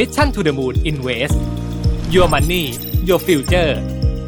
[0.00, 1.38] Mission to the Moon Invest
[2.14, 2.64] Your Money
[3.08, 3.72] Your Future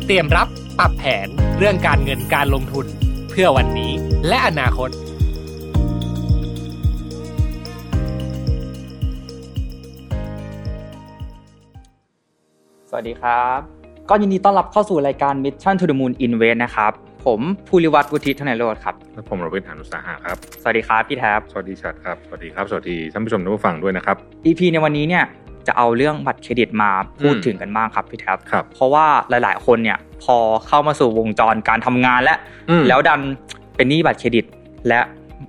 [0.07, 0.49] เตรียมรับ
[0.79, 1.27] ปรับแผน
[1.59, 2.87] เรื่องการเงินการลงทุน
[3.31, 3.93] เพื่อวันนี้
[4.29, 4.91] และอนาคต
[12.91, 13.61] สวัสดีครับ
[14.11, 16.93] ก็ยินดีต้อนรับเข้าสู่รายการ Mission to the Moon Invest นะครับ
[17.25, 24.17] ผมภูริวัตรวุฒิธนายโรธครับและผมรวิทย์หานุสาหะครับ สวัสดีครับพี่แท็บ สวัสดีชัดครับ สวัสดีครับ สวัสดีท่านผู้ชมท่านผู้ฟังด้วยนะครับ
[24.47, 25.25] EP ในวันนี้เนี่ย
[25.67, 26.91] จะเอาเรื่องบัตรเครดิตมา
[27.21, 32.37] พูดอืมถึงกันบ้างครับพี่แท็บครับเพราะว่าหลาย ๆ คนเนี่ยพอเข้ามาสู่วงจรการทำงานและ
[32.71, 33.21] อืมแล้วดัน
[33.77, 34.45] เป็นหนี้บัตรเครดิต
[34.89, 35.01] และ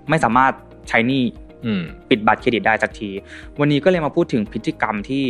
[0.10, 0.52] ไม่สามารถ
[0.90, 1.24] ใช้หนี้
[1.66, 3.10] อืมปิดบัตรเครดิตได้สักที
[3.60, 5.24] วันนี้ก็เลยมาพูดถึงพฤติกรรมที่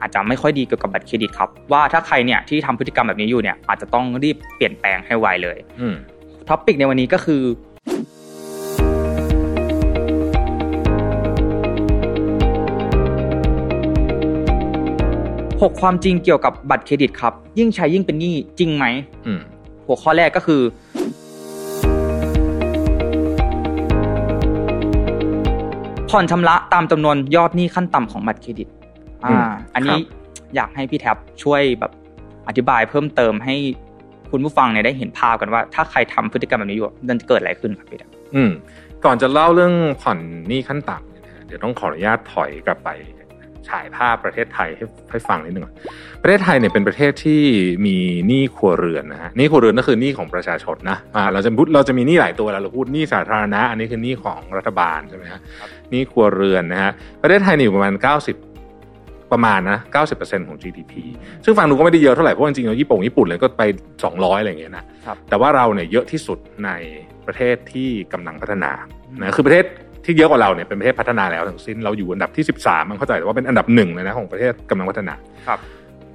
[0.00, 5.94] อาจจะไม่ค่อยดีเกี่ยวกับบัตรเครดิตครับ ว่าถ้าใครเนี่ยที่ทำพฤติกรรมแบบนี้อยู่เนี่ยอาจจะต้องรีบเปลี่ยนแปลงให้ไวเลยอืม
[6.48, 7.42] topic ในวันนี้ก็คือ
[15.62, 18.84] หกความจริงเกี่ยวกับบัตรเครดิตครับ ยิ่งใช้ยิ่งเป็นหนี้จริงไหม
[19.26, 19.40] อืม
[19.86, 20.62] หัวข้อแรกก็คือ
[26.10, 28.68] ผ่อนชำระตามจำนวนยอดหนี้ขั้นต่ำของบัตรเครดิต
[29.24, 31.92] อ่าอืมอันนี้ครับอยากให้พี่แท็บช่วยแบบ
[32.48, 33.54] อธิบายเพิ่มเติมให้
[34.30, 38.50] คุณผู้ฟังเนี่ยได้เห็นภาพกันว่า ถ้าใครทำพฤติกรรมแบบนี้อยู่มันจะเกิดอะไรขึ้นครับพี่แท็บอืม
[39.04, 42.88] ก่อนจะเล่าเรื่องผ่อนหนี้ขั้นต่ำเนี่ยนะฮะเดี๋ยวต้องขออนุญาตถอยกลับไป
[43.70, 45.74] ฉายภาพประเทศไทยให้ให้ฟังนิดหนึ่งก่อน
[46.22, 47.42] ประเทศไทยเนี่ยเป็นประเทศที่
[47.86, 55.40] มีหนี้ครัวเรือนนะฮะหนี้ครัวเรือนก็คือหนี้ของประชาชนนะอ่าเราจะพูดเราจะมีหนี้หลายตัวแล้วเราพูดหนี้สาธารณะ อันนี้คือหนี้ของรัฐบาลใช่ไหมฮะ
[55.90, 59.78] หนี้ครัวเรือนนะฮะประเทศไทยเนี่ยอยู่ประมาณ 90ประมาณนะ
[60.14, 60.92] 90%ของ GDP
[61.44, 63.62] ซึ่งฟังดูก็ไม่ได้เยอะเท่าไหร่ เพราะจริงๆแล้วญี่ปุ่นญี่ปุ่นเลยก็ไป
[64.02, 64.84] 200 อะไรอย่างเงี้ยนะ
[65.28, 66.70] แต่ว่าเราเนี่ยเยอะที่สุดใน
[67.26, 68.72] ประเทศที่กำลังพัฒนา
[69.20, 69.64] นะคือประเทศ
[70.08, 75.14] ที่เยอะกว่าเราเนี่ยเป็นประเทศพัฒนาแล้วทั้งสิ้นเราอยู่อันดับที่ 13มันเข้าใจว่าเป็นอันดับหนึ่งเลยนะของประเทศกำลังพัฒนา
[75.48, 75.58] ครับ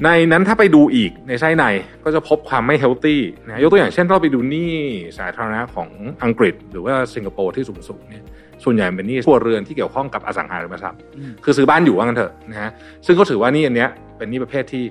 [0.04, 1.66] ในนั้นถ้าไปดูอีกในไส้ใน
[2.04, 4.74] ก็จะพบความไม่เฮลตี้นะยกตัวอย่างเช่นเราไปดูหนี้
[5.18, 5.90] สาธารณะของ
[6.24, 8.24] อังกฤษ หรือว่าสิงคโปร์ที่สูงสุดเนี่ย
[8.64, 12.72] ส่วนใหญ่เป็นหนี้ครัวเรือนที่เกี่ยวข้องกับอสังหาริมทรัพย์อืมคือซื้อบ้านอยู่ว่างั้นเถอะนะฮะ
[13.06, 14.84] ซึ่งก็ถือว่าหนี่อันเนี้ยเป็นหนี้ประเภทที่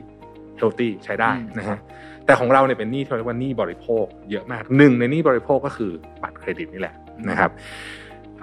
[0.56, 1.78] เฮลตี้ใช้ได้นะฮะ
[2.26, 5.90] แต่ของเราเนี่ยเป็นหนี้ที่เรียกว่าหนี้บริโภคเยอะมากหนึ่งในหนี้บริโภคก็คือ
[6.22, 6.94] บัตรเครดิตนี่แหละ
[7.30, 7.50] นะครับ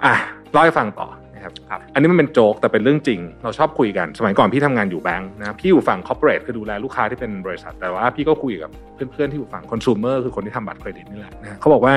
[0.04, 0.14] อะ
[0.52, 8.70] เล่าให้ฟังต่อนะครับครับอันนี้มันเป็นโจ๊กแต่เป็นเรื่องจริง เราชอบคุยกัน สมัยก่อนพี่ทำงานอยู่แบงค์นะพี่อยู่ฝั่ง corporate คือดูแลลูกค้าที่เป็นบริษัท แต่ว่าพี่ก็คุยกับ
[9.12, 11.94] เพื่อนๆที่อยู่ฝั่งคอน sumer คือคนที่ทำบัตรเครดิตนี่แหละนะเขาบอกว่า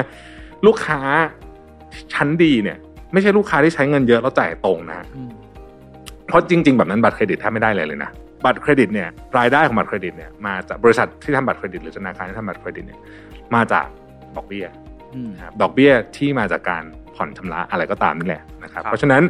[0.67, 0.99] ลูกค้า
[2.13, 2.77] ชั้นดีเนี่ย
[3.13, 5.31] ไม่ใช่ลูกค้าที่ใช้เงินเยอะแล้วจ่ายตรงนะอืม
[6.27, 8.11] เพราะจริง ๆ แบบนั้นบัตรเครดิตแทบไม่ได้เลยเลยนะ
[8.45, 12.99] บัตรเครดิตเนี่ยรายได้ของบัตรเครดิตเนี่ยมาจากบริษัทที่ทำบัตรเครดิตหรือธนาคารที่ทำบัตรเครดิตเนี่ย
[13.55, 13.85] มาจาก
[14.35, 14.65] ดอกเบี้ย
[15.15, 16.83] อืมนะครับดอกเบี้ยที่มาจากการ
[17.15, 19.23] ผ่อนชำระอะไรก็ตามนี่แหละนะครับครับเพราะฉะนั้น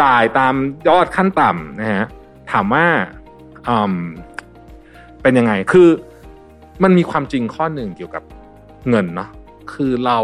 [0.00, 0.54] จ่ายตาม
[0.88, 2.06] ยอดขั้นต่ำนะฮะ
[2.52, 2.86] ถามว่า
[3.68, 3.94] อืม
[5.22, 5.88] เป็นยังไงคือ
[6.82, 8.22] มันมีความจริงข้อหนึ่งเกี่ยวกับ
[8.88, 9.28] เงินเนาะ
[9.72, 10.18] คือเรา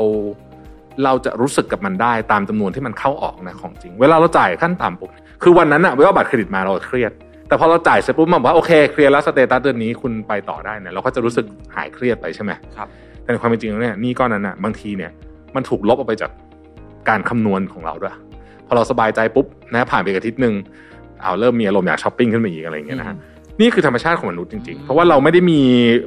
[1.04, 5.10] เราจะรู้สึกกับมันได้ตามจำนวนที่มันเข้าออกนะของจริง เวลาเราจ่ายขั้นต่ำปุ๊บ
[5.43, 7.12] คือวันนั้นอะเวลาบัตรเครดิตมาเราเครียด
[7.49, 12.88] แต่พอเราจ่ายเสร็จปุ๊บมันบอกว่าโอเคเคลียร์แล้ว status เดือนนี้คุณไปต่อได้เนี่ยเราก็จะรู้สึกหายเครียดไปใช่ไหมครับ
[13.22, 15.10] แต่ในความเป็นจริงแล้วเนี่ยหนี้ก้อนนั้นอะบางทีเนี่ย
[15.55, 16.31] มันถูกลบออกไปจาก
[17.09, 18.15] การคำนวณของเราด้วย
[18.67, 20.55] พอเราสบายใจปุ๊บนะผ่านไปอีกอาทิตย์หนึ่ง
[21.23, 23.17] เอาเริ่มมีอารมณ์อยากช้อปปิ้งขึ้นมาอีกอะไรอย่างเงี้ยนะฮะ
[23.61, 25.61] นี่คือธรรมชาติของมนุษย์จริงๆ เพราะว่าเราไม่ได้มี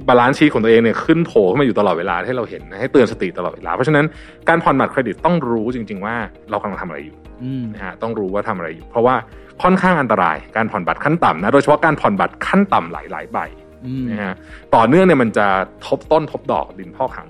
[0.08, 4.06] balance sheet ของตัวเองเนี่ยขึ้นโผล่ขึ้นมาอยู่ตลอดเวลาให้เราเห็นนะให้เตือนสติตลอดเวลา เพราะฉะนั้น
[4.50, 6.16] การผ่อนบัตรเครดิตต้องรู้จริง ๆ ว่า
[6.52, 9.16] เรากำลังทำอะไรอยู่อืมนะฮะต้องรู้ว่าทำอะไรอยู่ เพราะว่า
[9.64, 13.38] ค่อนข้างอันตรายการผ่อนบัตรขั้นต่ำนะโดยเฉพาะการผ่อนบัตรขั้นต่ำหลายๆใบ
[13.86, 14.36] อืมนะฮะ
[14.76, 15.48] ต่อเนื่องเนี่ยมันจะ
[15.88, 17.28] ทบต้นทบดอกดินพ่อขัง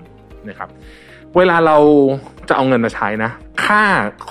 [0.48, 0.68] นะครับ
[1.38, 1.76] เวลาเรา
[2.48, 3.30] จะเอาเงินมาใช้นะ
[3.64, 3.82] ค่า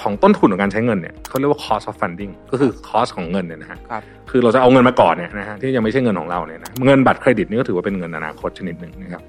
[0.01, 9.23] ของต้นทุนของการใช้เงินเนี่ยเขาเรียกว่า cost of funding ก็คือ cost ของเงินเนี่ยนะฮะครับคือเราจะเอาเงินมาก่อนเนี่ยนะฮะที่ยังไม่ใช่เงินของเราเนี่ยนะเงินบัตรเครดิตนี่ก็ถือว่าเป็นเงินอนาคตชนิดหนึ่งนะครับ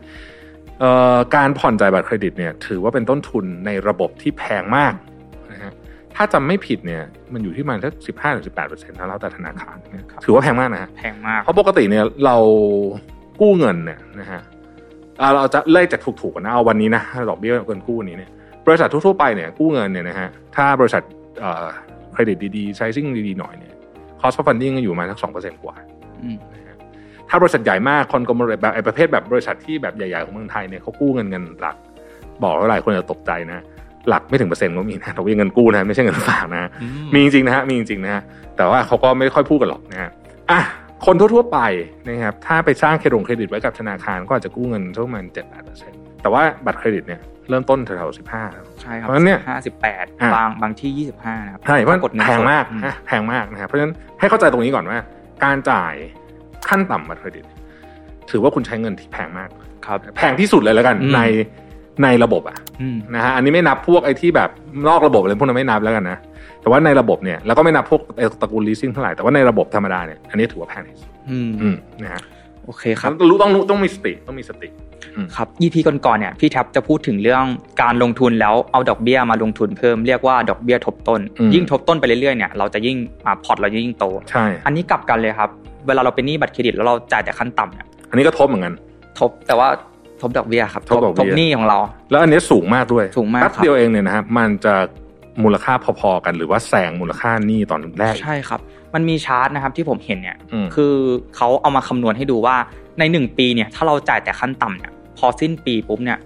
[0.80, 4.94] เอ่อการผ่อนจ่ายบัตรเครดิตเนี่ยถือว่าเป็นต้นทุนในระบบที่แพงมาก
[5.52, 5.72] นะฮะ
[6.14, 7.02] ถ้าจำไม่ผิดเนี่ย
[7.32, 12.36] มันอยู่ที่ประมันสักสิบห้าถึงสิบแปดเปอร์เซ็นต์แล้วแต่ธนาคารเนี่ยถือว่าแพงมากนะฮะแพงมากเพราะปกติเนี่ยเรา
[13.40, 14.51] กู้เงินเนี่ยนะฮะอ่า
[15.34, 18.30] เราจะเล่จากถูกๆกันนะเอาวันนี้นะดอกเบี้ยเงินกู้วันนี้เนี่ย
[18.66, 21.02] บริษัททั่วๆไปเนี่ยกู้เงินเนี่ยนะฮะถ้าบริษัท
[21.40, 21.66] เอ่อ
[22.12, 23.74] เครดิตดีๆไซซิ่งดีๆหน่อยเนี่ย
[24.20, 25.74] cost of funding ก็อยู่ประมาณสักสองเปอร์เซ็นต์กว่า
[26.22, 26.76] อืมนะฮะ
[27.28, 31.76] ถ้าบริษัทใหญ่มากคอนกลมแบบไอ้ประเภทแบบบริษัทที่แบบใหญ่ๆของเมืองไทยเนี่ยเขากู้เงินเงินหลัก
[32.42, 33.58] บอกแล้วหลายคนจะตกใจนะ
[34.08, 38.22] หลักไม่ถึงเปอร์เซ็นต์ก็มีนะดอกเบี้ยเงินกู้นะไม่ใช่เงินฝากนะอืมีจริงๆนะฮะมีจริงๆนะฮะ
[38.56, 40.10] แต่ว่าเขาก็ไม่ค่อยพูดกันหรอกนะฮะ
[40.50, 40.60] อะ
[41.06, 41.58] คนทั่วๆไป
[42.06, 48.44] นะครับถ้าไปสร้างเครดิตเครดิตไว้กับธนาคารก็อาจจะกู้เงินสักประมาณเจ็ดแปดเปอร์เซ็นต์แต่ว่าบัตรเครดิตเนี่ยเริ่มต้นแถวๆสิบห้า
[48.82, 54.98] ใช่ครับเพราะฉะนั้นเนี่ยห้าสิบแปดอะบางบางที่ยี่สิบห้านะครับใช่เพราะกดเงินแพงสดมากอืนะแพงมากนะฮะเพราะฉะนั้นให้เข้าใจตรงนี้ก่อนว่า
[55.44, 55.94] การจ่าย
[56.68, 57.44] ขั้นต่ำบัตรเครดิต
[58.30, 59.48] ถือว่าคุณใช้เงินที่แพงมาก
[59.86, 61.20] ครับแพงที่สุดเลยแล้วกันอืมใน
[62.02, 64.50] ในระบบอะอืมนะฮะอันนี้ไม่นับพวกไอ้ที่แบบ
[64.88, 66.18] นอกระบบอะไรพวกนั้นไม่นับแล้วกันนะ
[66.60, 72.22] แต่ว่าในระบบเนี่ยแล้วก็ไม่นับพวกไอ้ตระกูล leasing เท่าไหร่แต่ว่าในระบบธรรมดาเนี่ยอันนี้ถือว่าแพงที่สุดอืมอืมนะฮะ
[72.64, 74.68] โอเคครับรู้ต้องรู้ต้องมีสติต้องมีสติ
[75.36, 77.44] ครับ EP ก่อนๆเนี่ยพี่แท็บจะพูดถึงเรื่อง
[77.82, 82.96] การลงทุนแล้วเอาดอกเบี้ยมาลงทุนเพิ่มเรียกว่าดอกเบี้ยทบต้นอืมยิ่งทบต้นไปเรื่อยๆเนี่ยเราจะยิ่ง
[83.26, 85.50] อ่าพอร์ตเราจะยิ่งโตใช่อันนี้กลับกันเลยครับ
[85.86, 88.74] เวลาเราเป็นหนี้บัตรเครดิตแล้วเราจ่ายแต่ขั้นต่ำเนี่ยอันนี้ก็ทบเหมือนกัน
[89.18, 89.68] ทบแต่ว่า
[90.22, 91.78] ทบดอกเบี้ยครับทบดอกเบี้ยทบหนี้ของเรา
[92.10, 94.74] แล้วอันนี้สูงมากด้วยสูงมากแป๊บครับเดียวเองเนี่ยนะครับมันจะ
[95.44, 98.60] มูลค่าพอๆกันหรือว่าแซงมูลค่าหนี้ตอนแรกใช่ครับ
[98.94, 100.94] มันมีชาร์ตนะครับที่ผมเห็นเนี่ยอืมคือ
[101.36, 102.56] เขาเอามาคำนวณให้ดูว่า
[102.98, 106.18] ในหนึ่งปีเนี่ย ถ้าเราจ่ายแต่ขั้นต่ำเนี่ยพอสิ้นปีปุ๊บเนี่ย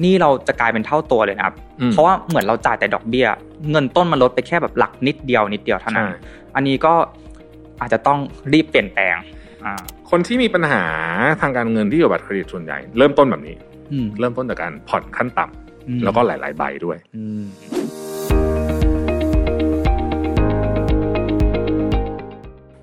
[0.00, 3.26] หนี่เราจะกลายเป็นเท่าตัวเลยนะครับอืมเพราะว่าเหมือนเราจ่ายแต่ดอกเบี้ย
[3.70, 6.16] เงินต้นมันลดไปแค่แบบหลักนิดเดียวนิดเดียวเท่านั้นใช่
[6.54, 6.94] อันนี้ก็
[7.80, 8.18] อาจจะต้อง
[8.52, 9.16] รีบเปลี่ยนแปลง
[9.64, 10.84] อ่า คนที่มีปัญหา
[11.40, 13.56] ทางการเงินที่อยู่กับบัตรเครดิตส่วนใหญ่ เริ่มต้นแบบนี้
[13.92, 17.44] อืมเริ่มต้นจากการผ่อนขั้นต่ำอืมแล้วก็หลาย ๆ ใบด้วยอืม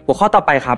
[0.06, 0.78] หัวข้อต่อไปครับ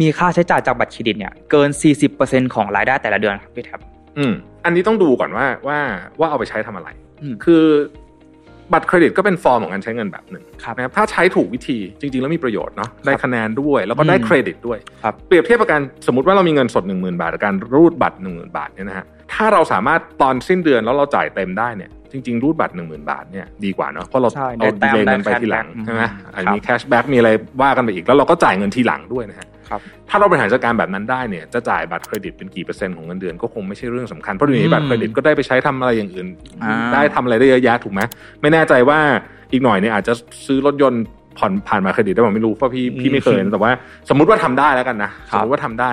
[0.00, 1.68] มีค่าใช้จ่ายจากบัตรเครดิตเนี่ยเกิน
[2.12, 3.80] 40%ของรายได้แต่ละเดือนครับพี่แท็บ
[4.18, 4.32] อืม
[4.64, 5.78] อันนี้ต้องดูก่อนว่าว่า
[6.20, 6.88] ว่าเอาไปใช้ทำอะไร
[7.22, 7.64] อืมคือ
[8.72, 24.94] บัตรเครดิตก็เป็นฟอร์มของการใช้เงินแบบหนึ่งครับนะครับถ้าใช้ถูกวิธีจริง ๆ แล้วมีประโยชน์เนาะได้คะแนนด้วย แล้วก็ได้อืมเครดิตด้วยครับเปรียบเทียบกับการสมมติว่าเรามีเงินสด 1 0,000 บาทกับการรูดบัตร 1 0,000 บาทเนี่ยนะฮะถ้าเราสามารถตอนสิ้นเดือนแล้วเราจ่ายเต็มได้เนี่ยจริง ๆ รูดบัตร 1 0,000 บาทเนี่ยดีกว่าเนาะเพราะเราใช่เอาได้ดีแต้ม
[24.94, 27.30] delay เงินไปได้ทีหลัง cashback ใช่ไหมอืมอันครับมี cashback มีอะไร
[27.62, 29.55] ว่ากันไปอีกแล้วเราก็จ่ายเงินทีหลังด้วยนะฮะครับ
[30.08, 36.26] ถ้าเราบริหารจัดการแบบนั้นได้เนี่ยจะจ่ายบัตรเครดิตเป็นกี่เปอร์เซ็นต์ของเงินเดือนก็คงไม่ใช่เรื่องสำคัญเพราะเดี๋ยวนี้บัตรเครดิตก็ได้ไปใช้ทำอะไรอย่างอื่น
[36.62, 38.00] อ่าได้ทำอะไรได้เยอะแยะถูกไหม
[38.40, 38.98] ไม่แน่ใจว่า
[39.52, 40.12] อีกหน่อยเนี่ยอาจจะ
[40.46, 41.02] ซื้อรถยนต์
[41.38, 43.72] ผ่อนผ่านบัตรเครดิตได้ผมไม่รู้เพราะพี่พี่ไม่เคยนะแต่ว่า
[44.08, 45.90] สมมุติว่าทำได้แล้วกันนะคสรับมมติว่าทำได้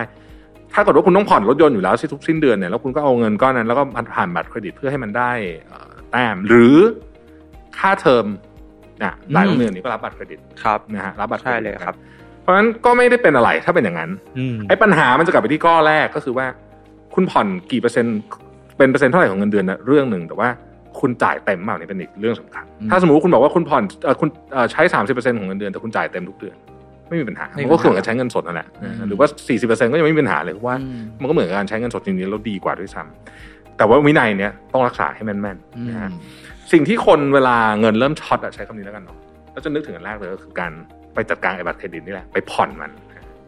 [0.74, 3.84] ถ้าเกิดว่าคุณต้องผ่อนรถยนต์อยู่แล้วทุกสิ้นเดือนเนี่ยแล้วคุณก็เอาเงินก้อนนั้นแล้วก็
[4.16, 5.32] ผ่านบัตรเครดิตเพื่อให้มันได้
[5.68, 6.76] เอ่อแต้มหรือ
[7.78, 8.26] ค่าเทอม
[9.04, 11.96] อะหลายโรงเรียนนี้ก็รับบัตรเครดิตครับนะฮะรับบัตรเครใช่ดิตเลยครับ
[12.44, 16.46] เพราะฉะนั้นก็ไม่ได้เป็นอะไรถ้าเป็นอย่างนั้นอืมไอ้ปัญหามันจะกลับไปที่ข้อแรกก็คือว่า
[17.16, 18.18] คุณผ่อนกี่เปอร์เซ็นต์
[18.78, 20.50] เป็นเปอร์เซ็นต์เท่าไหร่ของเงินเดือนนะเรื่องหนึ่งแต่ว่า
[21.00, 26.56] คุณจ่ายเต็มเปล่านี่เป็นอีกเรื่องสำคัญอืมถ้าสมมติว่าคุณบอกว่าคุณผ่อนเอ่อคุณเอ่อใช้สามสิบเปอร์เซ็นต์ของเงินเดือนแต่คุณจ่ายเต็มทุกเดือน
[27.10, 36.12] ไม่มีปัญหาไม่มีมันก็คือเหมือนปัญหากับใช้เงินสดนั่นแหละอืมหรือว่าสี่สิบเปอร์เซ็นต์ก็ยังไม่มีปัญหาเลยเพราะว่าอืมมันก็เหมือนกับการใช้เงินสดจริงๆแล้วดีกว่าด้วยซ้ำแต่ว่าวินัยเนี้ยต้องรักษาให้แม่นอืมๆนะฮะ
[36.72, 39.18] สิ่งที่คนเวลาเงินเริ่มช็อตอะใช้คำนี้แล้วกันเนาะ
[39.52, 40.72] แล้วจะนึกถึงอันแรกเลยก็คือการ
[41.14, 42.92] ไปจัดการไอ้บัตรเครดิตนี่แหละไปผ่อนมัน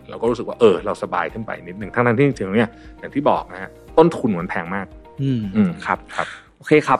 [0.09, 4.85] เราก็รู้สึกว่าเออ เราสบายขึ้นไปนิดหนึ่งทั้งๆที่จริงๆแล้วเนี่ยอย่างที่บอกนะฮะต้นทุนมันแพงมาก
[5.21, 6.27] อืมอืมครับครับ
[6.57, 6.99] โอเคครับ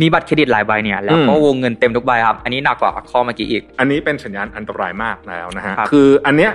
[0.00, 6.52] มีบัตรเครดิตหลายใบเนี่ยแล้วก็อืมวงเงินเต็มทุกใบครับ อันนี้หนักกว่าข้อเมื่อกี้อีก อันนี้เป็นสัญญาณอันตรายมากแล้วนะฮะครับคืออันเนี้ย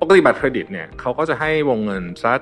[0.00, 2.40] ปกติบัตรเครดิตเนี่ยเขาก็จะให้วงเงินสัก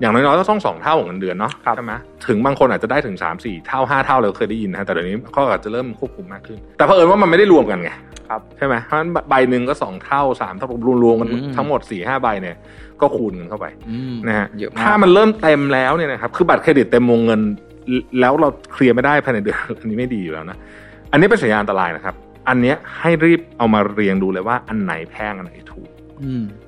[0.00, 1.92] อย่างน้อยๆก็ต้องสองเท่าของเงินเดือนเนาะครับใช่ไหม
[2.26, 7.90] ถึงบางคนอาจจะได้ถึงสามสี่เท่าห้าเท่าเราเคยได้ยินนะฮะแต่เดี๋ยวนี้เขาอาจจะเริ่มควบคุมมากขึ้น แต่เผอิญว่ามันไม่ได้รวมกันไง
[8.28, 10.68] ครับใช่ไหมเพราะฉะนั้นใบหนึ่งก็สองเท่าสามเท่า
[11.04, 12.56] รวมๆกันอืมทั้งหมดสี่ห้าใบเนี่ย
[13.00, 17.40] ก็คูณกันเข้าไปอืมนะฮะเยอะมากถ้ามันเริ่มเต็มแล้วเนี่ยนะครับคือบัตรเครดิตเต็มวงเงิน
[18.20, 20.58] แล้วเราเคลียร์ไม่ได้ภายในเดือนอันนี้ไม่ดีอยู่แล้วนะ
[21.12, 22.14] อันนี้เป็นสัญญาณอันตรายนะครับ
[22.48, 25.93] อันเนี้ยให้รีบเอามาเรียงดูเลยว่าอันไหนแพงอันไหนถูกอืม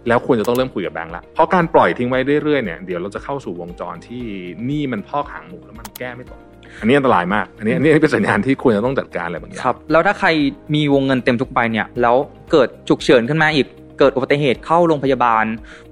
[0.09, 4.25] แล้วควรจะต้องเริ่มคุยกับแบงก์ละเพราะการปล่อยทิ้งไว้เรื่อยๆเนี่ยเดี๋ยวเราจะเข้าสู่วงจรที่
[4.67, 6.41] หนี้มันพอกหางหมูแล้วมันแก้ไม่ตก
[6.81, 10.29] อันนี้อันตรายมาก อันนี้อันนี้เป็นสัญญาณที่ควรจะต้องจัดการอะไรบางอย่างครับ แล้วถ้าใคร
[10.75, 12.17] มีวงเงินเต็มทุกใบเนี่ยแล้ว
[12.53, 13.67] เกิดฉุกเฉินขึ้นมาอีก
[13.99, 15.45] เกิดอุบัติเหตุเข้าโรงพยาบาล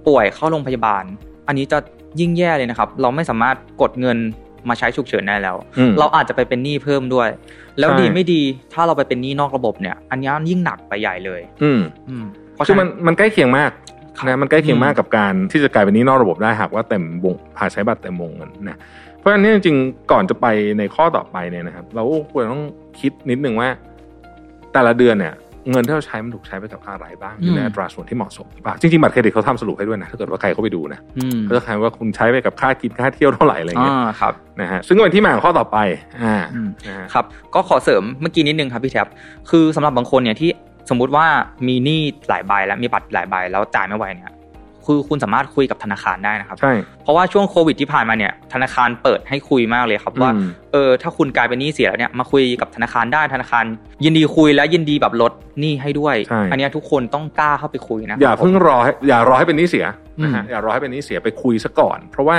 [0.07, 1.05] ป่วยเข้าโรงพยาบาล
[1.49, 1.79] อันนี้จะ
[2.21, 4.19] ยิ่งแย่เลยนะครับ เราไม่สามารถกดเงิน
[4.69, 7.29] มาใช้ฉุกเฉินได้แล้วอืมเราอาจจะไปเป็นหนี้เพิ่มด้วย
[7.79, 8.43] แล้วใช่ดีไม่ดี
[8.73, 13.71] ถ้าเราไปเป็นหนี้นอกระบบเนี่ย อันนี้ยิ่งหนักไปใหญ่เลย อืมอืมเพราะ คือฉะมันั้นนมันใกล้เคียงมาก
[14.17, 18.79] ครับนะมันใกล้เคียงมากอืมกับการที่จะกลายเป็นหนี้นอกระบบได้หากว่าเต็มวงผ่าใช้บัตรเต็มวงเงินนะ
[19.19, 20.47] เพราะฉะนั้นเนี่ยจริงๆก่อนจะไป
[20.79, 22.65] ในข้อต่อไปเนี่ยนะครับ เราก็ควรต้อง
[23.01, 23.69] คิดนิดนึงว่า
[24.73, 25.35] แต่ละเดือนเนี่ย
[25.71, 35.79] เงินที่เราใช้มันถูกใช้ไปกับอะไรบ้างอยู่ในอัตราส่วนที่เหมาะสมหรือเปล่าจริงๆบัตรเครดิตเขาทำสรุปให้ด้วยนะถ้าเกิดว่าใครเข้าไปดูนะอืมเขาจะใครว่าคุณใช้ไปกับค่ากินค่าเที่ยวเท่าไหร่อะไรอ่าเงี้ยครับนะฮะซึ่งก็เป็นที่มาของข้อต่อไป
[36.23, 39.07] อ่าอืมนะฮะครับ ก็ขอเสริมเมื่อกี้นิดนึงครับพี่แท็บ
[39.51, 40.51] คือสำหรับบางคนเนี่ยที่
[40.89, 41.27] สมมุติว่า
[41.67, 44.33] มีหนี้หลายใบแล้วมีบัตรหลายใบแล้วจ่ายไม่ไหวเนี่ย
[44.87, 53.65] คือคุณสามารถคุยกับธนาคารได้นะครับใช่เพราะว่าช่วงโควิดที่ผ่านมาเนี่ยธนาคารเปิดให้คุยมากเลยครับว่าอืมเออถ้าคุณกลายเป็นหนี้เสียแล้วเนี่ยมาคุยกับธนาคารได้ธนาคาร
[54.05, 59.87] ยินดีคุยและยินดีแบบลดหนี้ให้ด้วยใช่อันเนี้ยทุกคนต้องกล้าเข้าไปคุยนะอย่าเพิ่งรอให้อย่ารอให้เป็นหนี้เสีย
[60.23, 62.37] นะฮะอืมอย่ารอให้เป็นหนี้เสียไปคุยซะก่อน เพราะว่า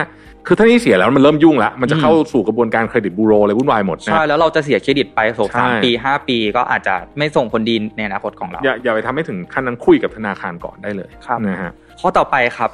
[0.47, 12.71] คือถ้าหนี้เสียแล้วมันเริ่มยุ่งละมันจะอืมเข้าสู่กระบวนการเครดิตบูโรอะไรวุ่นวายหมดนะใช่แล้วเราจะเสียเครดิตไปโสใช่สามปีห้าปี ก็อาจจะไม่ส่งผลดีในอนาคตของเราอย่าอย่าไปทำให้ถึงขั้นนั้นคุยกับธนาคารก่อนได้เลยครับนะฮะ ข้อต่อไปครับ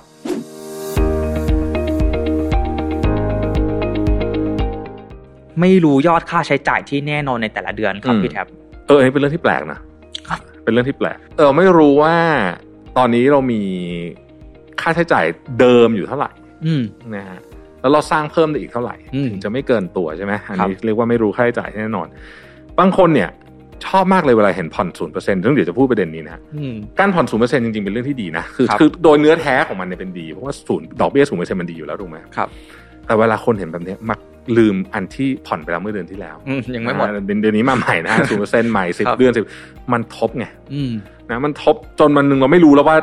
[5.61, 8.47] ไม่รู้ยอดค่าใช้จ่ายที่แน่นอนในแต่ละเดือนครับอืมพี่แท็บ
[8.87, 9.79] เอออันนี้เป็นเรื่องที่แปลกนะ
[10.29, 12.15] ครับเป็นเรื่องที่แปลก เออ ไม่รู้ว่า
[12.97, 13.61] ตอนนี้เรามี
[14.81, 15.25] ค่าใช้จ่าย
[15.59, 16.31] เดิมอยู่เท่าไหร่
[16.65, 16.83] อืม
[17.15, 17.39] นะฮะ
[17.81, 22.07] แล้วเราสร้างเพิ่มได้อีกเท่าไหร่อืมถึงจะไม่เกินตัวใช่ไหมอันนี้ครับเรียกว่าไม่รู้ค่าใช้จ่ายแน่นอน
[22.79, 23.29] บางคนเนี่ย
[23.87, 32.47] ชอบมากเลยเวลาเห็นผ่อนศูนย์เปอร์เซ็นต์ซึ่งเดี๋ยวจะพูดประเด็นนี้นะฮะอืมการผ่อนศูนย์เปอร์เซ็นต์จริงๆ เป็นเรื่องที่ดีนะ คือครับคือโดยเนื้อแท้ของมันเนี่ยเป็นดี เพราะว่าศูนย์ดอกเบี้ยศูนย์เปอร์เซ็นต์มันดีอยู่แล้วถูกไหมครับ
[33.05, 34.19] แต่เวลาคนเห็นแบบเนี้ยมัก
[34.57, 39.45] ลืมอันที่ผ่อนไปแล้วเมื่อเดือนที่แล้วอืมยังไม่หมดอ่าเดือนเดือนนี้มาใหม่นะศูนย์เปอร์เซ็นต์ใหม่สิบครับเดือนสิบ
[39.93, 40.91] มันทบไงอืม
[41.29, 42.97] นะมันทบจนมันหนึ่งเราไม่รู้แล้วว่า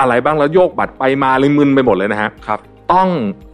[0.00, 2.60] อะไรบ้างแล้วโยกบัตรไปมาเลยมึนไปหมดเลยนะฮะครับ
[2.92, 3.08] ต้อง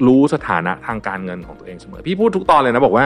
[0.07, 3.05] รู้สถานะทางการเงินของตัวเองเสมอพี่พูดทุกตอนเลยนะบอกว่า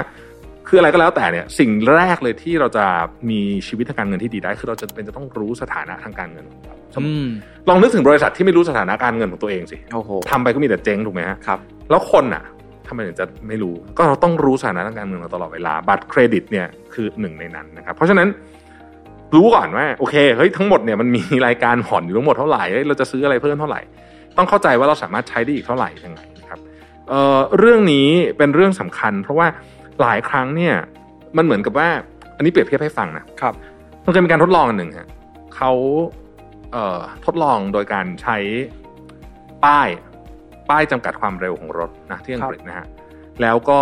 [0.69, 2.87] คืออะไรก็แล้วแต่เนี่ยสิ่งแรกเลยที่เราจะ
[3.31, 7.27] มีชีวิตทางการเงินที่ดีได้ คือเราจะเป็นจะต้องรู้สถานะทางการเงินของเราเสมอือม
[7.69, 11.59] ลองนึกถึงบริษัทที่ไม่รู้สถานะการเงินของตัวเองสิโอ้โหทำไปก็มีแต่เจ๊งถูกไหมฮะครับ
[11.91, 12.45] แล้วคนอะ
[12.89, 18.29] ทำไมถึงจะไม่รู้ ก็เราต้องรู้สถานะทางการเงินเราตลอดเวลาบัตรเครดิตเนี่ยคือหนึ่งในนั้นนะครับเพราะฉะนั้น
[19.35, 23.81] รู้ก่อนว่าโอเคเฮ้ยทั้งหมดเนี่ยมันมีรายการผ่อนอยู่ทั้งหมดเท่าไหร่เฮ้ยเราจะซื้ออะไรเพิ่มเท่าไหร่
[24.37, 26.59] ต้องเข้าใจว่าเราสามารถใช้ได้อีกเท่าไหร่ยังไงนะครับ
[27.09, 29.47] เอ่อเรื่องนี้เป็นเรื่องสำคัญ เพราะว่า
[30.01, 30.75] หลายครั้งเนี่ย
[31.37, 31.89] มันเหมือนกับว่า
[32.37, 33.55] อันนี้เปรียบเทียบให้ฟังนะครับ
[34.05, 35.09] มันเคยมีการทดลองอันหนึ่งฮะ
[35.57, 35.73] เขา
[36.73, 38.37] เอ่อทดลองโดยการใช้
[39.65, 39.89] ป้าย
[40.71, 42.87] ป้ายจำกัดความเร็วของรถนะที่อังกฤษนะฮะ
[43.43, 43.81] แล้วก็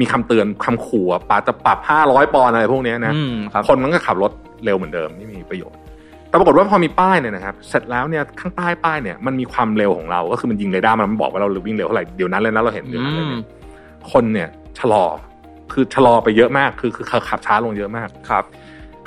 [0.00, 4.32] มีคำเตือนคำขู่อะว่าจะปรับห้าร้อยปอนด์อะไรพวกเนี้ยนะอืมครับคนมันก็ขับรถ
[4.64, 5.78] เร็วเหมือนเดิมไม่มีประโยชน์
[6.28, 13.42] แต่ปรากฏว่าพอมีป้ายเนี่ยนะครับ เสร็จแล้วเนี่ยข้างใต้ป้ายเนี่ยมันมีความเร็วของเรา ก็คือมันยิงเรดาร์มันบอกว่าเราวิ่งเร็วเท่าไหร่เดี๋ยวนั้นเลยนะเราเห็นเดี๋ยวนั้นเลยเนี่ย
[14.12, 14.48] คนเนี่ย
[14.80, 15.04] ชะลอ
[15.72, 18.44] คือชะลอไปเยอะมากคือคือขับช้าลงเยอะมากครับ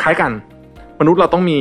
[0.02, 0.32] คล้ายกัน
[1.00, 1.60] มนุษย์เราต้องมี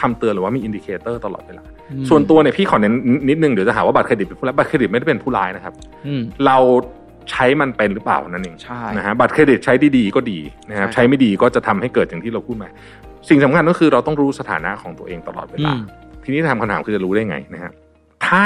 [0.00, 2.94] คำเตือนหรือว่ามี indicator ตลอดเวลาอืมส่วนตัวเนี่ยพี่ขอเน้น
[3.28, 5.74] นิดนึงเดี๋ยวจะหาว่าบัตรเครดิตเป็นผู้ร้ายบัตรเครดิตไม่ได้เป็นผู้ร้ายนะครับ
[6.06, 6.58] อืมเรา
[7.30, 10.38] ใช้มันเป็นหรือเปล่านั่นเองใช่นะฮะบัตรเครดิตใช้ดีๆก็ดี
[10.70, 12.68] นะครับใช่ใช้ไม่ดีก็จะทำให้เกิดอย่างที่เราพูดมา
[13.28, 15.80] สิ่งสำคัญก็คือเราต้องรู้สถานะของตัวเองตลอดเวลาอืม
[16.24, 17.72] ทีนี้ทำคำถามคือจะรู้ได้ไงนะฮะ
[18.26, 18.44] ถ้า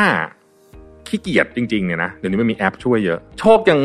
[1.08, 3.80] ขี้เกียจจริงๆเนี่ยนะเดี๋ยวนี้มันมีแอปช่วยเยอะ โชคยัง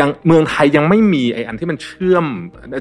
[0.00, 2.26] ยังเมืองไทยยังไม่มีไอ้อันที่มันเชื่อม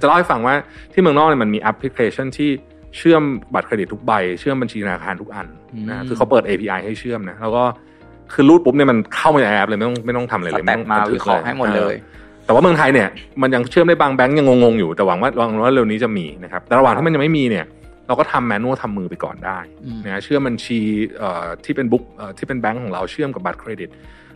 [0.01, 0.55] จะเล่าให้ฟังว่า
[0.93, 2.49] ที่เมืองนอกเนี่ยมันมีแอปพลิเคชันที่
[2.97, 3.23] เชื่อม
[3.53, 5.47] บัตรเครดิตทุกใบ เชื่อมบัญชีธนาคารทุกอัน
[5.89, 7.63] นะคือเขาเปิด API ให้เชื่อมนะแล้วก็
[8.33, 11.95] คือรูดปุ๊บเนี่ยมันเข้ามาในแอปเลยไม่ต้องไม่ต้องทำอะไรสเลยแต็ไม่กต้องมาบันทึวิกเคราะห์ให้หมดเลย
[12.45, 13.07] แต่ว่าเมืองไทยเนี่ย
[13.41, 17.65] มันยังเชื่อมได้บางแบงก์ยังงงๆอยู่แต่หวังว่าหวังว่าเร็วนี้จะมีนะครับแต่ระหว่างที่มันยังไม่มีเนี่ย
[18.07, 20.79] เราก็ทำ manual ทำมือไปก่อนได้อืมนะเชื่อมบัญชี
[21.17, 23.89] เอ่อที่เป็น book เอ่อที่เป็นแบงก์ของเราเชื่อมกับบัตรเครดิต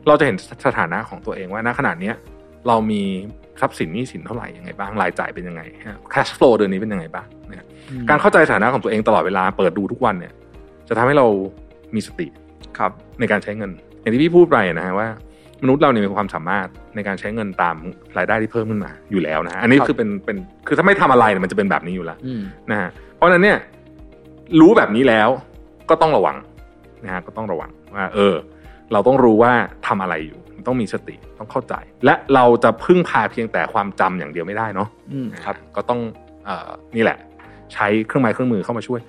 [0.07, 2.15] เราจะเห็นสถานะของตัวเองว่าณขณะเนี้ย
[2.67, 3.01] เรามี
[3.61, 5.61] ทรัพย์สินหนี้สินเท่าไหร่ยังไงบ้างรายจ่ายเป็นยังไง
[6.13, 10.33] cash flow เดือนนี้เป็นยังไงบ้างนะครับอืมการเข้าใจสถานะของตัวเองตลอดเวลาเปิดดูทุกวันเนี่ย
[10.89, 11.27] จะทำให้เรา
[11.95, 12.27] มีสติ
[12.77, 13.71] ครับในการใช้เงิน
[14.01, 15.07] อย่างที่พี่พูดไปนะฮะว่า
[15.63, 17.75] มนุษย์เราเนี่ยมีความสามารถในการใช้เงินตาม
[18.17, 23.59] รายได้ที่เพิ่มขึ้นมาอยู่แล้วนะฮะอันนี้ครับคือเป็นเป็นคือถ้าไม่ทำอะไรเนี่ยมันจะเป็นแบบนี้อยู่แล้วอืมนะฮะ เพราะฉะนั้นเนี่ย
[24.59, 25.29] รู้แบบนี้แล้ว
[25.89, 26.37] ก็ต้องระวัง
[27.03, 28.35] นะฮะก็ต้องระวังว่าเออ
[28.93, 29.53] เราต้องรู้ว่า
[29.87, 31.73] ทำอะไรอยู่ ต้องมีสติต้องเข้าใจ
[32.05, 35.99] และเราจะพึ่งพาเพียงแต่ความจำอย่างเดียวไม่ได้เนาะอืมครับ ก็ต้อง
[36.45, 37.17] เอ่อนี่แหละ
[37.73, 38.99] ใช้เครื่องไม้เครื่องมือเข้ามาช่วย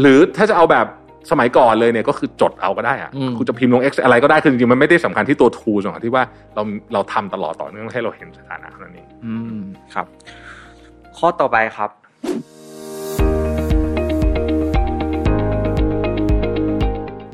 [0.00, 0.86] หรือถ้าจะเอาแบบ
[1.30, 6.24] สมัยก่อนเลยเนี่ยก็คือจดเอาก็ได้อะอืมคุณจะพิมพ์ลง X อะไรก็ได้คือจริงๆมันไม่ได้สำคัญที่ตัว tool สำคัญที่ว่า
[6.54, 6.62] เรา
[6.92, 9.62] เราทำตลอดต่อเนื่องให้เราเห็นสถานะเท่านั้นเองอืม
[9.94, 10.06] ครับ
[11.18, 11.90] ข้อต่อไปครับ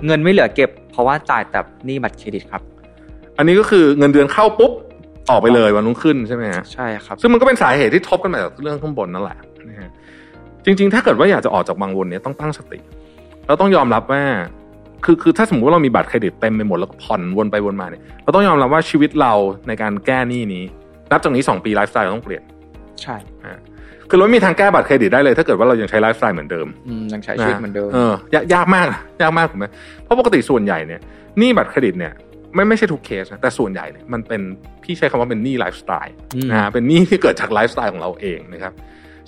[0.06, 2.62] เงินไม่เหลือเก็บ เพราะว่าจ่ายแต่หนี้บัตรเครดิตครับ
[3.38, 4.72] อันนี้ก็คือเงินเดือนเข้าปุ๊บ
[5.30, 9.90] ออกไปเลยวันรุ่งขึ้นใช่ไหมฮะใช่ครับซึ่งมันก็เป็นสาเหตุที่ทบกันมาจากเรื่องข้างบนนั่นแหละนะฮะ
[10.64, 12.78] จริง ๆ ถ้าเกิดว่าอยากจะออกจากวังวนเนี้ยต้องตั้งสติ
[13.46, 14.22] เราต้องยอมรับว่า
[15.04, 19.32] คือคือถ้าสมมติว่าเรามีบัตรเครดิตเต็มไปหมดแล้วก็ผ่อนวนไปวนมาเนี่ยเราต้องยอมรับว่าชีวิตเรา
[19.68, 20.64] ในการแก้หนี้นี้
[21.10, 22.42] นับจากนี้สองปีไลฟ์สไตล์เราต้องเปลี่ยน
[23.02, 23.58] ใช่อ่า
[24.10, 27.98] คือเราไม่มีทางแก้บัตรเครดิตได้เลย ถ้าเกิดว่าเรายังใช้ไลฟ์สไตล์เหมือนเดิมอืมยังใช้ชีวิตเหมือนเดิมเอ
[28.32, 29.66] อยากยากมากนะยากมากถูกไหม
[30.04, 31.00] เพราะปกติส่วนใหญ่เนี่ย
[31.38, 32.12] หนี้บัตรเครดิตเนี่ย
[32.54, 34.40] ไม่ไม่ใช่ทุกเคสนะแต่ส่วนใหญ่เนี่ยมันเป็น
[34.82, 38.72] พี่ใช้คำว่าเป็นหนี้ไลฟ์สไตล์อืมนะฮะเป็นหนี้ที่เกิดจากไลฟ์สไตล์ของเราเองนะครับ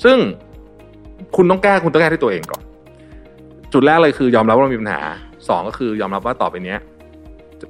[0.05, 0.17] ซึ่ง
[1.37, 2.63] คุณต้องแก้คุณต้องแก้ที่ตัวเองก่อน
[3.73, 5.01] จุดแรกเลยคือยอมรับว่าเรามีปัญหา
[5.49, 6.79] สองก็คือยอมรับว่าต่อไปเนี้ย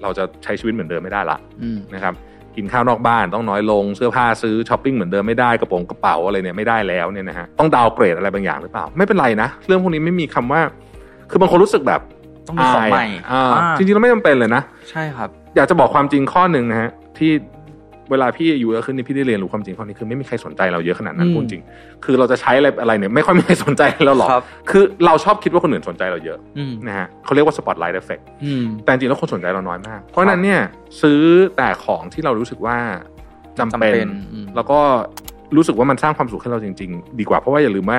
[0.02, 2.14] เราจะใช้ชีวิตเหมือนเดิมไม่ได้ละอืมนะครับ
[2.56, 10.60] กินข้าวนอกบ้านต้องน้อยลงเสื้อผ้าซื้อช้อปปิ้งเหมือนเดิมไม่ได้กระโปรงกระเป๋าอะไรเนี่ยไม่ได้แล้วเนี่ยนะฮะต้อง downgrade อะไรบางอย่างหรือเปล่า ไม่เป็นไรนะ เรื่องพวกนี้ไม่มีคำว่า
[11.30, 12.00] คือบางคนรู้สึกแบบ
[12.46, 17.30] ต้องมีของใหม่ายอ่าอ่าจรจริงๆแล้วไม่จำเป็นเลยนะ ใช่ครับ อยากจะบอกความจริงข้อหนึ่งนะฮะที่
[18.10, 21.62] เวลาพี่อายุเยอะขึ้นนี่พี่ได้เรียนรู้ความจริงข้อนี้คือไม่มีใครสนใจเราเยอะขนาดนั้นอืมพูดจริง
[22.04, 30.60] คือเราจะใช้อะไรอะไรเนี่ยไม่ค่อยมีใครสนใจเราหรอกครับคือเราชอบคิดว่าคนอื่นสนใจเราเยอะอืมนะฮะเขาเรียกว่า spotlight effect อืมแต่จริงๆแล้วคนสนใจเราน้อยมาก เพราะฉะนั้นเนี่ย
[31.02, 31.20] ซื้อ
[31.56, 32.76] แต่ของที่เรารู้สึกว่า
[33.58, 34.78] จำเป็นจำเป็นอืมแล้วก็
[35.56, 37.98] รู้สึกว่ามันสร้างความสุขให้เราจริง ๆ ดีกว่าเพราะว่าอย่าลืมว่า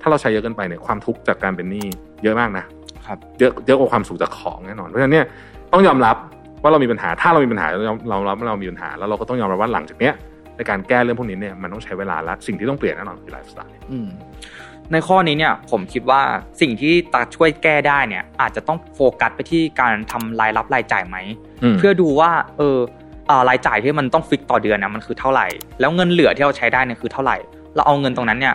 [0.00, 1.86] ถ้าเราใช้เยอะเกินไปเนี่ยความทุกข์จากการเป็นหนี้
[2.22, 2.64] เยอะมากนะ
[3.06, 5.26] ครับเยอะเยอะกว่าความสุขจากของแน่นอนเพราะฉะนั้นเนี่ย
[5.72, 6.16] ต้องยอมรับ
[6.62, 10.14] ว่าเรามีปัญหาถ้าเรามีปัญหาเรายอมเรารับว่าเรามีปัญหา แล้วเราก็ต้องยอมรับว่าหลังจากเนี้ย
[10.56, 14.08] ในการแก้เรื่องพวกนี้เนี่ยมันต้องใช้เวลาและสิ่งที่ต้องเปลี่ยนแน่นอนคือไลฟ์สไตล์อืม
[14.92, 16.20] ในข้อนี้เนี่ยผมคิดว่า
[16.60, 21.16] สิ่งที่ตาช่วยแก้ได้เนี่ย อาจจะต้องโฟกัสไปที่การทำรายรับรายจ่ายไหม
[21.78, 22.78] เพื่อดูว่าเออ
[23.28, 25.46] เอ่อรายจ่ายที่มันต้องฟิกต่อเดือนนะมันคือเท่าไหร่
[25.80, 27.36] แล้วเงินเหลือที่เราใช้ได้เนี่ยคือเท่าไหร่
[27.74, 28.54] เราเอาเงินตรงนั้นเนี่ย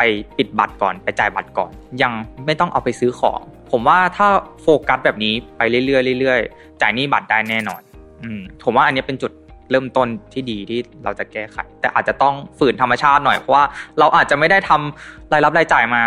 [0.00, 1.70] ไปปิดบัตรก่อนไปจ่ายบัตรก่อน
[2.02, 2.12] ยัง
[2.46, 3.40] ไม่ต้องเอาไปซื้อของ
[3.70, 4.28] ผมว่าถ้า
[4.62, 7.80] โฟกัสแบบนี้ไปเรื่อยๆเรื่อยๆจ่ายหนี้บัตรได้แน่นอน
[8.24, 9.32] อืมผมว่าอันนี้เป็นจุด
[9.70, 13.64] เริ่มต้นที่ดีที่เราจะแก้ไข แต่อาจจะต้องฝืนธรรมชาติหน่อยเพราะว่า
[13.98, 16.02] เราอาจจะไม่ได้ทำรายรับรายจ่ายมา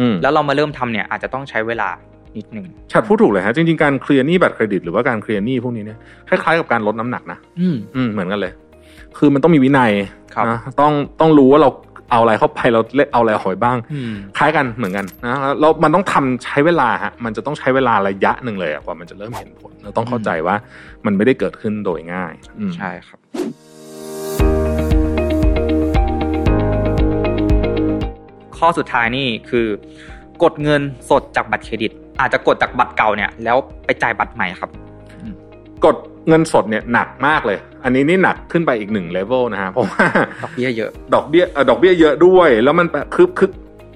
[0.00, 1.88] อืมแล้วเรามาเริ่มทำเนี่ยอาจจะต้องใช้เวลา
[2.36, 5.98] นิดนึงชัดพูดถูกเลยฮะจริงๆการเคลียร์หนี้บัตรเครดิตหรือว่าการเคลียร์หนี้พวกนี้เนี่ย
[6.28, 8.52] คล้ายๆกับการลดน้ำหนักนะอืมอืมเหมือนกันเลย
[9.18, 9.92] คือมันต้องมีวินัย
[10.34, 11.70] ครับนะต้องต้องรู้ว่าเรา
[12.10, 20.56] เอาอะไรเข้าไปเราเล่นเอาอะไรออกไปบ้างอืมคล้ายกันเหมือนกันนะแล้วมันต้องทำใช้เวลาฮะมันจะต้องใช้เวลาระยะหนึ่งเลยอะกว่ามันจะเริ่มเห็นผล เราต้องเข้าใจว่า
[21.06, 23.18] มันไม่ได้เกิดขึ้นโดยง่ายอืมใช่ครับ
[28.58, 29.66] ข้อสุดท้ายนี่คือ
[30.42, 34.70] กดเงินสดจากบัตรเครดิต อาจจะกดจากบัตรเก่าเนี่ย แล้วไปจ่ายบัตรใหม่ครับ
[35.84, 35.96] กด
[36.28, 40.04] เงินสดเนี่ยหนักมากเลย อันนี้นี่หนักขึ้นไปอีกหนึ่งเลเวลนะฮะเพราะว่า
[40.44, 43.50] ดอกเบี้ยเยอะ ดอกเบี้ยเอ่อดอกเบี้ยเยอะด้วย แล้วมันแบบคือคือ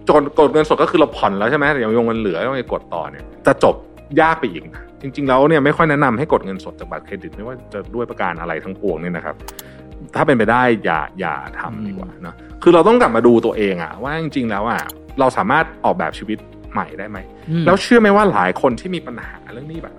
[0.08, 3.74] จนกดเงินสดก็คือเราผ่อนแล้วใช่ไหมแต่ยังยงเงินเหลือต้องไปกดต่อเนี่ยจะจบ
[4.20, 9.34] ยากไปอีกนะจริง ๆ แล้วเนี่ยไม่ค่อยแนะนำให้กดเงินสดจากบัตรเครดิตไม่ว่าจะด้วยประการอะไรทั้งปวงเนี่ยนะครับ
[10.14, 14.80] ถ้าเป็นไปได้อย่าอย่าทำดีกว่าเนาะคือเราต้องกลับมาดูตัวเองอะว่าจริง ๆ แล้วอะ
[15.20, 16.38] เราสามารถออกแบบชีวิต
[16.72, 17.18] ใหม่ได้ไหม
[17.66, 19.96] แล้วเชื่อไหมว่าหลายคนที่มีปัญหาเรื่องหนี้บัตร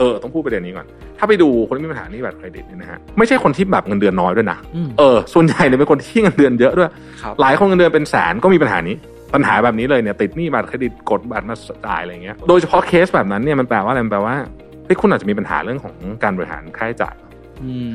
[0.00, 0.86] เครดิตเนี่ยเออต้องพูดประเด็นนี้ก่อน
[1.18, 6.90] ถ้าไปดูคนที่มีปัญหาหนี้บัตรเครดิตเนี่ยนะฮะไม่ใช่คนที่แบบเงินเดือนน้อยด้วยนะอืมเออส่วนใหญ่เนี่ยเป็นคนที่เงินเดือนเยอะด้วย
[7.22, 8.96] ครับหลายคนเงินเดือนเป็นแสนก็มีปัญหานี้
[9.34, 14.36] ปัญหาแบบนี้เลยเนี่ยติดหนี้บัตรเครดิตกดบัตรมาจ่ายอะไรเงี้ยโดยเฉพาะเคสแบบนั้นเนี่ยมันแปลว่าอะไรมันแปลว่า
[14.84, 17.14] เฮ้ยคุณอาจจะมีปัญหาเรื่องของการบริหารค่าใช้จ่าย
[17.62, 17.92] อืม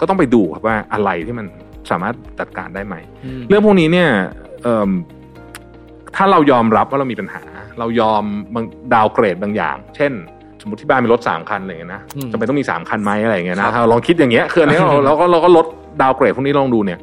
[0.00, 1.46] ก็ต้องไปดูครับว่าอะไรที่มัน
[1.90, 4.08] สามารถจัดการได้ไหมเรื่องพวกนี้เนี่ย
[4.62, 4.90] เอิ่ม
[6.16, 7.42] ถ้าเรายอมรับว่าเรามีปัญหา
[7.78, 8.22] เรายอม
[8.54, 10.12] บาง downgrade บางอย่าง เช่น
[10.62, 15.66] สมมติที่บ้านมีรถสามคันอะไรอย่างเงี้ยนะอืมจำเป็นต้องมีสามคันไหมอะไรอย่างเงี้ยนะครับถ้าเราลองคิดอย่างเงี้ยคืออันนี้เราเราก็เราก็ลด
[16.02, 16.98] downgrade พวกนี้ลองดูเนี่ย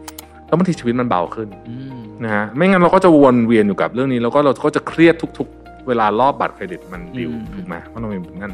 [0.47, 8.53] แล้วบางทีชีวิตมันเบาขึ้นอืมนะฮะไม่งั้นเราก็จะวนเวียนอยู่กับเรื่องนี้แล้วก็เราก็จะเครียดทุก ๆ เวลารอบบัตรเครดิตมัน due อืมถูกไหมเพราะเราเป็นแบบนั้น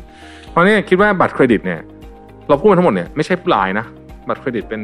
[0.49, 1.79] เพราะนี่คิดว่าบัตรเครดิตเนี่ย
[2.49, 3.85] เราพูดมาทั้งหมดเนี่ยไม่ใช่ผู้ร้ายนะ
[4.27, 4.81] บัตรเครดิตเป็น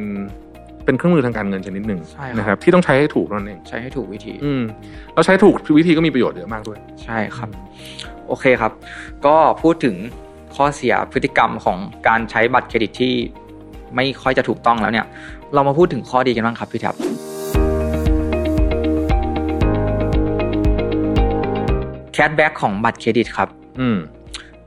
[0.86, 4.64] เป็นเครื่องมือทางการเงินชนิดหนึ่งใช่นะคครัรับบที่ต้องใช้ให้ถูกนั่นเองใช้ให้ถูกวิธี อืม
[5.14, 7.50] เราใช้ถูกวิธีก็มีประโยชน์เยอะมากด้วย ใช่ครับ
[8.28, 8.72] โอเคครับ
[9.26, 9.96] ก็พูดถึง
[10.56, 13.14] ข้อเสียพฤติกรรมของการใช้บัตรเครดิตที่
[13.96, 15.06] ไม่ค่อยจะถูกต้องแล้วเนี่ย
[15.54, 16.96] เรามาพูดถึงข้อดีกันบ้างครับพี่แท็บ
[22.14, 23.98] แค s แบ็กของบัตรเครดิตครับ อืม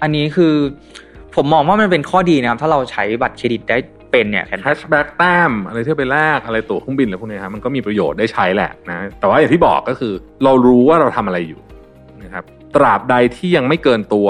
[0.03, 0.55] อันนี้คือ
[1.35, 3.79] ผมมองว่ามันเป็นข้อดีนะครับ ถ้าเราใช้บัตรเครดิตได้
[4.11, 10.13] เป็นเนี่ย cashback แต้มอะไรที่ไปแลกอะไรตั๋วเครื่องบินอะไรพวกเนี้ยครับมันก็มีประโยชน์ได้ใช้แหละนะแต่ว่าอย่างที่บอกก็คือ
[10.45, 11.80] เรารู้ว่าเราทำอะไรอยู่นะครับ
[12.77, 14.29] ตราบใดที่ยังไม่เกินตัว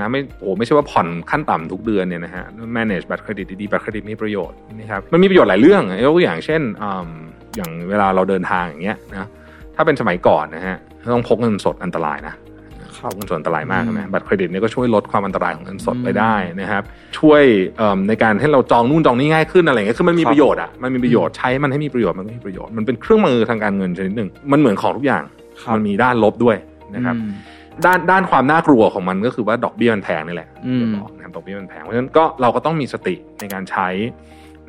[0.00, 2.44] นะไม่โอ้ไม่ใช่ว่าผ่อนขั้นต่ำทุกเดือนเนี่ยนะฮะ
[2.76, 7.10] manage บัตรเครดิตดีๆบัตรเครดิตมีประโยชน์นะครับมันมีประโยชน์หลายเรื่องยกตัวอย่างเช่นอืม
[7.56, 9.28] อย่างเวลาเราเดินทางอย่างเงี้ยนะ
[9.76, 10.76] ถ้าเป็นสมัยก่อนนะฮะ
[11.14, 12.34] ต้องพกเงินสดอันตรายนะ
[12.98, 16.82] ครับเงินสดอันตรายมากอืมใช่ไหมบัตรเครดิตเนี่ยก็ช่วยลดความอันตรายของเงินสดไปอืมได้นะครับ
[17.18, 17.42] ช่วย
[17.78, 25.22] เอิ่มในการให้เราจองนู่นจองนี่ง่ายขึ้นอะไรเงี้ยคือมันมีครับประโยชน์อะมันมีประโยชน์ใช้มันให้มีประโยชน์มันก็มีประโยชน์มันเป็นเครื่องมือทางการเงินชนิดหนึ่งมันเหมือนของทุกอย่าง
[25.62, 26.56] ครับมันมีด้านลบด้วย
[26.94, 27.32] นะครับอืม
[27.86, 33.88] ด้านด้านความน่ากลัวของมันก็คือว่าดอกเบี้ยมันแพงนี่แหละอืมที่บอกนะครับดอกเบี้ยมันแพงเพราะฉะนั้นก็เราก็ต้องมีสติในการใช้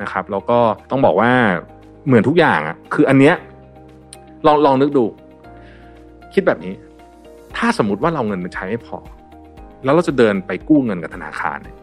[0.02, 0.58] นะครับ แล้วก็
[0.92, 1.32] ต้องบอกว่า
[2.08, 3.36] เหมือนทุกอย่างอะคืออันเนี้ย
[4.46, 5.06] ลองลองนึกดู
[6.34, 6.74] คิดแบบนี้
[7.58, 8.98] ถ้าสมมติว่าเราเงินมันใช้ไม่พอ
[9.84, 11.76] แล้วเราจะเดินไปกู้เงินกับธนาคารเนี่ย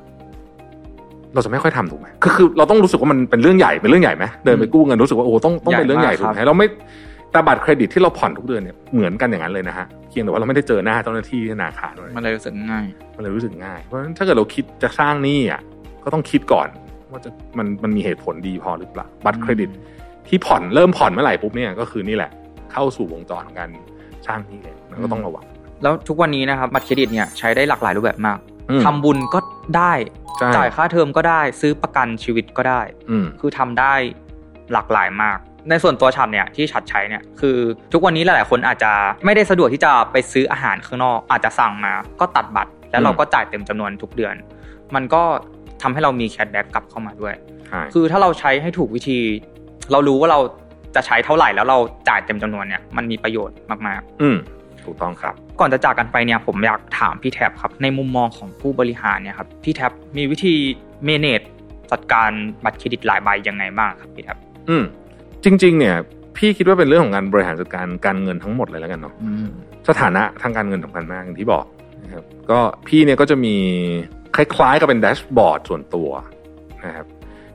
[1.35, 6.67] เราจะไม่ค่อยทำถูกไหมคือคือเราต้องรู้สึกว่ามันเป็นเรื่องใหญ่เป็นเรื่องใหญ่ไหมเดินไปกู้เงินรู้สึกว่าโอ้ต้องต้องเป็นเรื่องใหญ่ใหญ่ถูมากกครับไหมเราไม่
[7.33, 15.61] แต่บัตรเครดิตที่เราผ่อนทุกเดือนเนี่ยเหมือนกันอย่างนั้นเลยนะฮะเพียงแต่ว่าเราไม่ได้เจอหน้าเจ้าหน้าที่ธนาคารด้วยมันเลยรู้สึกง่าย มันเลยรู้สึกง่าย เพราะฉะนั้นถ้าเกิดเราคิดจะสร้างหนี้อะ
[16.05, 16.69] ก็ต้องคิดก่อน
[17.13, 19.71] ว่าจะมันมันมีเหตุผลดีพอหรือเปล่าบัตรเครดิต
[20.29, 22.31] ที่ผ่อนเริ่มผ่อนเมื่อไหร่ปุ๊บเนี่ยก็คือนี่แหละ
[22.73, 23.71] เข้าสู่วงจรของการ
[24.27, 25.45] สร้างหนี้เลยมันก็ต้องระวัง
[25.83, 28.39] แล้วทุกวันนี้นะครับบัตรเครดิตเนี่ยใช้ได้หลากหลายรูปแบบมาก
[28.71, 29.39] อืมทำบุญก็
[29.77, 29.93] ได้
[30.39, 33.95] ใช่จ่ายค่าเทอมก็ได้ ซื้อประกันชีวิตก็ได้อืมคือทำได้
[34.73, 35.39] หลากหลายมาก
[35.71, 37.57] ในส่วนตัวฉัดเนี่ยที่ฉัดใช้เนี่ยคือ
[37.93, 38.93] ทุกวันนี้หลายๆคนอาจจะ
[39.25, 44.35] ไม่ได้สะดวกที่จะไปซื้ออาหารข้างนอก อาจจะสั่งมาก็ตัดบัตร แล้วเราก็จ่ายเต็มจำนวนทุกเดือน
[44.95, 45.23] มันก็
[45.83, 47.35] ทำให้เรามี cashback กลับเข้ามาด้วย
[47.69, 49.19] ใช่คือถ้าเราใช้ให้ถูกวิธี
[49.93, 50.41] เรารู้ว่าเรา
[50.95, 54.37] จะใช้เท่าไหร่แล้วเราจ่ายเต็มจำนวนเนี่ยมันมีประโยชน์มากๆ อืม
[54.85, 60.55] ถูกต้องครับ ก่อนจะจากกันไปเนี่ยผมอยากถามพี่แท็บครับ ในมุมมองของผู้บริหารเนี่ยครับพี่แท็บมีวิธี
[61.05, 61.41] manage
[61.91, 62.31] จัดการ
[62.65, 64.37] บัตรเครดิตหลายใบยังไงบ้างครับพี่แท็บ
[64.69, 64.85] อืม
[65.47, 65.97] จริง ๆ เนี่ย
[66.37, 69.49] พี่คิดว่าเป็นเรื่องของการบริหารจัดการการเงินทั้งหมดเลยแล้วกันเนาะอืม
[69.89, 71.65] สถานะทางการเงินสำคัญมากอย่างที่บอก
[72.05, 73.55] นะครับ ก็พี่เนี่ยก็จะมี
[74.37, 76.11] คล้ายๆกับเป็นแดชบอร์ดส่วนตัว
[76.87, 77.07] นะครับ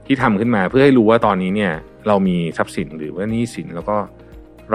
[0.06, 1.74] ที่ทำขึ้นมาเพื่อให้รู้ว่าตอนนี้เนี่ย
[2.08, 3.96] เรามีทรัพย์สินหรือว่าหนี้สินแล้วก็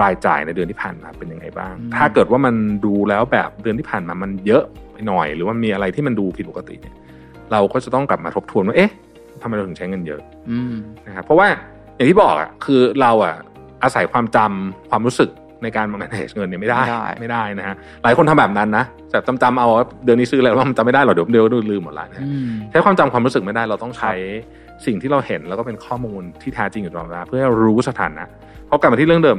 [0.01, 6.95] รายจ่ายในเดือนที่ผ่านมาเป็นยังไงบ้าง ถ้าเกิดว่ามันดูแล้วแบบเดือนที่ผ่านมามันเยอะไปหน่อย หรือว่ามีอะไรที่มันดูผิดปกติเนี่ย
[7.51, 8.91] เราก็จะต้องกลับมาทบทวนว่า เอ๊ะ
[9.41, 10.73] ทำไมเราถึงใช้เงินเยอะอืม
[11.07, 11.47] นะครับเพราะว่า
[11.97, 13.35] อย่างที่บอกอะคือเราอะ
[13.83, 15.29] อาศัยความจำความรู้สึก
[15.63, 24.13] ในการ manage เงินเนี่ยไม่ได้ไม่ได้ไม่ได้นะฮะหลายคนทำแบบนั้นนะแต่จำจำๆเอาว่าเดือนนี้ซื้ออะไรว่ามันจำไม่ได้หรอกเดี๋ยวเดี๋ยวลืมหมดละนะฮะอืมใช้ความจำความรู้สึกไม่ได้เราต้องใช้
[24.85, 28.23] สิ่งที่เราเห็นแล้วก็เป็นข้อมูลที่แท้จริงอยู่ตลอดเวลาเพื่อให้รู้สถานะ
[28.67, 29.37] เพราะกลับมาที่เรื่องเดิม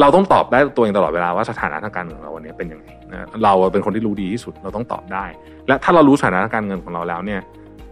[0.00, 5.24] เราต้องตอบได้ตัวเองตลอดเวลาว่าสถานะทางการเงินของเราวันนี้เป็นยังไงนะเราเป็นคนที่รู้ดีที่สุดเราต้องตอบได้
[5.68, 7.40] และถ้าเรารู้สถานะทางการเงินของเราแล้วเนี่ย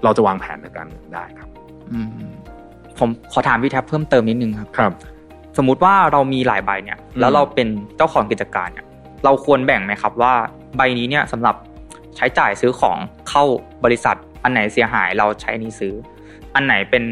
[0.05, 1.49] เราจะวางแผนทางการเงินได้ครับ
[1.93, 2.09] อืม
[2.99, 4.93] ผมขอถามพี่แท็บเพิ่มเติมนิดนึงครับครับ
[5.57, 8.87] สมมุติว่าเรามีหลายใบเนี่ยอืมแล้วเราเป็นเจ้าของกิจการเนี่ย
[9.25, 10.35] เราควรแบ่งไหมครับว่า
[10.77, 11.55] ใบนี้เนี่ยสำหรับ
[12.17, 13.45] ใช้จ่ายซื้อของเข้า
[13.85, 15.95] บริษัท อันไหนเสียหายเราใช้อันนี้ซื้อ
[16.55, 17.05] อันไหนเป็น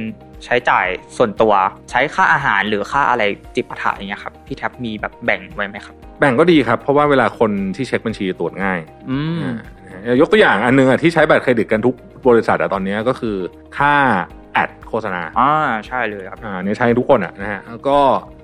[0.44, 1.52] ใช้จ่ายส่วนตัว
[1.90, 3.22] ใช้ค่าอาหารหรือค่าอะไร
[3.54, 9.40] จิปาถะอย่างเงี้ยครับพี่แท็บมีแบบแบ่งไว้ไหมครับ แบ่งก็ดีครับ เพราะว่าเวลาคนที่เช็คบัญชีตรวจง่าย อืม
[10.04, 11.94] อ่ายกตัวอย่างอันหนึ่งอะที่ใช้บัตรเครดิตกันทุก
[12.28, 13.36] บริษัทอะตอนนี้ก็คือ
[13.78, 13.94] ค่า
[14.56, 15.52] ad โฆษณาอ่า
[15.86, 17.98] ใช่เลยครับอ่าเนี่ยใช้ทุกคนอะนะฮะแล้วก็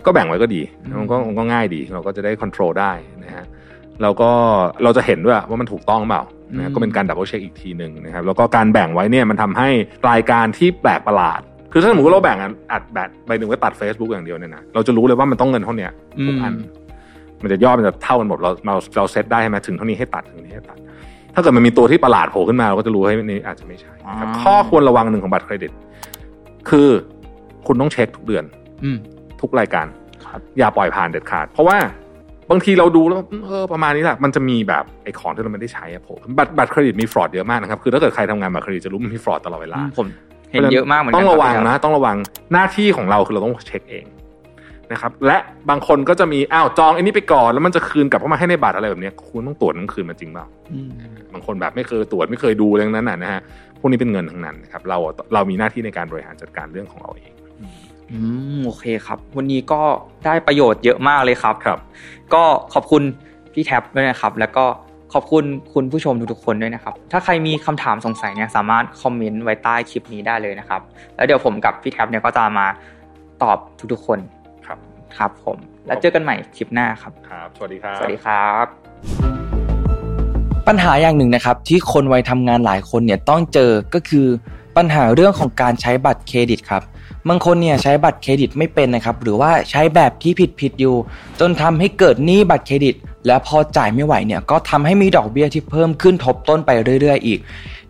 [0.07, 2.92] ก็แบ่งไว้ก็ดีอืมมันก็มันก็ง่ายดี เราก็จะได้ control ได้
[3.25, 3.44] นะฮะ
[4.03, 4.31] แล้วก็
[4.85, 6.22] เราจะเห็นด้วยว่ามันถูกต้องเปล่า
[6.57, 9.68] นะฮะก็เป็นการ double check อีกทีหนึ่งนะครับแล้วก็การแบ่งไว้เนี่ยมันทำให้
[10.11, 11.40] รายการที่แปลกประหลาด
[11.72, 15.90] คือถ้าสมมติว่าเราแบ่งอัน ad แบบใบหนึ่งไว้ตัด Facebook อย่างเดียวเนี่ยนะเราจะรู้เลยว่ามันต้องเงินเท่าเนี้ย
[16.29, 16.83] ทุกอันอืม
[17.42, 20.77] มันจะยอดมันจะเท่ากันหมดเราเราเราเซตได้ใช่ไหมถึงเท่านี้ให้ตัดถึงนี้ให้ตัด
[21.35, 25.72] ถ้าเกิดมันมีตัวที่ประหลาดโผล่ขึ้นมาเราก็จะรู้เฮ้ยนี่อาจจะไม่ใช่นะครับอ่าข้อควรระวังหนึ่งของบัตรเครดิต
[26.72, 26.88] คือ
[27.66, 28.44] คุณต้องเช็คทุกเดือน
[28.85, 28.96] อืม
[29.40, 29.87] ทุกรายการ
[30.24, 31.76] ครับอย่าปล่อยผ่านเด็ดขาด เพราะว่า
[32.50, 40.06] บางทีเราดูแล้วเออประมาณนี้แหละมันจะมีแบบไอ้ของที่เราไม่ได้ใช้อะผมบัตรบัตรเครดิตมี fraud เยอะมากนะครับ คือถ้าเกิดใครทำงานบัตรเครดิตจะรู้มันมี fraud ตลอดเวลาผม
[40.52, 42.16] เห็นเยอะมากเหมือนกันครับต้องระวังนะ ต้องระวัง
[42.52, 44.04] หน้าที่ของเราคือเราต้องเช็คเอง
[44.92, 45.38] นะครับ และ
[45.70, 50.90] บางคนก็จะมีอ้าวจองไอ้นี่ไปก่อนแล้วมันจะคืนกลับเข้ามาให้ในบัตรอะไรแบบเนี้ยคุณต้องตรวจมันคืนมาจริงเปล่าอืม
[51.32, 53.40] บางคนแบบไม่เคยตรวจไม่เคยดูเรื่องนั้นน่ะนะฮะ
[53.83, 54.99] พวกนี้เป็นเงินทั้งนั้นนะครับเรา
[55.35, 57.33] เรามีหน้าที่ในการบริหารจัดการเรื่องของเราเอง
[58.12, 58.18] อื
[58.57, 59.83] มโอเคครับ วันนี้ก็
[60.25, 61.79] ได้ประโยชน์เยอะมากเลยครับครับ
[62.35, 62.42] ก็
[62.75, 63.03] ขอบคุณ
[63.53, 64.64] พี่แท็บด้วยนะครับ แล้วก็
[65.12, 70.81] ขอบคุณคุณผู้ชมทุกๆคนด้วยนะครับ ถ้าใครมีคำถามสงสัยเนี่ยสามารถคอมเมนต์ไว้ใต้คลิปนี้ได้เลยนะครับ
[71.16, 72.66] แล้วเดี๋ยวผมกับพี่แท็บเนี่ยก็จะมา
[73.42, 73.59] ตอบ
[73.92, 74.18] ทุกๆคน
[74.66, 74.79] ครับ
[75.18, 79.41] ครับผม แล้วเจอกันใหม่คลิปหน้าครับครับ สวัสดีครับ สวัสดีครับ
[80.68, 84.27] ปัญหาอย่างหนึ่งนะครับ ที่คนวัยทำงานหลายคนเนี่ยต้องเจอก็คือ
[84.77, 86.83] ปัญหาเรื่องของการใช้บัตรเครดิตครับ
[87.29, 90.96] บางคนเนี่ยใช้บัตรเครดิตไม่เป็นนะครับ หรือว่าใช้แบบที่ผิดผิดอยู่
[91.40, 92.94] จนทำให้เกิดหนี้บัตรเครดิต
[93.27, 96.70] แล้วพอจ่ายไม่ไหวเนี่ยก็ทำให้มีดอกเบี้ยที่เพิ่มขึ้นทบต้นไป
[97.01, 97.38] เรื่อย ๆ อีก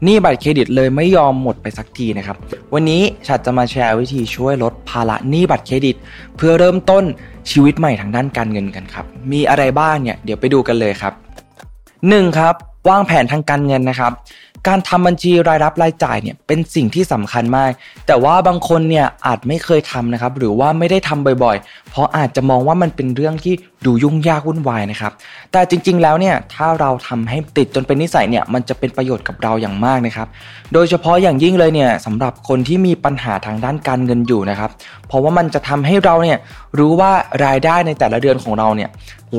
[0.04, 2.36] หนี้บัตรเครดิตเลยไม่ยอมหมดไปสักทีนะครับ
[2.74, 5.96] วันนี้ฉัดจะมาแชร์วิธีช่วยลดภาระหนี้บัตรเครดิต
[6.36, 7.04] เพื่อเริ่มต้น
[7.50, 11.14] ชีวิตใหม่ทางด้านการเงินกันครับ มีอะไรบ้างเนี่ยเดี๋ยวไปดูกันเลยครับ
[12.08, 12.54] หนึ่งครับ
[12.88, 14.12] วางแผนทางการเงินนะครับ
[14.68, 17.70] การทำบัญชีรายรับรายจ่ายเนี่ยเป็นสิ่งที่สำคัญมาก
[18.06, 23.54] แต่ว่าบางคนเนี่ยอาจไม่เคยทำนะครับ หรือว่าไม่ได้ทำบ่อยๆ เพราะอาจจะมองว่ามันเป็นเรื่องที่
[23.86, 25.12] ดูยุ่งยากวุ่นวายนะครับ
[25.52, 30.28] แต่จริงๆแล้วเนี่ยถ้าเราทำให้ติดจนเป็นนิสัยเนี่ยมันจะเป็นประโยชน์กับเราอย่างมากนะครับ
[30.72, 34.70] โดยเฉพาะอย่างยิ่งเลยเนี่ยสำหรับคนที่มีปัญหาทางด้านการเงินอยู่นะครับ
[35.08, 36.38] เพราะว่ามันจะทำให้เราเนี่ย
[36.78, 37.12] รู้ว่า
[37.44, 38.90] รายได้ในแต่ละเดือนของเราเนี่ย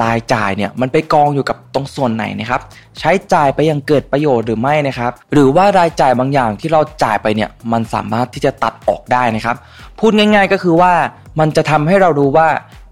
[0.04, 2.62] รายจ่ายเนี่ยมันไปกองอยู่กับตรงส่วนไหนนะครับ
[3.00, 5.03] ใช้จ่ายไปอยังเกิดประโยชน์หรือไม่นะครับ
[5.34, 9.56] หรือว่ารายจ่ายบางอย่างที่เราจ่ายไปเนี่ยมันสามารถที่จะตัดออกได้นะครับ
[10.00, 10.94] พูดง่าย ๆ ก็คือว่า
[11.40, 12.50] มันจะทำให้เรารู้ว่า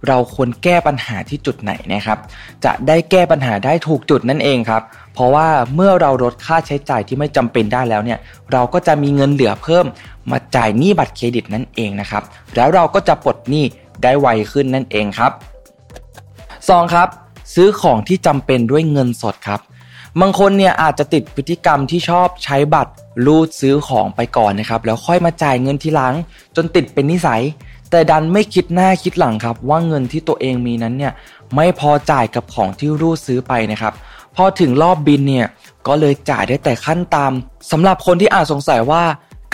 [0.07, 2.19] เราควรแก้ปัญหาที่จุดไหนนะครับ
[2.65, 4.81] จะได้แก้ปัญหาได้ถูกจุดนั่นเองครับ
[5.13, 8.19] เพราะว่าเมื่อเราลดค่าใช้จ่ายที่ไม่จำเป็นได้แล้วเนี่ย
[8.51, 9.85] เราก็จะมีเงินเหลือเพิ่ม
[10.31, 12.23] มาจ่ายหนี้บัตรเครดิตนั่นเองนะครับ
[12.55, 13.65] แล้วเราก็จะปลดหนี้
[14.03, 15.31] ได้ไวขึ้นนั่นเองครับ
[16.17, 16.93] 2.
[16.93, 17.07] ครับ
[17.53, 19.59] ซื้อของที่จำเป็นด้วยเงินสดครับ
[20.19, 22.91] บางคนเนี่ยอาจจะติดพฤติกรรมที่ชอบใช้บัตร
[23.25, 26.13] รูดซื้อของไปก่อนนะครับ แล้วค่อยมาจ่ายเงินทีหลัง
[26.55, 27.41] จนติดเป็นนิสัย
[27.91, 31.13] แต่ดันไม่คิดหน้าคิดหลังครับ ว่าเงินที่ตัวเองมีนั้นเนี่ย
[31.55, 33.93] ไม่พอจ่ายกับของที่รูดซื้อไปนะครับ
[34.35, 35.47] พอถึงรอบบินเนี่ย
[35.87, 37.31] ก็เลยจ่ายได้แต่ขั้นตาม
[37.71, 39.03] สำหรับคนที่อาจสงสัยว่า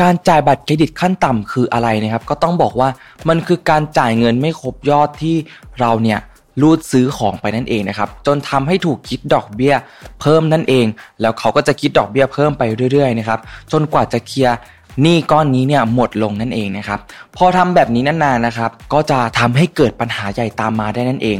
[0.01, 2.89] การจ่ายบัตรเครดิตขั้นต่ำคืออะไรนะครับ ก็ต้องบอกว่า
[3.29, 5.35] มันคือการจ่ายเงินไม่ครบยอดที่
[5.79, 6.19] เราเนี่ย
[6.61, 9.73] รูดซื้อของไปนั่นเองนะครับจนทำให้ถูกคิดดอกเบี้ย
[10.21, 10.85] เพิ่มนั่นเอง
[11.21, 13.39] แล้วเขาก็จะคิดดอกเบี้ยเพิ่มไปเรื่อยๆนะครับ
[13.71, 14.57] จนกว่าจะเคลียร์
[15.01, 16.99] หนี้ก้อนนี้เนี่ยหมดลงนั่นเองนะครับ
[17.35, 21.39] พอทำแบบนี้นานๆนะครับก็จะทำให้เกิดปัญหาใหญ่ตามมาได้นั่นเอง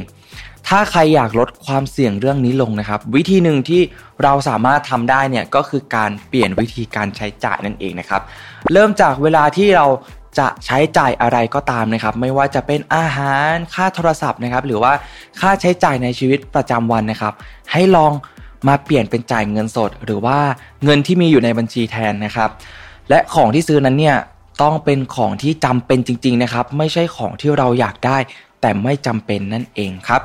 [0.67, 3.81] ถ้าใครอยากลดความเสี่ยงเรื่องนี้ลงนะครับ วิธีหนึ่งที่
[4.23, 8.21] เราสามารถทำได้เนี่ยก็คือการเปลี่ยนวิธีการใช้จ่ายนั่นเองนะครับ
[8.73, 9.85] เริ่มจากเวลาที่เรา
[10.39, 14.93] จะใช้จ่ายอะไรก็ตามนะครับ ไม่ว่าจะเป็นอาหารค่าโทรศัพท์นะครับ หรือว่า
[15.39, 17.33] ค่าใช้จ่ายในชีวิตประจำวันนะครับ
[17.71, 18.11] ให้ลอง
[18.67, 20.37] มาเปลี่ยนเป็นจ่ายเงินสด หรือว่า
[20.83, 22.49] เงินที่มีอยู่ในบัญชีแทนนะครับ
[23.09, 24.17] และของที่ซื้อนั้นเนี่ย
[24.61, 28.17] ต้องเป็นของที่จำเป็นจริง ๆนะครับ ไม่ใช่ของที่เราอยากได้
[28.61, 30.21] แต่ไม่จำเป็นนั่นเองครับ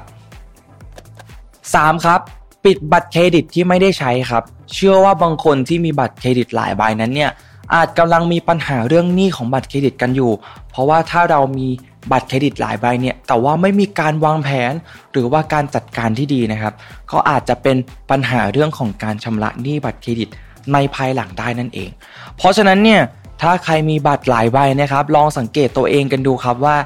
[1.23, 2.07] 3.
[2.07, 2.21] ครับ
[2.65, 4.43] ปิดบัตรเครดิตที่ไม่ได้ใช้ครับ
[4.75, 7.31] เชื่อว่าบางคนที่มีบัตรเครดิตหลายใบนั้นเนี่ย
[7.75, 10.33] อาจกำลังมีปัญหาเรื่องหนี้ของบัตรเครดิตกันอยู่
[10.71, 11.69] เพราะว่าถ้าเรามี
[12.13, 14.73] บัตรเครดิตหลายใบเนี่ย แต่ว่าไม่มีการวางแผน
[15.13, 16.75] หรือว่าการจัดการที่ดีนะครับ
[17.13, 17.77] ก็อาจจะเป็น
[18.11, 20.29] ปัญหาเรื่องของการชำระหนี้บัตรเครดิต
[20.73, 21.91] ในภายหลังได้นั่นเอง
[22.37, 23.03] เพราะฉะนั้นเนี่ย
[23.43, 26.77] ถ้าใครมีบัตรหลายใบนะครับ ลองสังเกตตัวเองกันดูครับว่า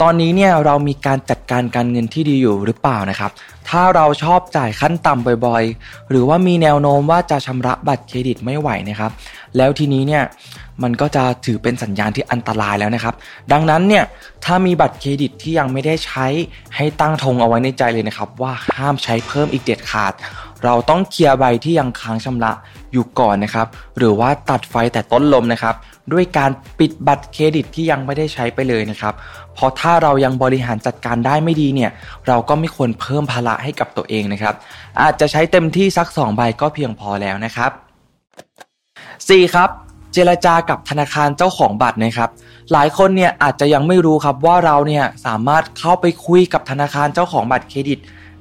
[0.00, 3.30] ตอนนี้เนี่ยเรามีการจัดการการเงินที่ดีอยู่หรือเปล่านะครับ
[3.68, 9.10] ถ้าเราชอบจ่ายขั้นต่ำบ่อยๆ หรือว่ามีแนวโน้มว่าจะชำระบัตรเครดิตไม่ไหวนะครับ
[9.56, 10.24] แล้วทีนี้เนี่ย
[10.82, 13.14] มันก็จะถือเป็นสัญญาณที่อันตรายแล้วนะครับ
[13.52, 14.04] ดังนั้นเนี่ย
[14.44, 16.26] ถ้ามีบัตรเครดิตที่ยังไม่ได้ใช้
[16.76, 20.12] ให้ตั้งธงเอาไว้ในใจเลยนะครับ ว่าห้ามใช้เพิ่มอีกเด็ดขาด
[20.64, 22.52] เราต้องเคลียร์ใบที่ยังค้างชำระ
[22.92, 23.66] อยู่ก่อนนะครับ
[23.98, 25.74] หรือว่าตัดไฟแต่ต้นลมนะครับ
[26.12, 29.14] ด้วยการปิดบัตรเครดิตที่ยังไม่ได้ใช้ไปเลยนะครับ
[29.54, 31.90] เพราะถ้าเรายังบริหารจัดการได้ไม่ดีเนี่ย
[32.28, 34.54] เราก็ไม่ควรเพิ่มภาระให้กับตัวเองนะครับ
[35.00, 37.72] อาจจะใช้เต็มที่สัก2ใบก็เพียงพอแล้วนะครับ
[39.28, 39.54] 4.
[39.54, 39.70] ครับ
[40.12, 42.30] เจรจากับธนาคารเจ้าของบัตรนะครับ
[42.72, 47.98] หลายคนเนี่ยอาจจะยังไม่รู้ครับว่าเราเนี่ยสามารถเข้าไปคุยกับธนาคารเจ้าของบัตรเครดิต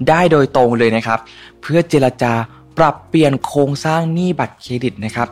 [0.09, 1.19] ได้โดยตรงเลยนะครับ
[1.61, 2.33] เพื่อเจรจา
[2.77, 5.27] ปรับเปลี่ยนโครงสร้างหนี้บัตรเครดิตนะครับ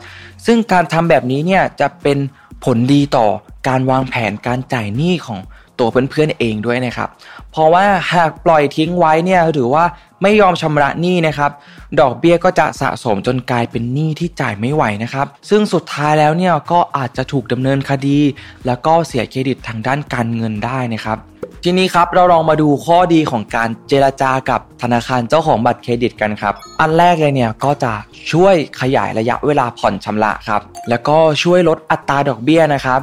[0.46, 2.18] ซึ่งการทำแบบนี้เนี่ยจะเป็น
[2.64, 3.28] ผลดีต่อ
[3.68, 5.40] การวางแผนการจ่ายหนี้ของ
[5.80, 7.10] ตัวเพื่อนๆเองด้วยนะครับ
[7.52, 9.84] เพราะว่าหากปล่อยทิ้งไว้เนี่ยหรือว่า
[10.22, 11.52] ไม่ยอมชำระหนี้นะครับ
[12.00, 18.20] ดอกเบี้ยก็จะสะสมจนกลายเป็นหนี้ที่จ่ายไม่ไหวนะครับ ซึ่งสุดท้ายแล้วเนี่ยก็อาจจะถูกดำเนินคดี
[18.66, 21.20] แล้วก็เสียเครดิตทางด้านการเงินได้นะครับ
[21.64, 27.94] ทีนี้ครับเราลองมาดูข้อดีของการเจรจากับธนาคารเจ้าของบัตรเครดิตกันครับ อันแรกเลยเนี่ยก็จะ
[28.32, 33.00] ช่วยขยายระยะเวลาผ่อนชำระครับ แล้วก็ช่วยลดอัตราดอกเบี้ยนะครับ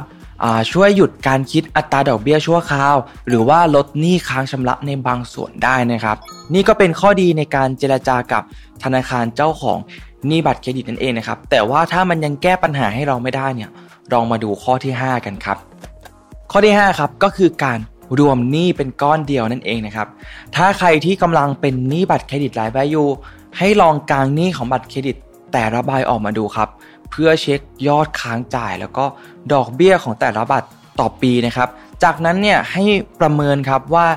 [0.71, 2.95] ช่วยหยุดการคิดอัตราดอกเบี้ยชั่วคราว
[3.27, 6.17] หรือว่าลดหนี้ค้างชำระในบางส่วนได้นะครับ
[6.53, 8.43] นี่ก็เป็นข้อดีในการเจรจากับ
[8.83, 9.77] ธนาคารเจ้าของ
[10.27, 13.69] หนี้บัตรเครดิตนั่นเองนะครับ แต่ว่าถ้ามันยังแก้ปัญหาให้เราไม่ได้เนี่ย
[14.13, 15.57] ลองมาดูข้อที่ 5 กันครับ
[16.51, 17.79] ข้อที่5ครับก็คือการ
[18.19, 20.07] รวมหนี้เป็นก้อนเดียวนั่นเองนะครับ
[20.55, 23.07] ถ้าใครที่กำลังเป็นหนี้บัตรเครดิตหลายใบอยู่
[23.57, 25.15] ให้ลองกางหนี้ของบัตรเครดิต
[25.53, 26.69] แต่ละใบออกมาดูครับ
[27.11, 29.05] เพื่อเช็คยอดค้างจ่ายแล้วก็
[29.53, 30.67] ดอกเบี้ยของแต่ละบัตร
[30.99, 31.69] ต่อปีนะครับ
[32.03, 32.83] จากนั้นเนี่ยให้
[33.21, 34.07] ประเมินครับว่า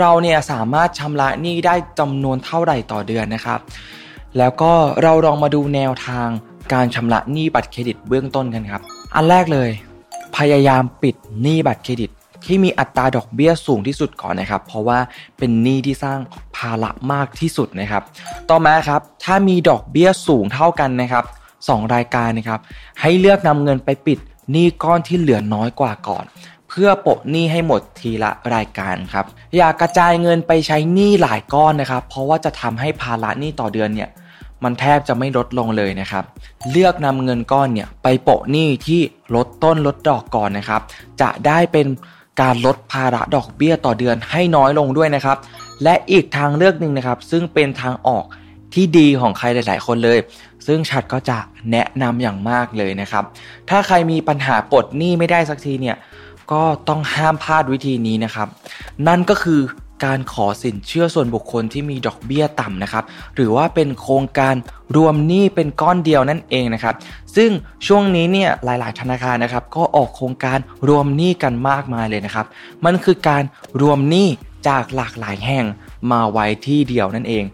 [0.00, 3.60] เราเนี่ยสามารถชำระหนี้ได้จำนวนเท่าไหร่ต่อเดือนนะครับ
[4.38, 4.72] แล้วก็
[5.02, 6.28] เราลองมาดูแนวทาง
[6.72, 8.82] การชำระหนี้บัตรเครดิตเบื้องต้นกันครับ
[9.14, 9.70] อันแรกเลย
[10.36, 12.10] พยายามปิดหนี้บัตรเครดิต
[12.46, 14.98] ที่มีอัตราดอกเบี้ยสูงที่สุดก่อนนะครับ เพราะว่า
[15.38, 16.18] เป็นหนี้ที่สร้าง
[16.56, 18.02] ภาระมากที่สุดนะครับ
[18.50, 21.24] ต่อมาครับ ถ้ามีดอกเบี้ยสูงเท่ากันนะครับ
[21.60, 22.60] 2 รายการนะครับ
[23.00, 24.18] ให้เลือกนำเงินไปปิด
[24.52, 26.24] หนี้ก้อนที่เหลือน้อยกว่าก่อน
[26.68, 34.10] เพื่อโปะหนี้ให้หมดทีละรายการครับ อย่ากกระจายเงินไปใช้หนี้หลายก้อนนะครับ เพราะว่าจะทำให้ภาระหนี้ต่อเดือนเนี่ย
[34.64, 36.24] มันแทบจะไม่ลดลงเลยนะครับ
[36.70, 39.00] เลือกนำเงินก้อนเนี่ยไปโปะหนี้ที่
[39.34, 40.80] ลดต้นลดดอกก่อนนะครับ
[41.20, 41.86] จะได้เป็น
[42.40, 45.36] การลดภาระดอกเบี้ยต่อเดือนให้น้อยลงด้วยนะครับ
[45.82, 48.24] และอีกทางเลือกหนึ่งนะครับ ซึ่งเป็นทางออก
[48.74, 50.18] ที่ดีของใครหลาย ๆ คนเลย
[50.66, 51.38] ซึ่งชัดก็จะ
[51.70, 53.24] แนะนำอย่างมากเลยนะครับ
[53.70, 55.96] ถ้าใครมีปัญหาปลดหนี้ไม่ได้สักทีเนี่ย
[56.52, 58.48] ก็ต้องห้ามพลาดวิธีนี้นะครับ
[59.06, 59.60] นั่นก็คือ
[60.06, 64.54] การขอสินเชื่อส่วนบุคคลที่มีดอกเบี้ยต่ำนะครับ หรือว่าเป็นโครงการ
[64.96, 66.94] รวมหนี้เป็นก้อนเดียวนั่นเองนะครับ
[67.36, 67.50] ซึ่ง
[67.86, 72.46] ช่วงนี้เนี่ยหลาย ๆ ธนาคารนะครับ ก็ออกโครงการรวมหนี้กันมากมายเลยนะครับ
[72.84, 73.42] มันคือการ
[73.82, 74.28] รวมหนี้
[74.68, 75.64] จากหลากหลายแห่ง
[76.12, 77.44] มาไว้ที่เดียวนั่นเอง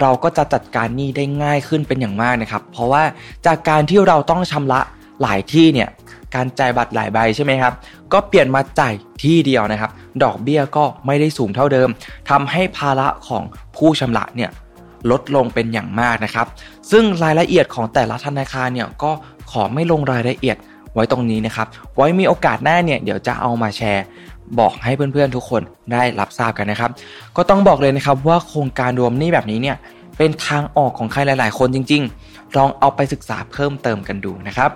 [0.00, 3.02] เราก็จะจัดการหนี้ได้ง่ายขึ้นเป็นอย่างมากนะครับ เพราะว่า
[3.46, 4.80] จากการที่เราต้องชำระ
[5.22, 5.88] หลายที่เนี่ย
[6.34, 7.72] การจ่ายบัตรหลายใบใช่ไหมครับ
[8.12, 9.90] ก็เปลี่ยนมาจ่ายที่เดียวนะครับ
[10.22, 11.88] ดอกเบี้ยก็ไม่ได้สูงเท่าเดิม
[12.30, 13.42] ทำให้ภาระของ
[13.76, 14.50] ผู้ชำระเนี่ย
[15.10, 16.46] ลดลงเป็นอย่างมากนะครับ
[16.90, 19.10] ซึ่งรายละเอียดของแต่ละธนาคารเนี่ยก็
[19.50, 20.56] ขอไม่ลงรายละเอียด
[20.94, 24.04] ไว้ตรงนี้นะครับ ไว้มีโอกาสหน้าเนี่ยเดี๋ยวจะเอามาแชร์
[24.58, 26.90] บอกให้เพื่อนๆทุกคนได้รับทราบกันนะครับ
[27.36, 29.76] ก็ต้องบอกเลยนะครับว่าโครงการรวมนี้แบบนี้เนี่ย
[30.18, 34.70] เป็นทางออกของใครหลาย ๆ คนจริง ๆ ลองเอาไปศึกษาเพิ่มเติมกันดูนะครับ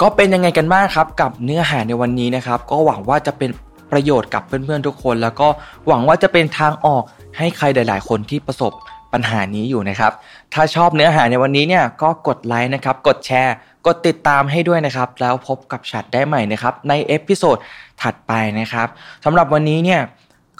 [0.00, 3.50] ก็เป็นยังไงกันบ้างครับกับเนื้อหาในวันนี้นะครับ ก็หวังว่าจะเป็น
[3.92, 5.48] ประโยชน์กับเพื่อนๆทุกคน แล้วก็
[5.86, 7.02] หวังว่าจะเป็นทางออก
[7.38, 8.72] ให้ใครหลาย ๆ คนที่ประสบ
[9.12, 10.12] ปัญหานี้อยู่นะครับ
[10.54, 13.54] ถ้าชอบเนื้อหาในวันนี้เนี่ยก็กดไลค์นะครับ กดแชร์
[13.86, 17.56] กดติดตามให้ด้วยนะครับ แล้วพบกับฉัดได้ใหม่นะครับใน episode
[18.02, 18.88] ถัดไปนะครับ
[19.24, 20.00] สำหรับวันนี้เนี่ย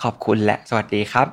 [0.03, 1.27] ขอบคุณและสวัสดีครับ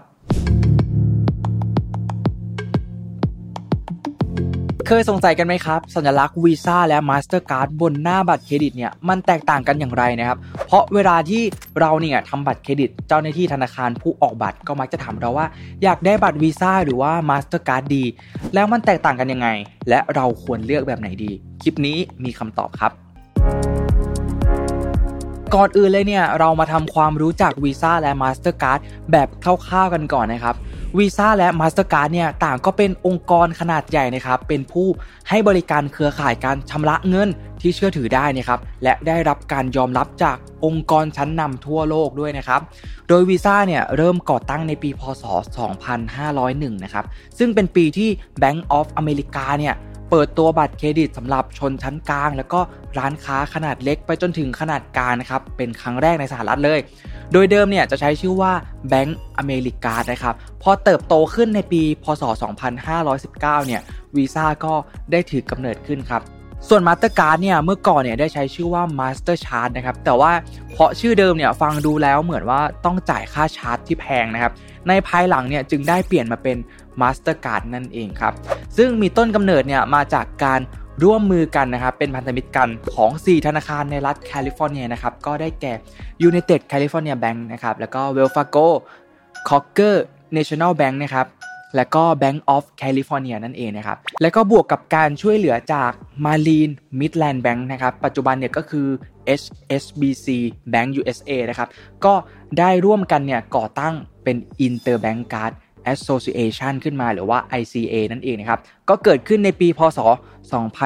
[4.88, 11.42] เคยสงสัยกันไหมครับ สัญลักษณ์วีซ่าและมาสเตอร์การ์ดบนหน้าบัตรเครดิตเนี่ยมันแตกต่างกันอย่างไรนะครับ เพราะเวลาที่
[11.80, 15.48] เราเนี่ยทำบัตรเครดิต เจ้าหน้าที่ธนาคารผู้ออกบัตรก็มักจะถามเราว่า
[15.84, 18.04] อยากได้บัตรวีซ่าหรือว่ามาสเตอร์การ์ดดี
[18.54, 19.48] แล้วมันแตกต่างกันยังไง
[19.90, 22.92] และเราควรเลือกแบบไหนดี คลิปนี้มีคำตอบครับ
[25.56, 28.80] ก่อนอื่นเลยเนี่ยเรามาทำความรู้จักวีซ่าและ Mastercard
[29.12, 30.56] แบบคร่าวๆกันก่อนนะครับ
[30.98, 34.88] วีซ่าและ Mastercard เนี่ยต่างก็เป็นองค์กรขนาดใหญ่นะครับเป็นผู้
[35.30, 37.30] ให้บริการเครือข่ายการชำระเงิน
[37.62, 42.62] ที่เชื่อถือได้นะครับและได้รับการยอมรับจากองค์กรชั้นนำทั่วโลกด้วยนะครับ
[43.08, 45.24] โดยวีซ่าเนี่ยเริ่มก่อตั้งในปีพศ
[46.04, 47.06] 2501 นะครับ
[47.38, 48.10] ซึ่งเป็นปีที่
[48.42, 49.76] Bank of America เนี่ย
[50.12, 52.60] เปิดตัวบัตรเครดิตสำหรับชนชั้นกลาง แล้วก็
[52.98, 56.80] ร้านค้าขนาดเล็กไปจนถึงขนาดกลางนะครับเป็นครั้งแรกในสหรัฐเลย
[57.32, 58.54] โดยเดิมเนี่ยจะใช้ชื่อว่า
[58.92, 62.24] Bank อเมริกานะครับพอเติบโตขึ้นในปี พศ
[62.80, 63.82] 2519 เนี่ย
[64.16, 64.74] วีซ่าก็
[65.12, 66.22] ได้ถือกำเนิดขึ้นครับ
[66.70, 70.32] ส่วน Mastercard เนี่ยเมื่อก่อนเนี่ยได้ใช้ชื่อว่า Master Charge นะครับแต่ว่า
[70.72, 74.54] เพราะชื่อเดิมเนี่ยฟังดูแล้วเหมือนว่าต้องจ่ายค่าชาร์จที่แพงนะครับ
[74.88, 76.58] ในภายหลังเนี่ยจึงได้เปลี่ยนมาเป็น
[77.02, 78.34] Mastercard นั่นเองครับ
[78.78, 80.62] ซึ่งมีต้นกำเนิดเนี่ยมาจากการ
[81.04, 85.74] ร่วมมือกันนะครับเป็นพันธมิตรกันของ 4 ธนาคารในรัฐแคลิฟอร์เนียนะครับก็ได้แก่
[86.28, 88.68] United California Bank นะครับแล้วก็ Wells Fargo
[89.50, 89.96] Cocker
[90.38, 91.28] National Bank นะครับ
[91.76, 95.92] และก็ Bank of California นั่นเองนะครับ แล้วก็บวกกับการช่วยเหลือจาก
[96.26, 98.88] Marine Midland Bank นะครับ ปัจจุบันเนี่ยก็คือ
[99.42, 100.28] HSBC
[100.74, 101.70] Bank USA นะครับ
[102.06, 102.14] ก็
[102.60, 105.54] ได้ร่วมกันเนี่ยก่อตั้งเป็น Interbank Card
[105.94, 110.00] Association ขึ้นมาหรือว่า ICA นั่นเองนะครับ ก็เกิดขึ้นในปีพศ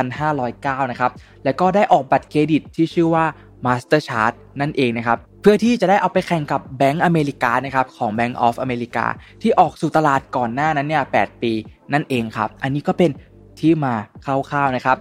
[0.02, 1.12] 2509 นะครับ
[1.44, 3.26] แล้วก็ได้ออกบัตรเครดิตที่ชื่อว่า
[3.66, 9.06] Master Card นั่นเองนะครับ เพื่อที่จะได้เอาไปแข่งกับแบงก์อเมริกานะครับของ Bank of America
[9.42, 11.52] ที่ออกสู่ตลาดก่อนหน้านั้นเนี่ย 8 ปี
[11.94, 13.12] นั่นเองครับ อันนี้ก็เป็น
[13.60, 13.94] ที่มา
[14.26, 14.98] คร่าวๆนะครับ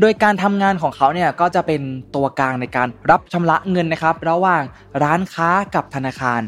[0.00, 1.80] โดยการทำงานของเขาเนี่ยก็จะเป็น
[2.14, 4.62] ตัวกลางในการรับชำระเงินนะครับ ระหว่าง
[5.02, 6.40] ร้านค้ากับธนาคาร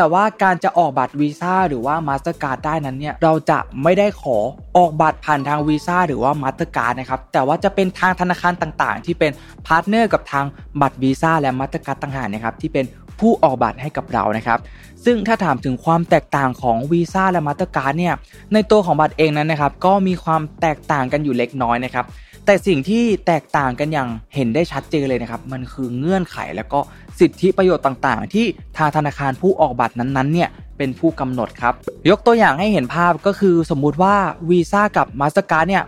[0.00, 4.38] แต่ว่าการจะออกบัตรวีซ่าหรือว่ามาสเตอร์การ์ดได้นั้นเนี่ยเราจะไม่ได้ขอ
[4.76, 9.32] ออกบัตรผ่านทางวีซ่าหรือว่ามาสเตอร์การ์ดนะครับแต่ว่าจะเป็นทางธนาคารต่างๆ ที่เป็น
[9.66, 10.44] partner กับทาง
[10.80, 12.84] บัตรวีซ่าและมาสเตอร์การ์ดต่างหากนะครับที่เป็น
[13.20, 14.58] ผู้ออกบัตรให้กับเรานะครับ
[15.04, 18.14] ซึ่งถ้าถามถึงความแตกต่างของวีซ่าและมาสเตอร์การ์ดเนี่ย
[18.52, 22.06] ในตัวของบัตรเองนั้นนะครับ ก็มีความแตกต่างกันอยู่เล็กน้อยนะครับ
[22.50, 26.80] แต่สิ่งที่แตกต่างกันอย่างเห็นได้ชัดเจนเลยนะครับ มันคือเงื่อนไขแล้วก็
[27.20, 28.46] สิทธิประโยชน์ต่างๆ ที่
[28.78, 31.74] ทางธนาคารผู้ออกบัตรนั้นๆเนี่ยเป็นผู้กำหนดครับ
[32.10, 34.14] ยกตัวอย่างให้เห็นภาพก็คือสมมุติว่า
[34.50, 35.84] วีซ่ากับมาสเตอร์การ์ดเนี่ย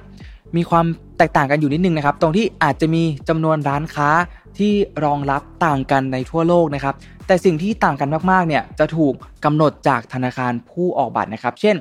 [0.57, 0.87] มีความ
[1.19, 4.09] แตกต่างกันอยู่นิดนึงนะครับ ตรงที่อาจจะมีจำนวนร้านค้า
[4.59, 4.73] ที่
[5.05, 6.95] รองรับต่างกันในทั่วโลกนะครับ
[7.27, 9.13] แต่สิ่งที่ต่างกันมากๆเนี่ยจะถูก
[9.45, 11.77] กำหนดจากธนาคารผู้ออกบัตรนะครับ เช่น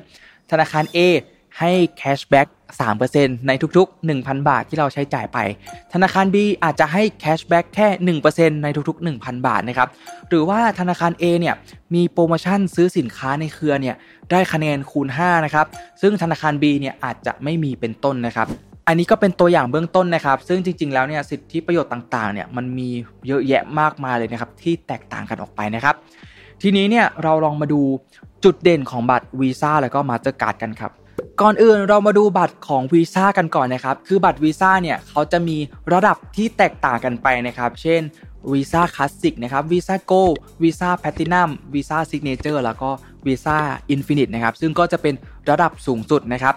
[0.52, 0.98] ธนาคาร A
[1.60, 2.48] ให้ cashback
[2.98, 5.38] 3%ในทุกๆ 1,000 บาทที่เราใช้จ่ายไป
[5.94, 7.88] ธนาคาร B อาจจะให้ cashback แค่
[8.28, 9.90] 1%ในทุกๆ 1,000 บาทนะครับ
[10.30, 11.56] หรือว่าธนาคาร A เนี่ย
[11.96, 13.96] มีโปรโมชั่นซื้อสินค้าในเครือเนี่ย
[14.32, 15.66] ได้คะแนนคูณ 5 นะครับ
[16.02, 18.48] ซึ่งธนาคาร B เนี่ยอาจจะไม่มีเป็นต้นนะครับ
[18.88, 22.90] อันนี้ก็เป็นตัวอย่างเบื้องต้นนะครับ ซึ่งจริง ๆ แล้วเนี่ยสิทธิประโยชน์ต่างๆเนี่ยมันมี
[23.28, 25.96] เยอะแยะมากมายเลยนะครับที่แตกต่างกันออกไปนะครับ
[26.62, 27.82] ทีนี้เนี่ยเราลองมาดู
[28.44, 30.92] จุดเด่นของบัตรวีซ่าแล้วก็มาสเตอร์การ์ดกันครับ
[31.42, 35.58] ก่อนอื่นเรามาดูบัตรของวีซ่ากันก่อนนะครับ คือบัตรวีซ่าเนี่ยเขาจะมี
[35.94, 38.02] ระดับที่แตกต่างกันไปนะครับ เช่น
[38.52, 40.30] Visa Classic นะครับ Visa Gold
[40.64, 42.90] Visa Platinum Visa Signature แล้วก็
[43.28, 45.14] Visa Infinite นะครับ ซึ่งก็จะเป็น
[45.50, 46.56] ระดับสูงสุดนะครับ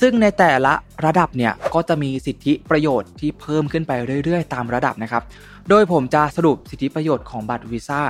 [0.00, 3.92] ซึ่งในแต่ละระดับเนี่ยก็จะมีสิทธิประโยชน์ที่เพิ่มขึ้นไป
[4.24, 5.22] เรื่อยๆ ตามระดับนะครับ
[5.68, 8.00] โดยผมจะสรุปสิทธิประโยชน์ของบัตรวีซ่า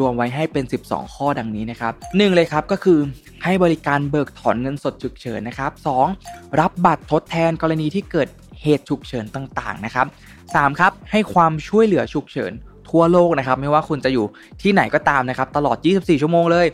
[0.00, 2.98] รวมๆไว้ให้เป็น 12 ข้อดังนี้นะครับหนึ่งเลยครับก็คือ
[3.44, 5.72] ให้บริการเบิกถอนเงินสดฉุกเฉินนะครับ
[6.16, 6.60] 2.
[6.60, 8.28] รับบัตรทดแทนกรณีที่เกิด
[8.62, 10.06] เหตุฉุกเฉินต่างๆนะครับ
[10.42, 10.80] 3.
[10.80, 12.52] ครับให้ความช่วยเหลือฉุกเฉิน
[12.90, 14.26] ทั่วโลกนะครับ ไม่ว่าคุณจะอยู่
[14.62, 16.66] ที่ไหนก็ตามนะครับ ตลอด 24 ชั่วโมงเลย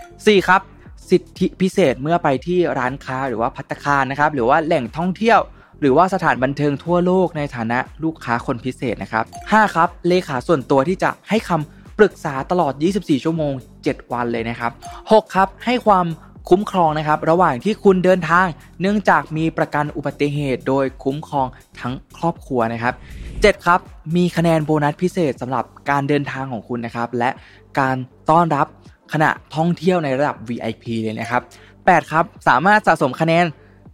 [0.00, 0.48] 4.
[0.48, 0.60] ครับ
[1.10, 5.40] สิทธิพิเศษเมื่อไปที่ร้านค้าหรือว่าพัตคารนะครับ หรือว่าแหล่งท่องเที่ยว
[5.80, 9.74] หรือว่าสถานบันเทิงทั่วโลกในฐานะลูกค้าคนพิเศษนะครับ 5.
[9.74, 13.54] ครับเลขาส่วนตัวที่จะให้คำปรึกษาตลอด 24 ชั่วโมง
[13.90, 14.72] 7 วันเลยนะครับ
[15.02, 15.34] 6.
[15.34, 16.06] ครับให้ความ
[16.50, 18.46] คุ้มครองนะครับ ระหว่างที่คุณเดินทาง
[18.80, 21.46] เนื่องจากมีประกันอุบัติเหตุ โดยคุ้มครอง
[21.80, 22.94] ทั้งครอบครัวนะครับ
[23.30, 23.66] 7.
[23.66, 23.80] ครับ
[24.16, 27.30] มีคะแนนโบนัสพิเศษสำหรับการเดินทางของคุณนะครับ และ
[27.78, 27.96] การ
[28.30, 28.66] ต้อนรับ
[29.12, 31.42] ขณะท่องเที่ยวในระดับ VIP เลยนะครับ
[31.76, 32.12] 8.
[32.12, 33.44] ครับสามารถสะสมคะแนน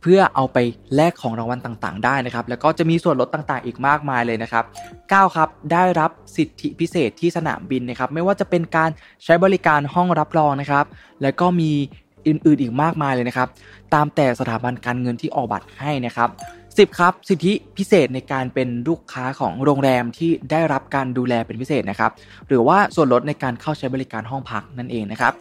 [0.03, 0.59] เพื่อเอาไป
[0.95, 4.65] แลกของรางวัลต่างๆ ได้นะครับ แล้วก็จะมีส่วนลดต่างๆ อีกมากมายเลยนะครับ
[5.01, 5.37] 9.
[5.37, 8.91] ครับ ได้รับสิทธิพิเศษที่สนามบินนะครับ ไม่ว่าจะเป็นการ
[9.25, 10.85] ใช้บริการห้องรับรองนะครับ
[11.23, 11.73] แล้วก็มี
[12.27, 13.49] อื่นๆอีกมากมายเลยนะครับ
[13.95, 16.29] ตามแต่สถาบันการเงินที่ออกบัตรให้นะครับ
[16.79, 22.11] 10 ครับ สิทธิพิเศษในการเป็นลูกค้าของโรงแรมที่ได้รับการดูแลเป็นพิเศษนะครับ
[22.49, 25.33] หรือว่าส่วนลดในการเข้าใช้บริการห้องพักนั่นเองนะครับ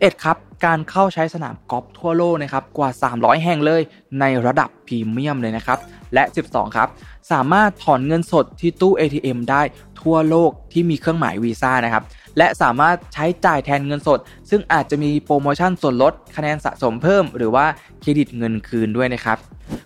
[0.00, 0.36] 11 ครับ
[0.66, 3.82] การเข้าใช้สนามกอล์ฟทั่วโลกนะครับกว่า 300 แห่งเลย
[4.20, 5.78] ในระดับพรีเมียมเลยนะครับ
[6.14, 6.88] และ 12 ครับ
[7.32, 9.62] สามารถถอนเงินสดที่ตู้ ATM ได้
[10.00, 12.02] ทั่วโลกที่มีเครื่องหมายวีซ่านะครับ
[12.38, 14.18] และสามารถใช้จ่ายแทนเงินสด
[14.50, 17.66] ซึ่งอาจจะมีโปรโมชั่นส่วนลดคะแนนสะสมเพิ่ม หรือว่า
[18.00, 19.38] เครดิตเงินคืนด้วยนะครับ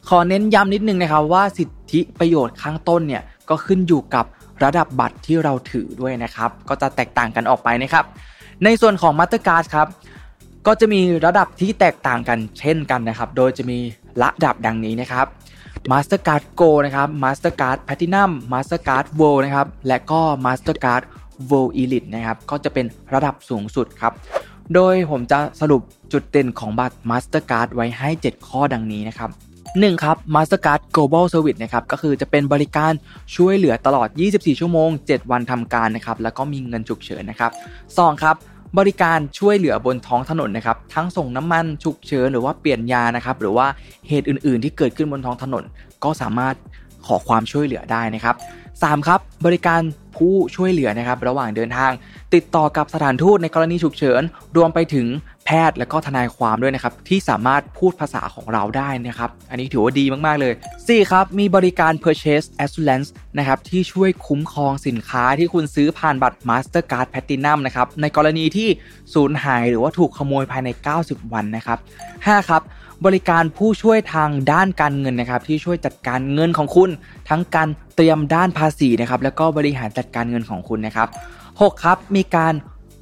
[0.09, 4.25] ขอเน้นย้ำนิดนึงนะครับว่าสิทธิประโยชน์ข้างต้นเนี่ยก็ขึ้นอยู่กับ
[4.65, 8.05] ระดับบัตรที่เราถือด้วยนะครับ ก็จะแตกต่างกันออกไปนะครับ
[8.65, 9.89] ในส่วนของมาสเตอร์การ์ดครับ
[10.67, 13.79] ก็จะมีระดับที่แตกต่างกันเช่นกันนะครับ โดยจะมี
[14.23, 15.27] ระดับดังนี้นะครับ
[15.91, 21.03] Mastercard Gold นะครับ Mastercard Platinum Mastercard World นะครับ และก็ Mastercard
[21.51, 24.13] World Elite นะครับก็จะเป็นระดับสูงสุดครับ
[24.75, 29.31] โดยผมจะสรุปจุดเด่นของบัตร Mastercard ไว้ให้ 7 ข้อดังนี้นะครับ
[29.71, 30.05] 1.
[30.05, 32.93] ครับ Mastercard Global Service นะครับก็คือจะเป็นบริการ
[33.37, 37.51] ช่วยเหลือตลอด 24 ชั่วโมง 7 วันทำการนะครับแล้วก็มีเงินฉุกเฉินนะครับ
[37.87, 38.23] 2.
[38.23, 38.37] ครับ
[38.79, 43.67] บริการช่วยเหลือบนท้องถนนนะครับทั้งส่งน้ำมันฉุกเฉินหรือว่าเปลี่ยนยานะครับหรือว่า
[44.09, 45.65] เหตุอื่นๆ ที่เกิดขึ้นบนท้องถนน
[46.05, 46.55] ก็สามารถ
[47.07, 48.37] ขอความช่วยเหลือได้นะครับ
[48.81, 49.09] 3.
[49.09, 49.81] ครับ บริการ
[50.17, 51.93] ผู้ช่วยเหลือนะครับระหว่างเดินทาง
[52.35, 54.23] ติดต่อกับสถานทูตในกรณีฉุกเฉิน
[54.57, 55.07] รวมไปถึง
[55.45, 60.53] แพทย์และก็ทนายความด้วยนะครับ ที่สามารถพูดภาษาของเราได้นะครับ อันนี้ถือว่าดีมาก ๆ เลย
[60.83, 61.11] 4.
[61.11, 63.09] ครับ มีบริการ purchase assurance
[63.39, 68.69] นะครับ ที่ช่วยคุ้มครองสินค้าที่คุณซื้อผ่านบัตร Mastercard Platinum นะครับ ในกรณีที่
[69.15, 70.69] สูญหายหรือว่าถูกขโมยภายใน
[71.01, 71.79] 90 วันนะครับ
[72.19, 72.49] 5.
[72.49, 72.63] ครับ
[73.07, 76.91] บริการผู้ช่วยทางด้านการเงินนะครับ ที่ช่วยจัดการเงินของคุณ
[77.29, 81.09] ทั้งการเตรียมด้านภาษีนะครับ แล้วก็บริหารจัดการเงินของคุณนะครับ
[81.51, 81.85] 6.
[81.85, 82.55] ครับ มีการ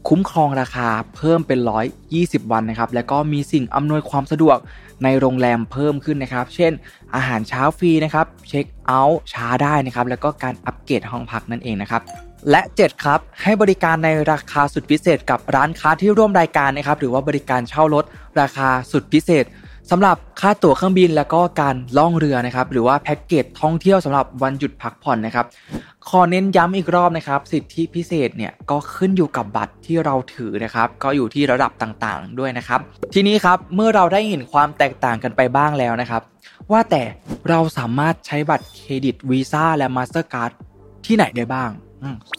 [0.08, 1.58] คุ้มครองราคาเพิ่มเป็น
[2.06, 4.56] 120 วันนะครับ แล้วก็มีสิ่งอำนวยความสะดวก
[5.04, 6.72] ในโรงแรมเพิ่มขึ้นนะครับ เช่น
[7.14, 12.02] อาหารเช้าฟรีนะครับ เช็คเอาท์ช้าได้นะครับ แล้วก็การอัปเกรดห้องพักนั่นเองนะครับ
[12.50, 18.04] และ 7 ครับ ให้บริการในราคาสุดพิเศษกับร้านค้าที่ร่วมรายการนะครับ หรือว่าบริการเช่ารถ
[18.40, 19.44] ราคาสุดพิเศษ
[19.90, 25.46] สำหรับค่าตั๋วเครื่องบินแล้วก็การล่องเรือนะครับ หรือว่าแพ็กเกจท่องเที่ยวสำหรับวันหยุดพักผ่อนนะครับ
[26.08, 32.80] ขอเน้นย้ำอีกรอบนะครับ สิทธิพิเศษเนี่ยก็ขึ้นอยู่กับบัตรที่เราถือนะครับ ก็อยู่ที่ระดับต่างๆ ด้วยนะครับ
[33.14, 36.22] ทีนี้ครับเมื่อเราได้เห็นความแตกต่างกันไปบ้างแล้วนะครับ
[36.72, 37.02] ว่าแต่
[37.48, 40.50] เราสามารถใช้บัตรเครดิตวีซ่าและมาสเตอร์การ์ด
[41.06, 41.70] ที่ไหนได้บ้าง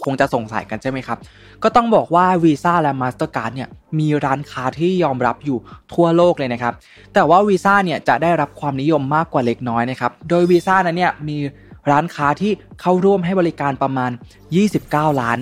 [0.04, 1.18] คงจะสงสัยกันใช่ไหมครับ
[1.64, 5.58] ก็ต้องบอกว่าวีซ่าและมาสเตอร์การ์ดเนี่ยมีร้านค้าที่ยอมรับอยู่
[5.94, 6.74] ทั่วโลกเลยนะครับ
[7.14, 11.38] แต่ว่าวีซ่าเนี่ยจะได้รับความนิยมมากกว่าเล็กน้อยนะครับ โดยวีซ่านั้นเนี่ยมี
[11.92, 12.52] ร้านค้าที่
[12.82, 14.12] เข้าร่วมให้บริการประมาณ
[14.66, 15.40] 29 ล้าน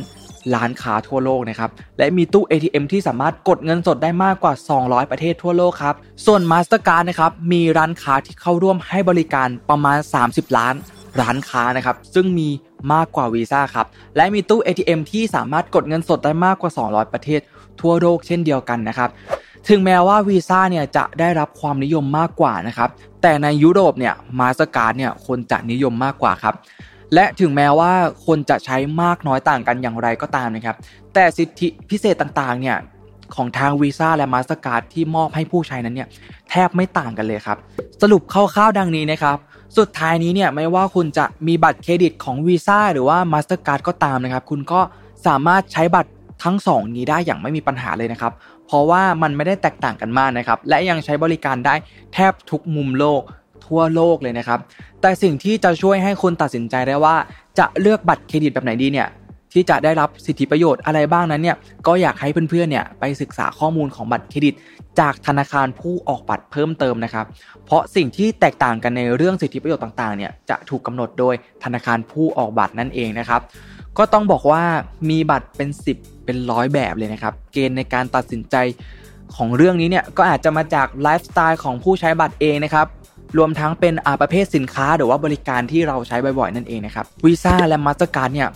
[0.55, 5.95] ร้านค้าทั่วโลกนะครับ และมีตู้ ATM ที่สามารถกดเงินสดได้มากกว่า 200 ประเทศทั่วโลกครับ
[6.26, 9.97] ส่วน Mastercard นะครับ มีร้านค้าที่เข้าร่วมให้บริการประมาณ
[10.28, 10.76] 30 ล้าน
[11.22, 12.49] ร้านค้านะครับ ซึ่งมี
[12.93, 17.41] มากกว่าวีซ่าครับ และมีตู้ ATM ที่สามารถกดเงินสดได้มากกว่า 200 ประเทศ
[17.82, 19.09] ทั่วโลกเช่นเดียวกันนะครับ
[19.69, 22.89] ถึงแม้ว่าวีซ่าเนี่ยจะได้รับความนิยมมากกว่านะครับ
[23.21, 26.55] แต่ในยุโรปเนี่ยมาสการ์ดเนี่ยคนจะนิยมมากกว่าครับ
[27.13, 27.91] และถึงแม้ว่า
[28.25, 30.75] คนจะใช้มากน้อยต่างกันอย่างไรก็ตามนะครับ
[31.13, 32.77] แต่สิทธิพิเศษต่างๆเนี่ย
[33.36, 36.07] ของทางวีซ่าและมาสเตอร์การ์ดที่มอบให้ผู้ใช้นั้นเนี่ย
[36.49, 37.57] แทบไม่ต่างกันเลยครับ
[38.01, 39.38] สรุปคร่าวๆดังนี้นะครับ
[39.78, 44.82] สุดท้ายนี้เนี่ยไม่ว่าคุณจะมีบัตรเครดิตของ Visa หรือว่า Mastercard ก็ตามนะครับ คุณก็
[45.28, 46.11] สามารถใช้บัตร
[46.43, 48.34] ทั้งสองนี้ได้อย่างไม่มีปัญหาเลยนะครับ
[48.67, 51.76] เพราะว่ามันไม่ได้แตกต่างกันมากนะครับ และยังใช้บริการได้
[52.13, 53.22] แทบทุกมุมโลก
[53.65, 54.59] ทั่วโลกเลยนะครับ
[55.01, 57.15] แต่สิ่งที่จะช่วยให้คุณตัดสินใจได้ว่า
[57.59, 59.07] จะเลือกบัตรเครดิตแบบไหนดีเนี่ย
[59.54, 64.56] ที่จะได้รับสิทธิประโยชน์อะไรบ้างนั้นเนี่ยก็อยากให้เพื่อนๆเนี่ยไปศึกษาข้อมูลของบัตรเครดิต
[65.00, 67.26] จากธนาคารผู้ออกบัตรเพิ่มเติมนะครับ
[67.66, 73.41] เพราะสิ่งที่แตกต่างกันในเรื่องสิทธิประโยชน์ต่างๆเนี่ยจะถูกกำหนดโดยธนาคารผู้ออกบัตรนั่นเองนะครับ
[73.97, 74.64] ก็ต้องบอกว่า
[75.10, 78.56] มีบัตรเป็น 10 เป็นร้อยแบบเลยนะครับ เกณฑ์ในการตัดสินใจ
[79.36, 82.88] ของเรื่องนี้เนี่ยก็อาจจะมาจากไลฟ์สไตล์ของผู้ใช้บัตรเองนะครับ
[83.38, 88.50] รวมทั้งเป็นอาประเภทสินค้าหรือว่าบริการที่เราใช้บ่อยๆ นั่นเองนะครับวีซ่าและมาสเตอร์การ์ดเนี่ย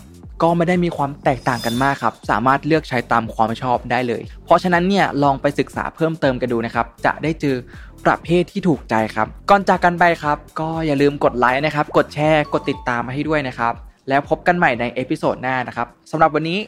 [0.43, 7.55] ก็ไม่ได้มีความแตกต่างกันมากครับ สามารถเลือกใช้ตามความชอบได้เลย เพราะฉะนั้นเนี่ยลองไปศึกษาเพิ่มเติมกันดูนะครับ จะได้เจอ
[8.05, 13.73] ประเภทที่ถูกใจครับ ก่อนจากกันไปครับ ก็อย่าลืมกดไลค์นะครับ กดแชร์ กดติดตามมาให้ด้วยนะครับ
[14.09, 16.59] แล้วพบกันใหม่ใน episode หน้านะครับสำหรับวันนี้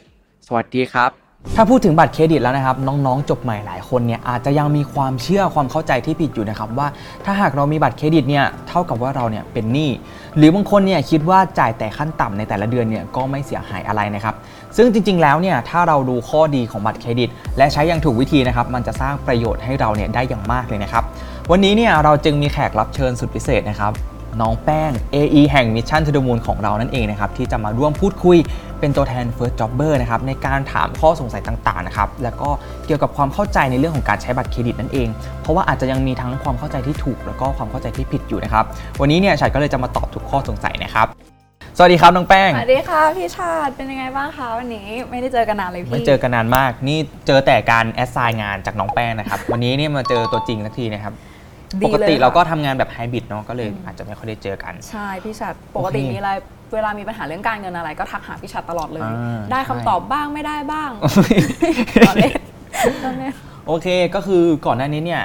[0.46, 6.88] สวัสดีครับ ถ้าพูดถึงบัตรเครดิตแล้วนะครับ น้องๆ จบใหม่หลายคนเนี่ยอาจจะยังมีความเชื่อความเข้าใจที่ผิดอยู่นะครับว่า
[7.24, 9.90] ถ้าหากเรามีบัตรเครดิตเนี่ยเท่ากับว่าเราเนี่ยเป็นหนี้
[10.36, 14.34] หรือบางคนเนี่ยคิดว่าจ่ายแต่ขั้นต่ำในแต่ละเดือนเนี่ยก็ไม่เสียหายอะไรนะครับ
[14.76, 17.28] ซึ่งจริง ๆ แล้วเนี่ยถ้าเราดูข้อดีของบัตรเครดิต
[17.58, 21.04] และใช้อย่างถูกวิธีนะครับมันจะสร้างประโยชน์ให้เราเนี่ยได้อย่างมากเลยนะครับ
[21.50, 23.92] วันนี้เนี่ยเราจึงมีแขกรับเชิญสุดพิเศษนะครับ
[24.40, 28.38] น้องแป้ง AE แห่ง Mission to the Moon ของเรานั่นเองนะครับที่จะมาร่วมพูดคุย
[28.80, 32.48] เป็นตัวแทน First Jobber นะครับในการถามข้อสงสัยต่างๆนะครับแล้วก็
[32.86, 35.08] เกี่ยวกับความเข้าใจในเรื่องของการใช้บัตรเครดิตนั่นเอง
[35.42, 38.64] เพราะว่าอาจจะยังมีทั้งความเข้าใจที่ถูก แล้วก็ความเข้าใจที่ผิดอยู่นะครับ
[39.00, 41.08] วันนี้เนี่ยฉันก็เลยจะมาตอบทุกข้อสงสัยนะครับ
[41.78, 51.35] สวัสดีครับน้องแป้ง สวัสดีค่ะพี่ชาติเป็นยังไงบ้างคะวันนี้ไม่ได้เจอกันนานเลยพี่ไม่เจอกันนานมาก นี่เจอแต่การแอสไซน์งานจากน้องแป้งนะครับ วันนี้เนี่ยมาเจอตัวจริงสักทีนะครับดี
[51.86, 56.30] ปกติลยค่ะเราก็ทำงานแบบไฮบริดเนาะก็เลยอาจจะไม่ค่อยได้เจอกัน ใช่พี่ชาติปกติโอเคมีอะไร
[56.74, 60.90] เวลามีปัญหาเรื่องการเงินอะไร ก็ทักหาพี่ชาติตลอดเลยอ่าได้คำใช่ตอบบ้างไม่ได้บ้าง
[62.08, 62.32] ตอนเล่น
[63.04, 63.32] ตอนเล่น
[63.66, 65.22] โอเคก็คือก่อนหน้านี้เนี่ย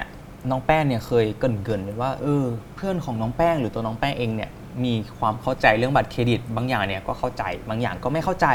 [0.49, 4.49] น้องแป้งเนี่ยเคยเกรินๆไว้ว่าเออเพื่อนของน้องแป้งหรือตัวน้องแป้งเองเนี่ย
[4.83, 8.47] มีความเข้าใจเรื่องบัตรเครดิต บางอย่างเนี่ยก็เข้าใจ บางอย่างก็ไม่เข้าใจ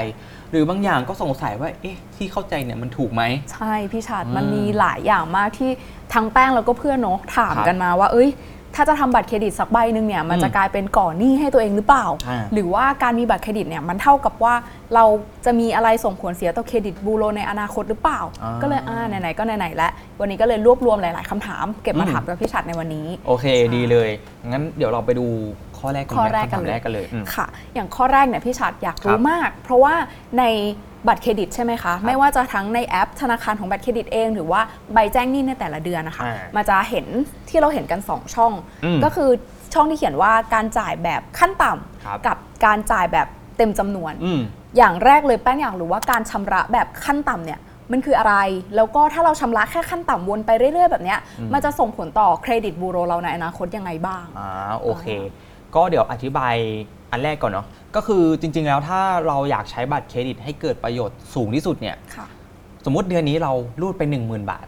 [0.51, 5.71] หรือบางอย่างก็สงสัยว่าเอ๊ะที่เข้าใจเนี่ยมันถูกไหม ใช่พี่ชาติอืมมันมีหลายอย่างมากที่
[6.15, 8.31] ทั้งแป้งแล้วก็เพื่อนเนาะถามครับกันมาว่า เอ้ย
[8.79, 14.55] ถ้าจะทำบัตรเครดิตสักใบหนึ่งเนี่ยมันอืมจะกลายเป็นก่อหนี้ให้ตัวเองหรือเปล่า อ่า หรือว่าการมีบัตรเครดิตเนี่ยมันเท่ากับว่า
[14.95, 15.05] เรา
[15.45, 23.47] จะมีอะไรส่งผลเสียต่อเครดิตบูโรในอนาคตหรือเปล่า อ่าก็เลยอ่าไหนๆก็ไหนๆแล้ววันนี้ก็เลยรวบรวมหลาย ๆคำถาม เก็บมาอืม ถามกับพี่ชัดในวันนี้ โอเค
[23.77, 24.09] ดีเลย
[24.49, 25.27] งั้นเดี๋ยวเราไปดู
[25.79, 29.95] ข้อแรกกันข้อไหมแรกคำกัถานมเลยแรกกันเลยอืมค่ะ อย่างข้อแรกเนี่ยพี่ชัดอยากรู้มากครัรู้บ เพราะว่า
[30.39, 30.45] ใน
[31.09, 34.61] บัตรเครดิตใช่ไหมคะ ไม่ว่าจะทั้งในแอปธนาคารของบัตรเครดิตเอง หรือว่า
[34.95, 37.07] ใบแจ้งหนี้ในแต่ละเดือนนะคะอ่ามันจะเห็น
[37.49, 38.53] ที่เราเห็นกัน 2 ช่อง
[38.85, 39.31] อืมก็คือ
[39.75, 41.71] ช่องที่เขียนว่าการจ่ายแบบขั้นต่
[42.05, 44.41] ครับำกับการจ่ายแบบเต็มจำนวนอืม
[44.77, 47.61] อย่างแรกเลยแป้งอยากรู้ว่าการชำระแบบขั้นต่ำเนี่ย
[47.93, 48.35] มันคืออะไร
[48.77, 54.51] แล้วก็ถ้าเราชำระแค่ขั้นต่ำวนไปเรื่อย ๆ แบบเนี้ยอืมมันจะส่งผลต่อเครดิตบูโรเราในอนาคตยังไงบ้าง อ่า
[54.83, 55.07] โอเค
[55.77, 56.55] ก็เดี๋ยวอธิบาย
[57.13, 57.67] อันแรกก่อนเนาะ
[57.97, 62.27] ก็คือจริง ๆ แล้วถ้าเราอยากใช้บัตรเครดิตให้เกิดประโยชน์สูงที่สุดเนี่ยค่ะ
[62.85, 64.67] สมมติเดือนนี้เรารูดไป 10,000 บาท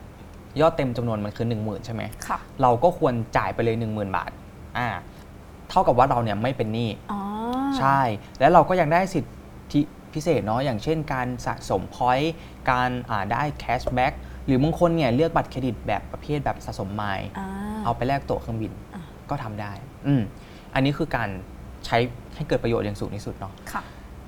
[0.61, 4.31] ยอดเต็มจำนวนมันคือ 10,000 ใช่ไหมค่ะเราก็ควรจ่ายไปเลย 10,000 บาท
[4.79, 4.89] อ่า
[5.71, 7.21] เท่ากับว่าเราเนี่ยไม่เป็นหนี้อ๋อ
[7.79, 8.01] ใช่
[8.41, 9.81] แล้วเราก็ยังได้สิทธิ
[10.15, 12.33] พิเศษเนาะอย่างเช่น การสะสม point
[12.71, 14.13] การอ่าได้ cashback
[14.47, 17.47] หรือบางคนเนี่ยเลือกบัตรเครดิตแบบประเภทแบบสะสมไมล์อ่า
[17.85, 19.73] เอาไปแลกตั๋วเครื่องบินอ่าก็ทำได้
[20.07, 20.23] อืม
[20.79, 21.29] อันนี้คือการ
[21.87, 21.99] ใช้
[22.37, 23.83] ให้เกิดประโยชน์อย่างสูงที่สุดเนาะค่ะ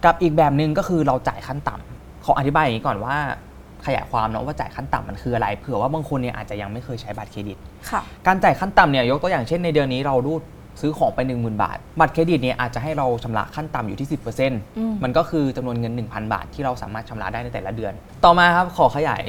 [0.04, 3.16] กับอีกแบบหนึ่งก็คือเราจ่ายขั้นต่ำขออธิบายอย่างนี้ก่อนว่า
[3.86, 7.58] ขยายความเนาะว่าจ่ายขั้นต่ำมันคืออะไร เผื่อว่าบางคนเนี่ยอาจจะยังไม่เคยใช้บัตรเครดิต
[7.90, 10.42] ค่ะ การจ่ายขั้นต่ำเนี่ยยกตัวอย่างเช่นในเดือนนี้เรารูด
[10.80, 14.52] ซื้อของไป 10,000 บาท บัตรเครดิตเนี่ยอาจจะให้เราชำระขั้นต่ำอยู่ที่10%
[15.02, 17.92] มันก็คือจำนวนเงิน 1,000 บาทที่เราสามารถชำระได้ในแต่ละเดือน
[18.24, 19.22] ต่อมาครับขอขยาย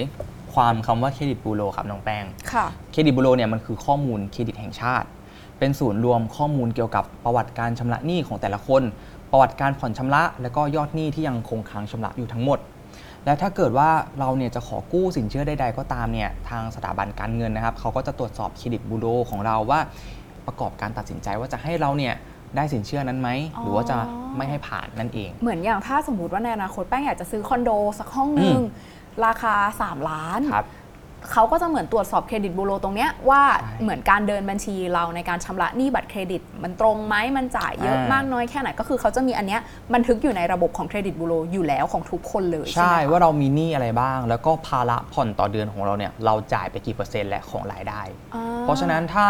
[0.54, 5.08] ความคำว่าเครดิตบูโรครับน้องแป้ง ค่ะ เครดิตบูโรเนี่ยมันคือข้อมูลเครดิตแห่งชาติ
[5.62, 8.84] เป็นศูนย์รวมข้อมูลเกี่ยวกับประวัติการชำระหนี้ของแต่ละคน
[9.32, 12.60] ประวัติการผ่อนชำระ และก็ยอดหนี้ที่ยังคงค้างชำระอยู่ทั้งหมด
[13.26, 13.90] และถ้าเกิดว่า
[14.20, 19.80] เราเนี่ยจะขอกู้สินเชื่อใดๆก็ตามเนี่ยทางสถาบันการเงินนะครับ เขาก็จะตรวจสอบเครดิตบูโรของเราว่า
[20.48, 22.14] ประกอบการตัดสินใจว่าจะให้เราเนี่ย
[22.56, 23.30] ได้สินเชื่อนั้นไหม
[23.62, 23.98] หรือว่าจะ
[24.38, 28.60] ไม่ให้ผ่านนั่นเอง เหมือนอย่างถ้าสมมติว่าในอนาคตแป้งอยากจะซื้อคอนโดสักห้องหนึ่ง
[29.26, 30.68] ราคา 3 ล้านครับ
[31.32, 39.62] เขาก็จะเหมือนตรวจสอบเครดิตบูโรตรงเนี้ยว่าใช่เหมือนการเดินบัญชีเราในการชำระหนี้บัตรเครดิต มันตรงไหมมันจ่ายเยอะอ่ามมากน้อยแค่ไหนก็คือเขาจะมีอันเนี้ย
[39.94, 48.02] บันทึกอยู่ในระบบของเครดิตบูโรอยู่แล้วของทุกคนเลยใช่ไหมคะว่าเรามีหนี้อะไรบ้าง แล้วก็ภาระผ่อนต่อเดือนของเราเนี่ยเราจ่ายไปกี่เปอร์เซ็นต์และของรายได้
[48.36, 49.28] อ่เพราะฉะนั้นถ้า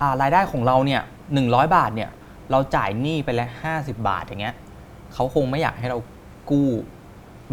[0.00, 1.02] อ่ารายได้ของเราเนี่ย
[1.38, 2.10] 100บาทเนี่ย
[2.50, 4.54] เราจ่ายหนี้ไปแล้วห้าสิบาทอย่างเงี้ย
[5.14, 5.98] เขาคงไม่อยากให้เรา
[6.50, 6.68] กู้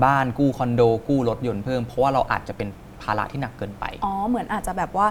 [0.04, 5.08] บ้านกู้คอนโดกู้รถยนต์เพิ่มเพราะว่าเราอาจจะเป็นภาระที่หนักเกินไป อ๋อ เหมือนอาจจะแบบว่า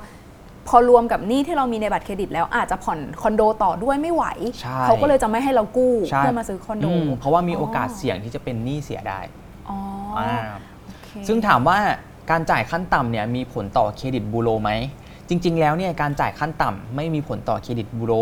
[0.68, 4.24] พอรวมกับหนี้ที่เรามีในบัตรเครดิต แล้วอาจจะผ่อนคอนโดต่อด้วยไม่ไหว
[4.61, 9.20] ใช่เขาก็เลยจะไม่ให้เรากู้ใช่ เพื่อมาซื้อคอนโด มเพราะว่ามีโอกาสเสี่ยงที่จะเป็นหนี้เสียได้
[9.68, 9.78] อ๋อ
[10.18, 10.34] อา
[10.84, 11.78] โอเคซึ่งถามว่า
[12.30, 14.70] การจ่ายขั้นต่ำเนี่ยมีผลต่อเครดิตบูโรไหม
[15.28, 18.12] จริง ๆ แล้วเนี่ยการจ่ายขั้นต่ำไม่มีผลต่อเครดิตบูโร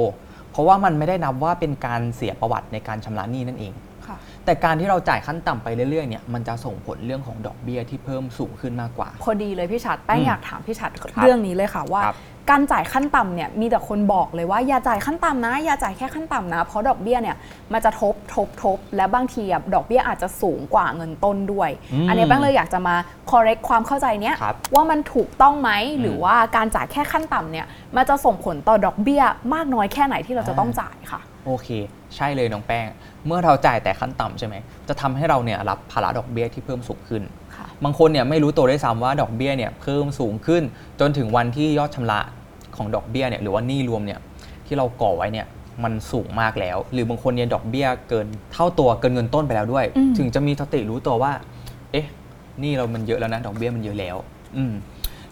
[0.50, 3.93] เพราะว่ามันไม่ได้นับว่าเป็นการเสียประวัติในการชำระหนี้นั่นเองค่ะ
[4.44, 10.90] แต่การที่เราจ่ายขั้นต่ำไปเรื่อยๆเนี่ยมันจะส่งผลเรื่องของดอกเบี้ยที่เพิ่มสูงขึ้นมากกว่า พอดีเลยพี่ชัดแป้งอืมอยากถามพี่ชัด
[11.22, 12.18] เรื่องนี้เลยค่ะว่าครับ
[12.50, 17.36] การจ่ายขั้นต่ำเนี่ยมีแต่คนบอกเลยว่าอย่าจ่ายขั้นต่ำนะ อย่าจ่ายแค่ขั้นต่ำนะ เพราะดอกเบี้ยเนี่ย
[17.72, 22.94] มันจะทบทบทบและบางทีอะดอกเบี้ยอาจจะสูงกว่าเงินต้นด้วยอืมอันนี้แป้งเลยอยากจะมา
[23.30, 29.22] correct ความเข้าใจเนี้ยครับว่ามันถูกต้องไหมอืมหรือว่าการจ่ายแค่ขั้นต่ำเนี่ยมันจะส่งผลต่อดอกเบี้ย
[29.54, 31.68] มากน้อยแค่ไหนที่เราจะต้องจ่ายค่ะ โอเค
[32.16, 32.86] ใช่เลยน้องแป้ง
[33.26, 34.54] เมื่อเราจ่ายแต่ขั้นต่ำใช่ไหม
[34.88, 37.22] จะทำให้เราเนี่ยรับภาระดอกเบี้ยที่เพิ่มสูงขึ้น
[37.56, 40.62] ค่ะบางคนเนี่ยไม่รู้ตัวด้วยซ้ำว่าดอกเบี้ยเนี่ยเพิ่มสูงขึ้น
[41.00, 42.20] จนถึงวันที่ยอดชำระ
[42.76, 44.20] ของดอกเบี้ยเนี่ยหรือว่าหนี้รวมเนี่ย
[44.66, 45.46] ที่เราก่อไว้เนี่ย
[45.84, 51.32] มันสูงมากแล้ว หรือบางคนเนี่ยดอกเบี้ยเกินเท่าตัวเกินเงินต้นไปแล้วด้วยอืมถึงจะมีสติรู้ตัวว่า
[51.92, 52.06] เอ๊ะ
[52.60, 54.16] หนี่เรามันเยอะแล้วนะดอกเบี้ยมันเยอะแล้ว
[54.56, 54.72] อืม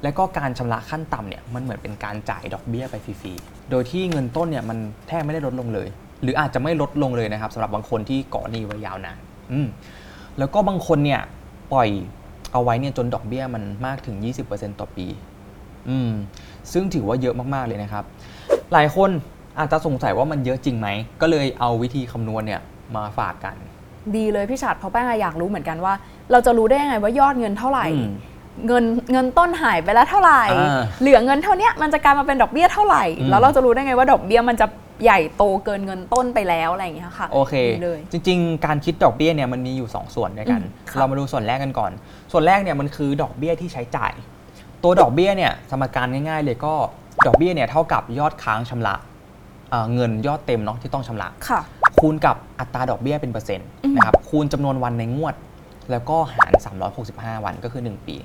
[0.03, 4.79] แล้วก็การชำระขั้นต่ำเนี่ยมันเหมือนเป็นการจ่ายดอกเบี้ยไปฟรีๆ โดยที่เงินต้นเนี่ยมัน
[5.09, 5.89] แทบไม่ได้ลดลงเลย
[6.23, 9.19] หรืออาจจะไม่ลดลงเลยนะครับสำหรับบางคนที่ก่อหนี้ไว้ยาวนาน
[9.53, 9.69] อืม
[10.39, 11.21] แล้วก็บางคนเนี่ย
[11.73, 11.89] ปล่อย
[12.53, 14.17] เอาไว้เนี่ยจนดอกเบี้ยมันมากถึง
[14.49, 15.07] 20%ต่อปี
[15.89, 16.11] อืม
[16.73, 18.05] ซึ่งถือว่าเยอะมากๆเลยนะครับ
[18.73, 19.11] หลายคน
[19.59, 20.89] อาจจะสงสัยว่ามันเยอะจริงไหม
[21.21, 22.61] ก็เลยเอาวิธีคำนวณเนี่ย
[22.97, 23.57] มาฝากกัน
[24.17, 25.95] ดีเลยพี่ชัดเพราะแป้งอะอยากรู้เหมือนกันว่า
[26.33, 28.13] เราจะรู้ได้ยังไงว่ายอดเงินเท่าไหร่ อืม
[28.67, 34.67] เงินเงินต้นหายไปแล้วเท่าไหร่ อ่า เหลือเงินเท่าเนี้ยมันจะกลายมาเป็นดอกเบี้ยเท่าไหร่อืมแล้วเราจะรู้ได้ไงว่าดอกเบี้ยมันจะ
[35.05, 41.93] ใหญ่โตเกินเงินต้นไปแล้วอะไรอย่างเงี้ยค่ะโอเคดีเลย จริง ๆ การคิดดอกเบี้ยเนี่ยมันมีอยู่ 2 ส่วนด้วยกัน อืมค่ะ เรามาดูส่วนแรกกันก่อน
[42.33, 44.13] ส่วนแรกเนี่ยมันคือดอกเบี้ยที่ใช้จ่าย
[44.83, 46.75] ตัวดอกเบี้ยเนี่ยสมการง่าย ๆ เลยก็
[47.27, 48.95] ดอกเบี้ยเนี่ยเท่ากับยอดค้างชำระ
[49.71, 51.61] เอ่อเงินยอดเต็มเนาะที่ต้องชำระ ค่ะ
[52.01, 55.35] คูณกับอัตราดอกเบี้ยเป็นเปอร์เซ็นต์อืมนะครับคูณจำนวนวันในงวด
[55.91, 56.53] แล้วก็หาร
[56.99, 58.17] 365 วันก็คือ 1 ปี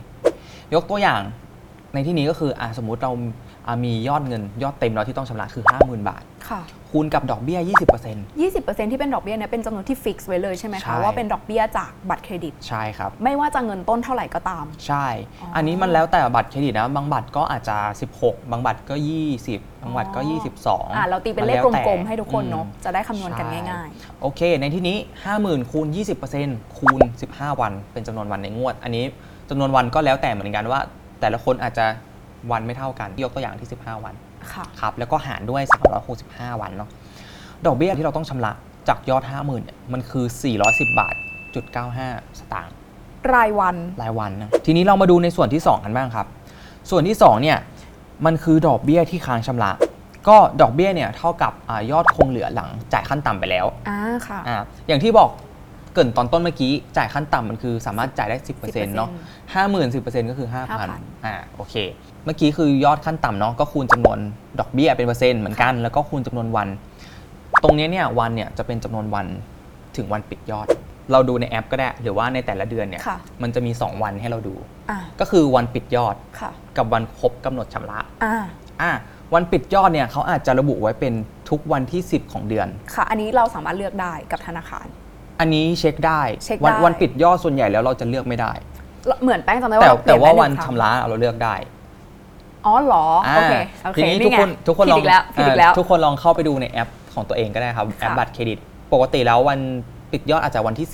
[0.74, 1.22] ยกตัวอย่าง
[1.94, 3.12] ในที่นี้ก็คืออสมมุติเรา
[3.86, 6.24] มียอดเงินยอดเต็มเราที่ต้องชำระคือ 50,000 บาท
[6.88, 15.06] ค่ะคูณกับดอกเบี้ย 20% 20%ที่เป็นดอกเบี้ยเนี่ยเป็นจำนวนที่ฟิกซ์ไว้เลยใช่ไหมใช่ คะว่าเป็นดอกเบี้ยจากบัตรเครดิต ใช่ครับ ไม่ว่าจะเงินต้นเท่าไหร่ก็ตาม ใช่
[15.42, 17.78] อ๋ออัอันนี้มันแล้วแต่บัตรเครดิตนะ บางบัตรก็อาจจะ
[18.16, 18.96] 16 บางบัตรก็
[19.40, 23.90] 20 บางบัตรก็ อ๋อ 22อ่าเราตีเป็นเลขมัแล้วแต่กลมๆให้ทุกคนเนาะอืมจะได้คำนวณกันใช่ง่าย
[24.22, 24.98] โอเค ในที่นี้
[25.34, 25.88] 50,000คูณ
[26.34, 27.02] 20%คูณ
[27.34, 29.06] 15 วัน เป็นจำนวนวันในงวด อันนี้
[29.50, 30.80] จำนวนวันก็แล้วแต่เหมือนกันว่า
[31.22, 31.86] แต่ละคนอาจจะ
[32.52, 35.62] วันไม่เท่ากัน ยกตัวอย่างที่ 15 วันๆ ค่ะ ครับแล้วก็หารด้วย
[36.12, 36.90] 365 วันเนาะ
[37.66, 38.52] ดอกเบี้ยที่เราต้องชำระ
[38.88, 40.26] จากยอด 50,000เนี่ยมันคือ
[40.62, 41.16] 410 บาท
[41.56, 41.66] จุด
[42.02, 42.74] 95 สตางค์
[43.34, 46.28] รายวัน รายวันนะทีนี้เรามาดูในส่วนที่ 2 กันบ้างครับ
[46.90, 47.58] ส่วนที่2เนี่ย
[48.26, 49.72] มันคือดอกเบี้ยที่ค้างชำระ
[50.28, 54.58] ก็ดอกเบี้ยเนี่ยเท่ากับอายอดคงเหลือหลังจ่ายขั้นต่ำไปแล้ว อ่า ค่ะ อ่า
[54.88, 55.30] อย่างที่บอก
[55.94, 59.10] เกรินตอนต้นเมื่อกี้ จ่ายขั้นต่ำมันคือสามารถจ่ายได้ 10%เนาะ
[59.54, 60.00] ห้าหมื่นสิ
[60.32, 61.76] ก็คือ5,000 5,000อ่าโอเค
[62.26, 64.20] เมื่อกี้คือยอดขั้นต่ำเนาะก็คูณจำนวน
[64.60, 66.68] ดอกเบี้ยเป็นเปอร์เซ็นต์เหมือนกัน แล้วก็คูณจำนวนวัน
[67.64, 69.26] ตรงเนี้ยเนี่ยวันเนี่ยจะเป็นจำนวนวัน
[69.96, 70.68] ถึงวันปิดยอด
[71.12, 74.56] เราดูในแอปก็ได้ หรือว่าในแต่ละเดือนเนี่ยค่ะมันจะมี 2 วันให้เราดู
[74.90, 78.36] อ่าก็คือวันปิดยอดค่ะกับวันครบกำหนดชำระอ่า
[78.82, 78.92] อะ
[79.34, 81.14] วันปิดยอดเนี่ยเขาอาจจะระบุไว้เป็น
[81.50, 84.86] ทุกวันที่ 10 ของเดือน ค่ะ อันนี้เราสามารถเลือกได้กับธนาคาร
[85.40, 88.52] อันนี้เช็คได้เช็ควันได้วันปิดยอดส่วนใหญ่แล้วเราจะเลือกไม่ได้
[89.24, 91.56] เหมือนแป้งจำได้แต่ว่าเราเปลี่แต่ยนว่าได้หวันงครั้งชำระเราเลือกได้
[92.66, 93.06] อ๋อเหรอ
[93.36, 93.54] โอเค
[93.86, 98.58] โอเคทีนี้นี่ทุกไงคนทุกคนผิดลองอีกแล้วผิดอีกแล้วเอ่อทุกคนลองเข้าไปดูในแอปของตัวเองก็ได้ครับ แอปค่ะบัตรเครดิต
[98.94, 99.60] ปกติแล้ววัน
[100.12, 100.88] ปิดยอดอาจจะวันที่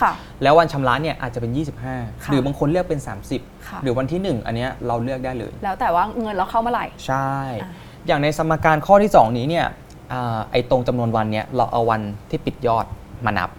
[0.00, 1.52] ค่ะ10แล้ววันชำระเนี่ยอาจจะเป็น
[1.82, 3.14] ค่ะ25 หรือบางคนเลือกเป็นค่ะ
[3.50, 7.30] 30 หรือวันที่ 1 อันเนี้ยเราเลือกได้เลย แล้วแต่ว่าเงินเราเข้าเมื่อไหร่ ใช่
[7.62, 7.70] อะ
[8.06, 9.66] อย่างในสมการข้อที่ 2 นี้เนี่ย
[10.12, 12.00] อ่าไอ้ตรงจำนวนวันเนี่ยเราเอาวัน
[12.30, 12.86] ที่ปิดยอด
[13.24, 13.50] มานับ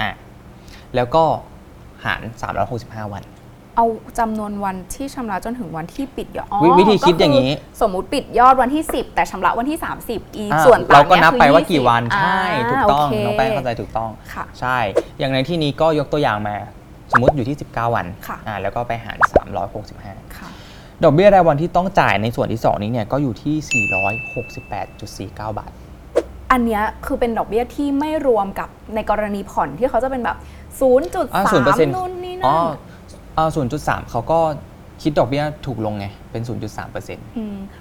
[0.00, 0.10] อะ
[0.94, 1.24] แล้วก็
[2.04, 2.20] หาร
[2.66, 3.22] 365 วัน
[3.76, 3.86] เอา
[4.18, 14.78] จำนวนวันที่ชำระจนถึงวันที่ปิดยอดอ๋อวิวิธีคิดอย่างนี้ นี้ สมมุติปิดยอดวันที่ 10 แต่ชำระวันที่ 30 อีอะส่วนต่างเราก็ยนับคือไปว่า20กี่วันอ่าใช่ถูกต้องโเคน้องแป้งเข้าใจถูกต้อง ค่ะ ใช่
[15.18, 16.56] อย่างในที่นี้ก็ยกตัวอย่างมา
[17.12, 19.18] สมมติอยู่ที่ 19 วันค่ะ อ่าแล้วก็ไปหาร
[19.76, 20.48] 365 ค่ะ
[21.04, 23.56] ดอกเบี้ยรายวันที่ต้องจ่ายในส่วนที่ 2 นี้เนี่ยก็อยู่ที่
[25.28, 25.70] 468.49 บาท
[26.52, 30.36] อันเนี้ยคือเป็นดอกเบี้ยที่ไม่รวมกับในกรณีผ่อนที่เขาจะเป็นแบบ
[31.34, 32.66] อ่า0.3 0%นู่นนี่อ๋นั่อ
[33.34, 33.48] นอ่า
[34.04, 34.38] 0.3เขาก็
[35.02, 37.18] คิดดอกเบี้ยถูกลงไง เป็น 0.3%ม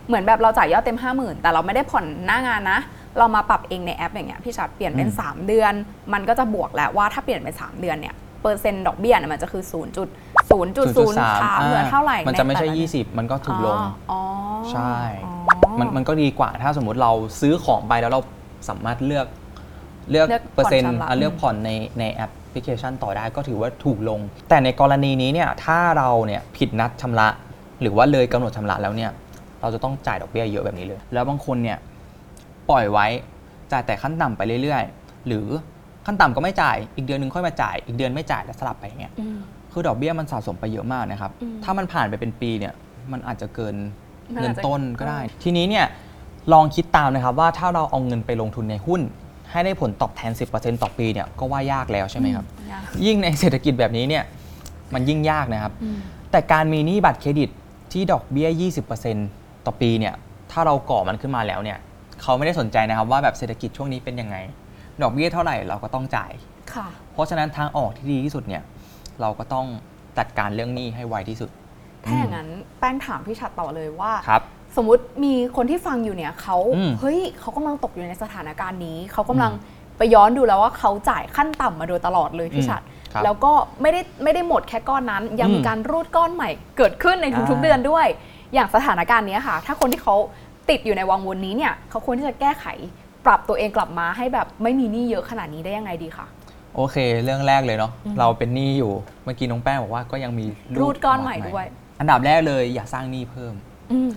[0.07, 2.79] เหมือนแบบเราจ่ายยอดเต็ม 50,000 แต่เราไม่ได้ผ่อนหน้างานนะ
[3.17, 5.73] เรามาปรับเองในแอปอย่างเงี้ยพี่ชัดเปลี่ยนเป็นอืม3เดือน
[6.13, 13.77] มันก็จะบวกแล้วว่าถ้าเปลี่ยนเป็น 3 เดือนเนี่ยเปอร์เซ็นต์ดอกเบี้ยเนี่ยมันจะคือ 0.0.03เหลือเท่าไหร่มันจะไม่ใช่แต่ลเดือน20 มันก็ถูกลง
[14.11, 14.21] อ๋อ
[14.71, 14.93] ใช่
[15.25, 18.21] อ๋อมันมันก็ดีกว่าถ้าสมมุติเราซื้อของไปแล้วเรา
[18.69, 19.27] สามารถเลือก
[20.11, 27.27] เลือกเลือกเปอร์เซ็นต์ผ่อนชำระอะเลือกผ่อนในในแอป พลิเคชันต่อได้ก็ถือว่าถูกลง แต่ในกรณีนี้เนี่ยถ้าเราเนี่ยผิดนัดชำระ
[27.81, 29.11] หรือว่าเลยกำหนดชำระแล้วเนี่ย
[29.61, 31.77] เราจะต้องจ่ายดอกเบี้ยเยอะแบบนี้เลย แล้วบางคนเนี่ย
[32.69, 33.07] ปล่อยไว้
[33.71, 35.47] จ่ายแต่ขั้นต่ำไปเรื่อยๆ หรือ
[36.05, 39.37] ขั้นต่ำก็ไม่จ่ายอีกเดือนหนึงค่อยมาจ่ายอีกเดือนไม่จ่ายแล้วสลับไปอย่างเงี้ยอืม
[39.71, 42.73] คือดอกเบี้ยมันสะสมไปเยอะมากนะครับอืมถ้ามันผ่านไปเป็นปีเนี่ย
[43.11, 43.75] มันอาจจะเกิน
[44.35, 45.85] มันเงิอานจจะต้นก็ได้เออทีนี้เนี่ย
[46.53, 49.01] ลองคิดตามนะครับว่าถ้าเราเอาเงินไปลงทุนในหุ้น
[49.53, 54.23] ให้ได้ผลตอบแทน 10%ต่อปีเนี่ยก็ว่ายากแล้วใช่ไหมครับ ยากยิ่งในเศรษฐกิจแบบนี้เนี่ย
[54.93, 55.97] มันยิ่งยากนะครับ อืม
[56.31, 57.49] แต่การมีหนี้บัตรเครดิต
[57.91, 58.49] ที่ดอกเบี้ย
[59.07, 60.13] 20%ต่อปีเนี่ย
[60.51, 61.77] ถ้าเราก่อมันขึ้นมาแล้วเนี่ย
[62.21, 64.35] เขาไม่ได้สนใจนะครับว่าแบบเศรษฐกิจช่วงนี้เป็นยังไง
[65.01, 66.31] ดอกเบี้ยเท่าไหร่เราก็ต้องจ่าย
[66.73, 68.63] ค่ะ เพราะฉะนั้นทางออกที่ดีที่สุดเนี่ย
[69.21, 69.65] เราก็ต้อง
[70.17, 71.49] จัดการเรื่องหนี้ให้ไวที่สุด
[72.05, 72.49] ถ้าอย่างนั้น
[72.79, 74.41] แป้งถามพี่ชัดต่อเลยว่า ครับ
[74.75, 79.51] สมมติมีคนที่ฟังอยู่เนี่ยเขาอืม เฮ้ยเขากำลังตกอยู่ในสถานการณ์นี้ เขากำลัง
[79.97, 82.81] ไปย้อนดูแล้วว่าเขาจ่ายขั้นต่ำมาโดยตลอดเลยพี่ชัด
[83.13, 83.51] ครับ แล้วก็
[83.81, 88.07] ไม่ได้ไม่ได้หมดแค่ก้อนนั้น ยังมีอืมการรูดก้อนใหม่เกิดขึ้นในทุกๆอ่าเดือนด้วย
[88.53, 90.15] อย่างสถานการณ์เนี้ยค่ะ ถ้าคนที่เขา
[90.69, 92.65] ติดอยู่ในวังวนนี้เนี่ยเขาควรที่จะแก้ไข
[93.25, 96.25] ปรับตัวเองกลับมาให้แบบไม่มีหนี้เยอะขนาดนี้ได้ยังไงดีคะ
[96.75, 98.91] โอเค เรื่องแรกเลยเนาะอืม เราเป็นหนี้อยู่
[99.23, 100.45] เมื่อกี้น้องแป้งบอกว่าก็ยังมี
[100.81, 101.65] รูดก้อนใหม่ด้วย
[101.99, 103.53] อันดับแรกเลยอย่าสร้างหนี้เพิ่ม
[103.91, 104.09] อืม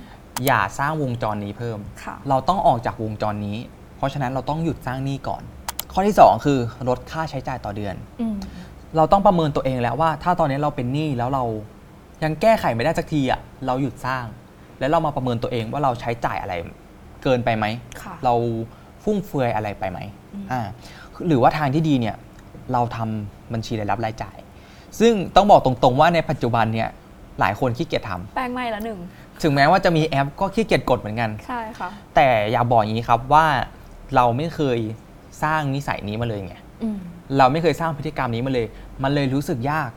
[0.44, 3.58] อย่าสร้างวงจรนี้เพิ่ม ค่ะ เราต้องออกจากวงจรนี้
[3.96, 5.42] เพราะฉะนั้นเราต้องหยุดสร้างหนี้ก่อน
[5.92, 6.58] ข้อที่ 2 คือ
[6.88, 8.36] ลดค่าใช้จ่ายต่อเดือน อืม
[8.96, 11.44] เราต้องประเมินตัวเองแล้วว่า ถ้าตอนนี้เราเป็นหนี้แล้วเรา
[12.24, 14.24] ยังแก้ไขไม่ได้สักทีอะเราหยุดสร้าง
[14.78, 16.54] แล้วเรามาประเมินตัวเองว่าเราใช้จ่ายอะไร
[17.22, 17.64] เกินไปไหม
[18.02, 18.34] ค่ะ เรา
[19.02, 19.98] ฟุ่มเฟือยอะไรไปไหม
[20.34, 20.60] อืม อ่า
[21.26, 22.16] หรือว่าทางที่ดีเนี่ย
[22.72, 24.36] เราทำบัญชีรายรับรายจ่าย
[25.00, 26.88] ซึ่งต้องบอกตรงๆว่าในปัจจุบันเนี่ย
[27.40, 28.98] หลายคนขี้เกียจทำ แป้งไม่ละหนึ่ง
[29.42, 33.46] ถึงแม้ว่าจะมีแอปก็ขี้เกียจกดเหมือนกัน ใช่ค่ะ แต่อย่าบอกอย่างนี้ครับว่า
[34.14, 34.78] เราไม่เคย
[35.42, 36.96] สร้างนิสัยนี้มาเลยไงอืม
[37.38, 38.66] เราไม่เคยสร้างพฤติกรรมนี้มาเลย
[39.02, 39.90] มันเลยรู้สึกยาก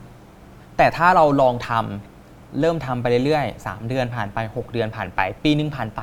[0.76, 6.00] แต่ถ้าเราลองทำเริ่มทำไปเรื่อยๆ 3 เดือนผ่านไป 6 เดือนผ่านไป ปีนึงผ่านไป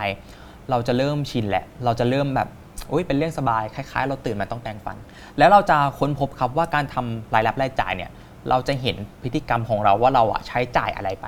[0.70, 2.48] เราจะเริ่มชินแหละ เราจะเริ่มแบบ
[2.90, 4.98] โอ้ยเป็นเรื่องสบายคล้าย ๆ เราตื่นมาต้องแต่งฟัน
[5.38, 8.12] แล้วเราจะค้นพบครับว่าการทำรายรับรายจ่ายเนี่ย
[8.50, 11.28] เราจะเห็นพฤติกรรมของเราว่าเราอะใช้จ่ายอะไรไป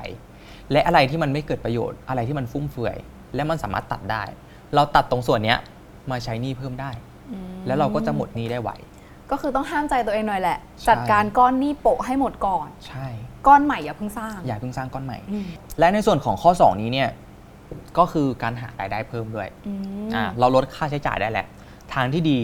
[0.71, 2.97] และอะไรที่มันไม่เกิดประโยชน์อะไรที่มันฟุ่มเฟือย
[3.35, 4.23] และมันสามารถตัดได้
[4.75, 5.59] เราตัดตรงส่วนเนี้ย
[6.11, 6.91] มาใช้หนี้เพิ่มได้
[7.67, 8.71] แล้วเราก็จะหมดหนี้ได้ไว
[9.31, 13.07] ก็คือต้องห้ามใจตัวเองหน่อยแหละใช่จัดการก้อนหนี้โปะให้หมดก่อน ใช่
[13.47, 15.45] ก้อนใหม่อย่าเพิ่งสร้าง อย่าเพิ่งสร้างก้อนใหม่อืม
[15.79, 17.09] และในส่วนของข้อ 2 นี้เนี่ย
[17.97, 19.73] ก็คือการหารายได้เพิ่มด้วยอื
[20.07, 21.45] มอ่าเราลดค่าใช้จ่ายได้แหละ
[21.93, 22.39] ทางที่ดี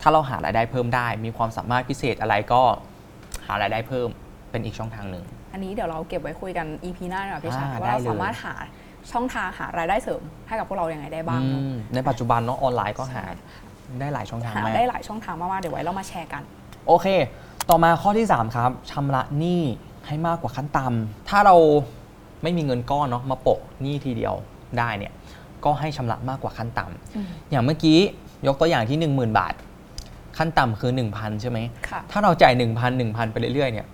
[0.00, 2.62] ถ้าเราหารายได้เพิ่มได้ มีความสามารถพิเศษอะไรก็
[3.46, 4.08] หารายได้เพิ่ม
[4.50, 8.54] เป็นอีกช่องทางหนึ่ง อันนี้เดี๋ยวเราเก็บไว้คุยกัน EP หน้าดีกว่าพี่ชัดอ่าว่าเราได้เลย สามารถหา
[9.12, 13.24] ช่องทางหารายได้เสริมให้กับพวกเราอย่างไงได้บ้าง อืเนอะมในปัจจุบันเนาะออนไลน์ก็หา
[14.00, 16.42] ได้หลายช่องทางหามาก ได้หลายช่องทางมากๆเดี๋ยวไว้เรามาแชร์กัน
[16.86, 17.06] โอเค
[17.70, 19.62] ต่อมาข้อที่ 3 ครับชำระหนี้
[20.06, 21.56] ให้มากกว่าขั้นต่ำถ้าเรา
[22.42, 24.34] ไม่มีเงินก้อนเนาะมาโปะหนี้ทีเดียว
[24.78, 25.12] ได้เนี่ย
[25.64, 27.98] ก็ให้ชำระมากกว่าขั้นต่ำอืมอย่างเมื่อกี้
[28.46, 29.54] ยกตัวอย่างที่ 10,000 บาท
[30.38, 32.62] ขั้นต่ำคือ 1,000 ใช่ไหม ค่ะ ถ้าเราจ่าย 1,000
[33.00, 33.86] 1,000 ไปเรื่อยๆเนี่ย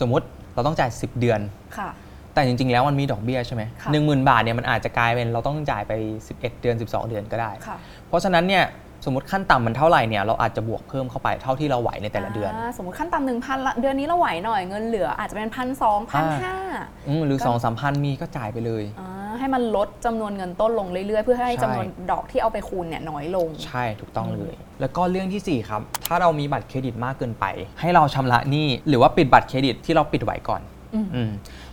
[0.00, 1.40] สมมติ เราต้องจ่าย 10 เดือน
[1.78, 1.90] ค่ะ
[2.34, 5.92] แต่จริง ๆ แล้วมันมีดอกเบี้ยใช่ไหมค่ะ หนึ่งหมื่นบาทเนี่ยมันอาจจะกลายเป็นเราต้องจ่ายไป
[6.28, 7.76] 11 เดือน 12 เดือนก็ได้ ค่ะ
[8.08, 8.64] เพราะฉะนั้นเนี่ย
[9.04, 16.54] สมมติขั้นต่ำมันเท่าไหร่เนี่ยเราอาจจะบวกเพิ่มเข้าไปเท่าที่เราไหวในแต่ละเดือนาสมมติขั้นต่ำหนึ่งพันเดือนนี้เราไหวหน่อยเงินเหลืออาจจะเป็นพันสองพันห้า
[17.08, 18.84] อืมหรือก็ สองสามพันมีก็จ่ายไปเลย
[19.38, 27.44] ให้มันลดจำนวนเงินต้นลงเรื่อยๆ เพื่อให้ใช่ จำนวนดอกที่เอาไปคูณเนี่ยน้อยลง ใช่ถูกต้องเลย แล้วก็เรื่องทีสี่4ครับถ้าเรามีบัตรเครดิตมากเกินไป
[27.80, 30.60] ให้เราชำระหนี้หรือว่าปิดบัตรเครดิตที่เราปิดไว้ก่อน
[30.94, 31.30] อืม อืม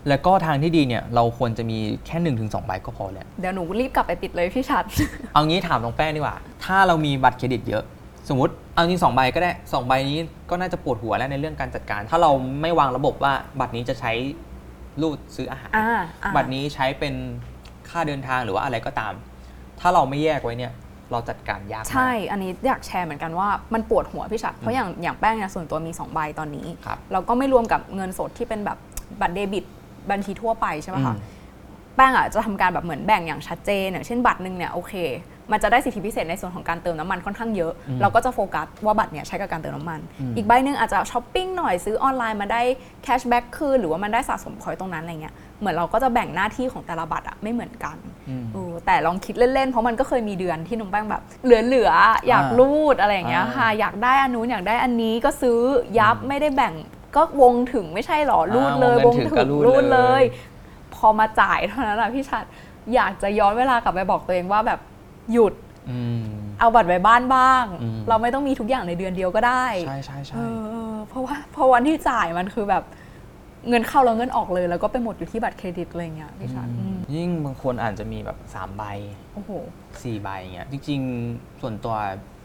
[0.08, 4.84] แล้วก็ทางที่ดีเนี่ยเราควรจะมีแค่1นถึงสใบก็พอแล้วเดี๋ยวหนูรีบกลับไปปิดเลยพี่ชัด
[5.34, 7.84] เอางี้ถามน้องแป้งดีกว่า ถ้าเรามีบัตรเครดิตเยอะ
[8.30, 10.18] สมมติเอาจริงสองใบก็ได้สองใบนี้
[10.50, 12.32] ก็น่าจะปวดหัวแล้วในเรื่องการจัดการ ถ้าเรา
[12.62, 14.12] ไม่วางระบบว่าบัตรนี้จะใช้
[15.02, 15.88] รูดซื้ออาหารอ่า
[16.24, 17.14] อ่า บัตรนี้ใช้เป็น
[17.90, 19.14] ค่าเดินทางหรือว่าอะไรก็ตาม
[19.80, 20.74] ถ้าเราไม่แยกไว้เนี่ย
[21.12, 28.78] เราจัดการยากมาก ใช่ อันนี้อยากแชร์เหมือนกันว่ามันปวดหัวพี่ชัด เพราะอย่างอย่างแป้งเนี่ยส่วนตัวมี 2 ใบตอนนี้ ครับแล้วก็ไม่รวมกับเงินสดที่เป็นแบบ
[29.22, 29.66] บัตรเดบิต
[30.12, 31.18] บัญชีทั่วไปใช่ไหมอืคะม
[31.96, 34.94] แป้งอะจะทำการแบบเหมือนแบ่งอย่างชัดเจนอย่างเช่นบัตรหนึ่งเนี่ยโอเค
[35.52, 42.62] มันจะได้สิทธิพิเศษในส่วนของการเติมน้ำมันค่อนข้างเยอะอืมเราก็จะโฟกัสว่าบัตรเนี่ยใช้กับการเติมน้ำมันอืมอีกใบหนึ่งอาจจะช้อปปิ้งหน่อยซื้อออนไลน์มาได้
[43.04, 47.98] cashback คืนหรือว่ามันได้สะสมคอยตรงนั้นอะไรเงี้ยเหมือนเราก็จะแบ่งหน้าที่ของแต่ละบัตรอะไม่เหมือนกัน
[48.30, 55.60] อืมเออแต่ลองคิดเล่นๆ เพราะมันก็เคยมีเดือนที่น้องแป้งแบบ เหลือๆอยากอ่ารูดอะไรอย่างเงี้ยอ่าค่ะอยากได้อันนู้นอยากได้อันนี้ก็ซื้อ
[56.00, 56.74] ยับไม่ได้แบ่ง
[57.16, 60.24] ก็วงถึงไม่ใช่หรอรูดเลยอ่าววงงถึงถึก็งรูดรูดเลเลยย
[60.96, 62.44] พอมาจ่ายเท่านั้นแหะพี่ชัด
[62.96, 64.80] อยากจะย้อนเวลากลับไปบอกตัวเองว่าแบบ
[65.32, 65.54] หยุด
[65.90, 66.24] อืม
[66.60, 72.84] เอาบัตรไว้บ้านบ้างอืมเราไม่ต้องมีทุกอย่างในเดือนเดียวก็ได้ ใช่ใช่ใช่เออเออเพราะว่าพอวันที่จ่ายมันคือแบบ
[73.70, 78.84] เงินเข้าแล้วเงินออกเลย แล้วก็ไปหมดอยู่ที่บัตรเครดิตอะไรเงี้ยพี่ชัดอืมยิ่งบางคนอาจจะมีแบบสามใบ
[79.34, 79.52] โอ้โห
[80.04, 81.00] สี่ใบเงี้ยจริง
[81.32, 81.96] ๆ ส่วนตัว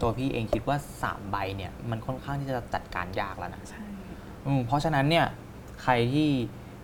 [0.01, 3.84] ตัวพี่เองคิดว่าสามใบเนี่ยมันค่อนข้างที่จะจัดการยากแล้วนะใช่
[4.47, 5.25] อืมเพราะฉะนั้นเนี่ย
[5.83, 6.29] ใครที่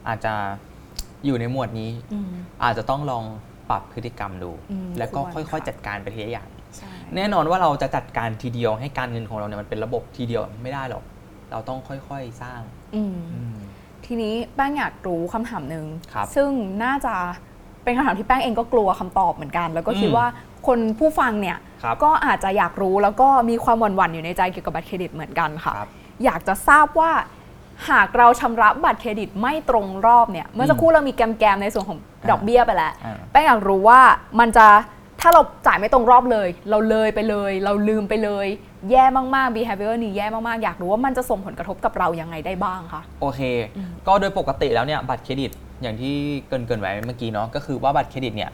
[0.08, 0.34] อาจจะ
[1.26, 2.28] อยู่ในหมวดนี้ อืม
[2.64, 3.24] อาจจะต้องลอง
[3.70, 6.48] ปรับพฤติกรรมดู อืมแล้วก็ควรค่อยค่ะ ๆจัดการไปทีละอย่าง
[6.78, 11.04] ใช่ แน่นอนว่าเราจะจัดการทีเดียวให้การเงินของเราเนี่ยมันเป็นระบบทีเดียวไม่ได้หรอก
[11.52, 12.62] เราต้องค่อยๆสร้าง
[12.96, 13.56] อืมอืม
[14.06, 16.50] ทีนี้แป้งอยากรู้คำถามหนึ่งครับ ซึ่ง
[16.84, 17.16] น่าจะ
[17.84, 20.28] เป็นคำถามที่แป้งเองก็กลัวคำตอบเหมือนกัน แล้วก็คิดอืมว่า
[20.68, 25.90] คนผู้ฟังเนี่ย ครับ ก็อาจจะอยากรู้แล้วก็มีความหวั่นๆอยู่ในใจเกี่ยวกับบัตรเครดิตเหมือนกันค่ะ ครับ
[26.24, 27.12] อยากจะทราบว่า
[27.90, 34.00] หากเราชำระบัตรเครดิตไม่ตรงรอบเนี่ย เมื่อสักครู่เรามีแกมๆในส่วนของดอกเบี้ยไปแล้วอ่าแป้งอยากรู้ว่า
[34.40, 34.68] มันจะ
[35.22, 38.48] ถ้าเราจ่ายไม่ตรงรอบเลย เราเลยไปเลย เราลืมไปเลย
[38.92, 39.04] แย่
[39.36, 43.42] มากๆ behavior นี้แย่มากๆ อยากรู้ว่ามันจะส่งผลกระทบกับเรายังไงได้บ้างคะโอเค
[43.78, 45.52] อืมก็โดยปกติแล้วเนี่ยบัตรเครดิต
[45.82, 46.14] อย่างที่
[46.48, 48.52] เกรินเกรินไว้เมื่อกี้เนาะก็คือว่าบัตรเครดิตเนี่ย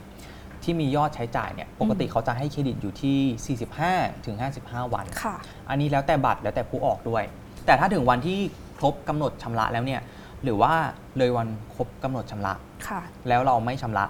[0.64, 3.58] ที่มียอดใช้จ่ายเนี่ยปกติเขาจะให้เครดิตอยู่ที่
[3.98, 5.36] 45 ถึง 55 วันค่ะ
[5.70, 7.24] อันนี้แล้วแต่บัตรแล้วแต่ผู้ออกด้วย
[7.66, 8.40] แต่ถ้าถึงวันที่
[8.78, 10.02] ครบกำหนดชำระแล้วเนี่ย
[10.44, 10.74] หรือว่า
[11.18, 12.54] เลยวันครบกำหนดชำระ
[12.88, 14.06] ค่ะ แล้วเราไม่ชำระ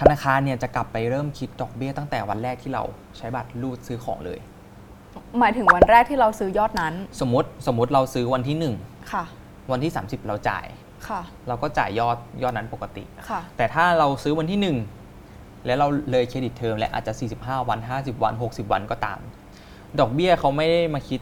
[0.00, 2.82] ธนาคารเนี่ยจะกลับไปเริ่มคิดดอกเบี้ยตั้งแต่วันแรกที่เรา
[3.16, 4.38] ใช้บัตรรูดซื้อของเลย
[5.38, 8.56] หมายถึงวันแรกที่เราซื้อยอดนั้น สมมติสมมติเราซื้อวันที่
[9.12, 10.66] ค่ะ1วันที่ 30 เราจ่าย
[11.08, 14.76] ค่ะ เราก็จ่ายยอดยอดนั้นปกติค่ะ แต่ถ้าเราซื้อวันที่
[15.18, 19.18] 1 แล้วเราเลยเครดิตเทอมและอาจจะ 45 วัน 50 วัน 60 วันก็ตาม
[20.00, 21.20] ดอกเบี้ยเขาไม่ได้มาคิด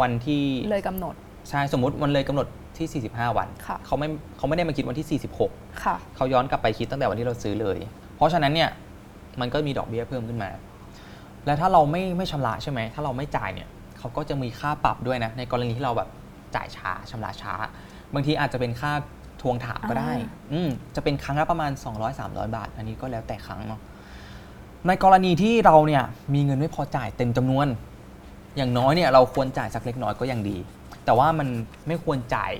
[0.00, 1.14] วันที่เลยกำหนด
[1.48, 2.46] ใช่สมมติมันเลยกำหนด
[2.78, 7.78] ที่ 45 วันค่ะเขาไม่เขาไม่ได้มาคิดวันที่ 46ค่ะเขาย้อนกลับไปคิดตั้งแต่วันที่เราซื้อเลย
[8.16, 8.70] เพราะฉะนั้นเนี่ย
[9.40, 10.50] มันก็มีดอกเบี้ยเพิ่มขึ้นมา
[11.46, 13.68] และถ้าเราไม่ไม่ชำระใช่ไหมถ้าเราไม่จ่ายเนี่ย
[13.98, 16.08] เขาก็จะมีค่าปรับด้วยนะในกรณีที่เราแบบ
[16.56, 17.54] จ่ายช้าชำระช้า
[18.14, 18.92] บางทีอาจจะเป็นค่า
[19.42, 21.70] ทวงถามก็ได้อ่าอืมจะเป็นครั้งละประมาณ
[22.12, 23.80] 200-300 บาท อันนี้ก็แล้วแต่ครั้งเนาะ
[24.86, 27.66] ในกรณีที่เราเนี่ยมีเงินไม่พอจ่ายเต็มจำนวน
[28.56, 30.58] อย่างน้อยเนี่ยเราควรจ่ายสักเล็กน้อยก็ยังดี
[31.08, 31.48] แต่ว่ามัน
[31.88, 32.52] ไม่ควรจ่าย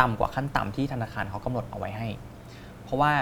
[0.00, 2.08] ต่ำกว่าขั้นต่ำที่ธนาคารเขากำหนดเอาไว้ให้
[2.84, 3.12] เพราะว่า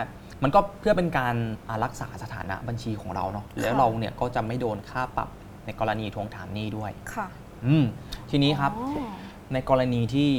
[0.42, 1.34] มันก็เพื่อเป็นการ
[1.68, 5.28] อ่ารักษาสถานะบัญชีของเราเนาะแล้วเราเนี่ยก็จะไม่โดนค่าปรับ
[5.64, 7.26] ในกรณีทวงถามหนี้ด้วยค่ะ
[7.66, 7.84] อืม
[8.30, 9.08] ทีนี้ครับอ๋อ
[9.52, 10.30] ในกรณีที่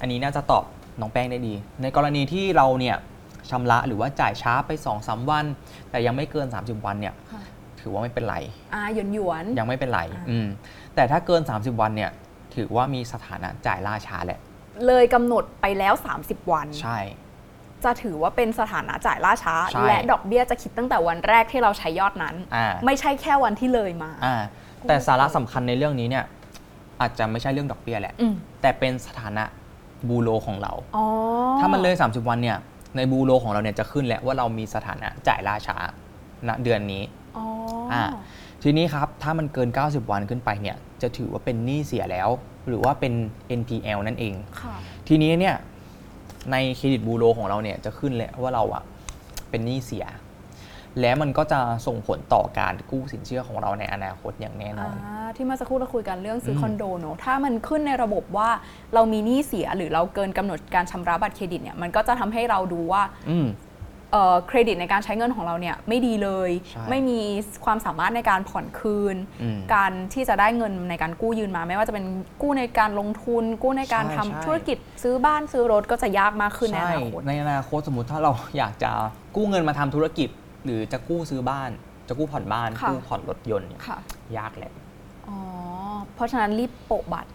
[0.00, 0.64] อันนี้น่าจะตอบ
[1.00, 2.96] น้องแป้งได้ดี ในกรณีที่เราเนี่ย
[3.50, 5.44] ชำระหรือว่าจ่ายช้าไป2อสวัน
[5.90, 7.42] แต่ยังไม่เกิน 30 วันเนี่ยค่ะ
[7.80, 8.36] ถือว่าไม่เป็นไร
[8.74, 10.46] อ่าหยวนหยวนยังไม่เป็นไรอ่าอืม
[10.94, 12.10] แต่ถ้าเกิน 30 วันเนี่ย
[12.54, 14.40] ถือว่ามีสถานะจ่ายล่าช้าแหละ
[14.86, 16.98] เลยกำหนดไปแล้ว 30 วัน ใช่
[17.84, 24.36] จะถือว่าเป็นสถานะจ่ายล่าช้า ใช่และดอกเบี้ยจะคิดตั้งแต่วันแรกที่เราใช้ยอดนั้น อ่า ไม่ใช่แค่วันที่เลยมา อ่า
[24.86, 26.24] แต่สาระสำคัญในเรื่องนี้เนี่ย
[27.00, 29.44] อาจจะไม่ใช่เรื่องดอกเบี้ยแหละ อืมแต่เป็นสถานะ
[30.08, 31.04] บูโรของเรา อ๋อ
[31.60, 32.58] ถ้ามันเลย 30 วันเนี่ย
[32.96, 35.76] ในบูโรของเราเนี่ยจะขึ้นแล้วว่าเรามีสถานะจ่ายล่าช้า
[36.48, 37.02] ณเดือนนี้
[37.36, 37.44] อ๋อ
[37.92, 38.02] ออ่า
[38.62, 42.28] ทีนี้ครับถ้ามันเกิน 90 วันขึ้นไปเนี่ย จะถือว่าเป็นหนี้เสียแล้ว
[42.68, 43.12] หรือว่าเป็น
[43.60, 44.74] NPL นั่นเอง ค่ะ
[45.08, 45.56] ทีนี้เนี่ย
[46.52, 48.82] ในเครดิตบูโรของเราเนี่ยจะขึ้นเลยว่าเราอะ
[49.50, 50.06] เป็นหนี้เสีย
[51.00, 58.50] และมันก็จะส่งผลต่อการกู้สินเชื่อของเราในอนาคตอย่างแน่นอนอ่าที่เมื่อสักครู่เราคุยกันเรื่องซื้ออม คอนโดเนอะถ้ามันขึ้นในระบบว่า
[58.94, 63.46] เรามีหนี้เสียหรือเราเกินกำหนดการชำระบัตรเครดิตเนี่ยมันก็จะทำให้เราดูว่า อืม
[64.14, 67.18] เอ่อเครดิตในการใช้เงินของเราเนี่ยไม่ดีเลย ใช่ไม่มี
[67.64, 72.04] ความสามารถในการผ่อนคืน อืมการที่จะได้เงินในการกู้ยืนมา ไม่ว่าจะเป็น
[72.42, 78.90] กู้ในการลงทุน กู้ในการใช่ทำใช่ ธุรกิจซื้อบ้านซื้อรถก็จะยากมากขึ้นในอใช่นาคต ในอนาคตสมมติถ้าเรา อยากจะ
[79.36, 80.28] กู้เงินมาทำธุรกิจ
[80.64, 81.70] หรือจะกู้ซื้อบ้าน
[82.08, 83.98] จะกู้ผ่อนบ้าน ค่ะ กู้ผ่อนรถยนต์เนี่ยค่ะ
[84.38, 84.72] ยากแหละ
[85.28, 85.38] อ๋อ
[86.14, 87.30] เพราะฉะนั้นรีบโปะบัตร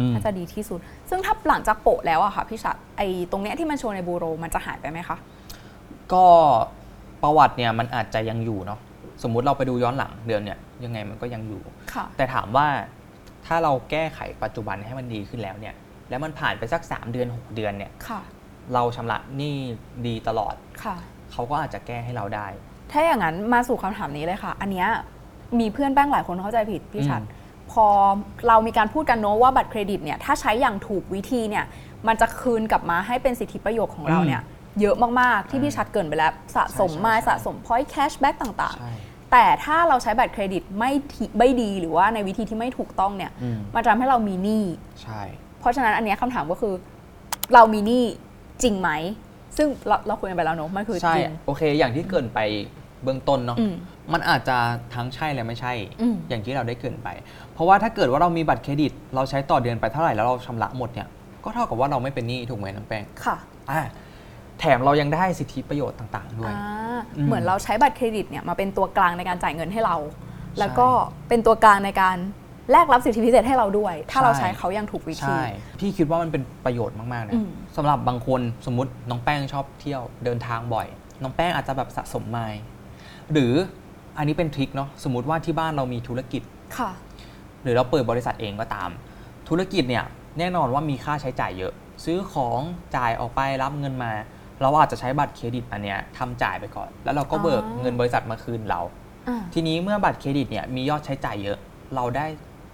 [0.00, 0.80] อืมน่าจะดีที่สุด
[1.10, 5.16] ซึ่งถ้าหลังจากโปะแล้วอะค่ะพี่ชัดไอ้ตรงเนี้ยที่มันโชว์ในบูโรมันจะหายไปไหมคะ
[6.12, 6.24] ก็
[7.22, 8.80] ประวัติเนี่ยมันอาจจะยังอยู่เนาะ
[9.22, 12.66] สมมุติเราไปดูย้อนหลังเดือนเนี่ยยังไงมันก็ยังอยู่ ค่ะ แต่ถามว่า
[13.46, 15.74] ถ้าเราแก้ไขปัจจุบันให้มันดีขึ้นแล้วเนี่ย
[16.10, 18.20] แล้วมันผ่านไปสัก 3 เดือน 6 เดือนเนี่ยค่ะ
[18.74, 19.56] เราชำระหนี้
[20.06, 20.96] ดีตลอด ค่ะ
[21.32, 22.46] เขาก็อาจจะแก้ให้เราได้
[22.92, 24.88] ถ้าอย่างนั้นมาสู่คำถามนี้เลยค่ะ อันเนี้ย
[25.60, 27.42] มีเพื่อนแป้งหลายคนเข้าใจผิดพี่ชัด อืม
[27.72, 27.86] พอ
[28.48, 31.64] เรามีการพูดกันเนอะว่าบัตรเครดิตเนี่ยถ้าใช้อย่างถูกวิธีเนี่ย
[32.06, 34.42] มันจะคืนกลับมาให้เป็นสิทธิประโยชน์ของเราเนี่ย
[34.80, 44.64] เยอะมากๆ ที่พี่ชัดเกริ่นไปแล้ว สะสมใช่มาใช่สะสม point cashback ต่างใช่ๆแต่ถ้าเราใช้บัตรเครดิตไม่ดีไม่ดีหรือว่าในวิธีที่ไม่ถูกต้องเนี่ยอืมมันจะทำให้เรามีหนี้
[45.02, 45.22] ใช่
[45.60, 46.74] เพราะฉะนั้นอันเนี้ยคำถามก็คือ
[47.54, 48.04] เรามีหนี้
[48.62, 48.90] จริงไหม
[49.56, 52.40] ซึ่งเราเราคุยกันไปแล้วเนอะมันคือใช่จริง โอเค อย่างที่เกรินไป
[53.02, 53.74] เบื้องต้นเนาะอืม
[54.12, 54.56] มันอาจจะ
[54.94, 57.08] ทั้งใช่และไม่ใช่ อืม อย่างที่เราได้เกรินไป
[57.54, 61.08] เพราะว่าถ้าเกิดว่าเรามีบัตรเครดิต เราใช้ต่อเดือนไปเท่าไหร่แล้วเราชำระหมดเนี่ย
[61.44, 63.36] ก็เท่ากับว่าเราไม่เป็นหนี้ถูกไหมน้องแป้งค่ะ
[63.70, 69.96] อ่าแถมเรายังได้สิทธิประโยชน์ต่าง ๆ ด้วย อ่าอืมเหมือนเราใช้บัตรเครดิตเนี่ยมาเป็นตัวกลางในการจ่ายเงินให้เรา
[70.58, 70.88] แล้วก็
[71.28, 72.16] เป็นตัวกลางในการ
[72.72, 75.42] แลกรับสิทธิพิเศษให้เราด้วย ถ้าเราใช้เขาอย่างถูกวิธี ใช่
[75.80, 80.86] พี่คิดว่ามันเป็นประโยชน์มาก ๆ นะอืม สำหรับบางคนสมมติน้องแป้งชอบเที่ยวเดินทางบ่อย
[81.22, 82.60] น้องแป้งอาจจะแบบสะสมไมล์
[83.32, 83.52] หรือ
[84.18, 86.42] อันนี้เป็นทริคเนาะสมมติว่าที่บ้านเรามีธุรกิจ
[86.78, 86.90] ค่ะ
[87.62, 88.90] หรือเราเปิดบริษัทเองก็ตาม
[89.48, 90.04] ธุรกิจเนี่ย
[90.38, 91.72] แน่นอนว่ามีค่าใช้จ่ายเยอะ
[92.04, 92.60] ซื้อของ
[92.96, 94.12] จ่ายออกไปรับเงินมา
[94.62, 98.80] เราอาจจะใช้บัตรเครดิตอันเนี้ยทำจ่ายไปก่อน แล้วเราก็เบิกอ๋อเงินบริษัทมาคืนเรา
[99.28, 101.58] อ่าทีนี้เมื่อบัตรเครดิตเนี่ยมียอดใช้จ่ายเยอะ
[101.94, 102.26] เราได้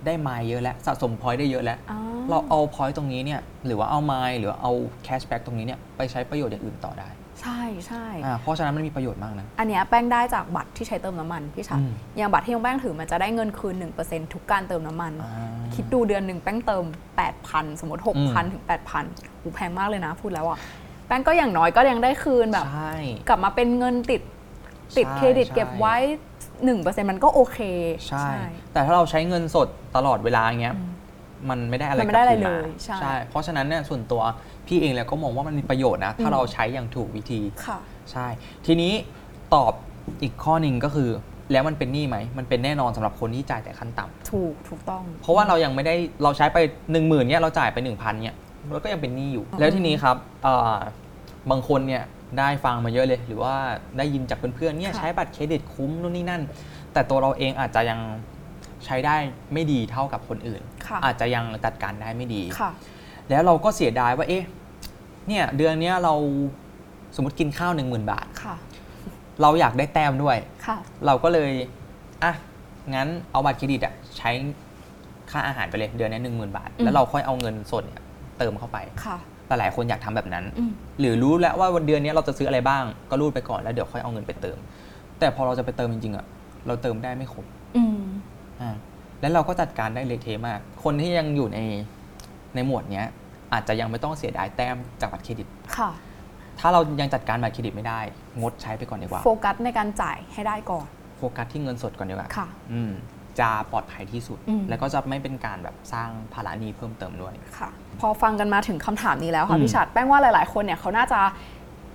[0.07, 1.99] ได้ไมล์เยอะแล้วสะสม point ได้เยอะแล้วอ๋อ
[2.31, 4.73] เราเอา point ตรงนี้เนี่ยหรือว่าเอาไมล์หรือเอา
[5.05, 7.09] cashback ตรงนี้เนี่ยไปใช้ประโยชน์อย่างอื่นต่อได้
[7.41, 13.75] ใช่ใช่อ่าเพราะฉะนั้นมันมีประโยชน์มากนะ อันเนี้ยแป้งได้จากบัตรที่ใช้เติมน้ำมันพี่ชัดอืม อย่างบัตรที่น้องแป้งถือมันจะได้เงินคืน
[14.05, 16.85] 1%ทุกการเติมน้ำมัน อ่า คิดดูเดือนหนึ่งแป้งเติม
[17.33, 18.65] 8,000 สมมติอืม6,000 ถึง
[19.03, 20.59] 8,000หูแพงมากเลยนะพูดแล้วอะ
[21.11, 22.95] แป้งก็อย่างน้อยก็ยังได้คืนแบบ ใช่
[23.29, 24.23] กลับมาเป็นเงินติด
[24.97, 25.97] ติดใช่เครดิตใช่ เก็บไว้
[26.53, 27.59] 1%มันก็โอเค
[28.09, 28.27] ใช่
[28.73, 30.91] แต่ถ้าเราใช้เงินสดตลอดเวลาอย่างเงี้ยอืม
[31.51, 32.69] มันไม่ได้อะไรมันไม่ได้อะไรกบคืนเลย
[33.01, 34.23] ใช่ เพราะฉะนั้นเนี่ยส่วนตัว
[34.67, 37.79] พี่เองแล้วก็มองว่ามันมีประโยชน์นะ ถ้าอืมเราใช้อย่างถูกวิธี ค่ะ
[38.13, 38.27] ใช่
[38.67, 38.93] ทีนี้
[39.55, 39.73] ตอบ
[40.23, 41.11] อีกข้อหนึ่งก็คือ
[41.53, 48.37] แล้วมันเป็นหนี้ไหม มันเป็นแน่นอนสำหรับคนที่จ่ายแต่ขั้นต่ำถูกถูกต้องเพราะว่าเรายังไม่ได้เราใช้ไป 1 0,000เนี่ยเราจ่ายไป 1,000เนี่ย
[48.73, 50.77] เราก็ยังเป็นหนี้อยู่อืมแล้วทีนี้ครับเอ่อ
[51.51, 52.03] บางคนเนี่ย
[52.39, 53.55] ได้ฟังมาเยอะเลย หรือว่า
[53.99, 56.43] ได้ยินจากเพื่อนๆเนี่ยใช้บัตรเครดิตคุ้มนู่นนี่นั่น
[56.93, 58.01] แต่ตัวเราเองอาจจะยัง
[58.85, 59.17] ใช้ได้
[59.53, 62.71] ไม่ดีเท่ากับคนอื่น ค่ะ อาจจะยังจัดการได้ไม่ดี ค่ะ
[63.31, 64.45] แล้วเราก็เสียดายว่าเอ๊ะ
[65.29, 66.15] เนี่ยเดือนเนี้ยเรา
[67.17, 68.57] สมมติกินข้าว 1 0,000 บาท ค่ะ
[69.43, 70.37] เราอยากได้แต้มด้วย
[70.67, 71.53] ค่ะ เราก็เลย
[72.25, 72.33] อะ
[72.95, 74.31] งั้นเอาบัตรเครดิตอะใช้
[75.31, 78.03] ค่าอาหารไปเลยเดือนนี้หนึ่งหมื่นบาท อืม แล้วเราค่อยเอาเงินสดเนี่ย
[78.41, 84.57] เติมเข้าไปค่ะแต่หลายคนอยากทำแบบนั้นอืมหรือรู้แล้วว่าวันเดือนนี้เราจะซื้ออะไรบ้าง ก็รูดไปก่อนแล้วเดี๋ยวค่อยเอาเงินไปเติม
[85.19, 86.27] แต่พอเราจะไปเติมจริงๆอะ
[86.67, 87.45] เราเติมได้ไม่ครบ
[87.77, 88.01] อืม
[88.61, 88.75] อ่า
[89.21, 91.59] แล้วเราก็จัดการได้เละเทะมาก คนที่ยังอยู่ใน
[92.55, 93.07] ในหมวดเนี้ย
[93.53, 95.91] อาจจะยังไม่ต้องเสียดายแต้มจากบัตรเครดิตค่ะ
[96.61, 98.01] ถ้าเรายังจัดการบัตรเครดิตไม่ได้
[98.41, 100.87] งดใช้ไปก่อนดีกว่า โฟกัสในการจ่ายให้ได้ก่อน
[101.19, 102.93] โฟกัสที่เงินสดก่อนดีกว่า ค่ะ อืม
[103.41, 107.69] จะปลอดภัยที่สุดอืมแล้วก็จะไม่เป็นการแบบสร้างภาระหนี้เพิ่มเติมด้วยค่ะ
[108.01, 111.21] พอฟังกันมาถึงคำถามนี้แล้วอืค่ะมพี่ชัดแป้งว่าหลาย ๆ คนเนี่ยเขาน่าจะ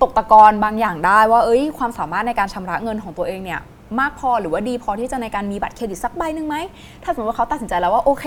[0.02, 3.62] ตกตะกอนบางอย่างได้ว่าเอ้ยความสามารถในการชำระเงินของตัวเองเนี่ย
[4.00, 6.56] มากพอหรือว่าดีพอที่จะในการมีบัตรเครดิตสักใบหนึ่งไหม
[7.04, 8.26] ถ้าสมมติว่าเขาตัดสินใจแล้วว่าโอเค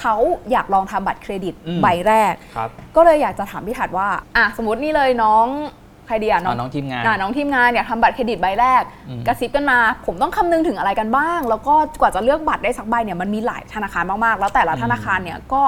[0.00, 0.14] เขา
[0.50, 5.46] อยากลองทำบัตรเครดิตอืมใบแรกครับก็เลยอยากจะถามพี่ถัดว่าอะสมมตินี่เลยน้อง
[5.78, 15.62] ใครดีอะน้องทีมงานอะน้องทีมงานอยากทำบัตรเครดิตใบแรกอืมกระซิบกันมา ผมต้องคำนึงถึงอะไรกันบ้าง แล้วก็กว่าจะเลือกบัตรได้สักใบเนี่ยมันมีหลายธนาคารมากๆ แล้วแต่ละธนาคารเนี่ยก็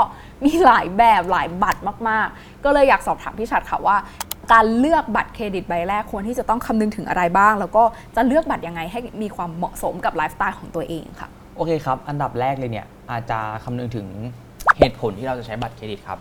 [0.45, 3.97] มีหลายแบบหลายบัตรมากๆ ก็เลยอยากสอบถามพี่ชัดค่ะว่า
[4.53, 7.83] การเลือกบัตรเครดิตใบแรกควรที่จะต้องคำนึงถึงอะไรบ้าง แล้วก็
[8.17, 14.07] จะเลือกบัตรยังไงให้มีความเหมาะสมกับไลฟ์สไตล์ของตัวเองค่ะโอเคครับ อันดับแรกเลยเนี่ยอาจจะคำนึงถึง
[14.79, 16.19] เหตุผลที่เราจะใช้บัตรเครดิตครับ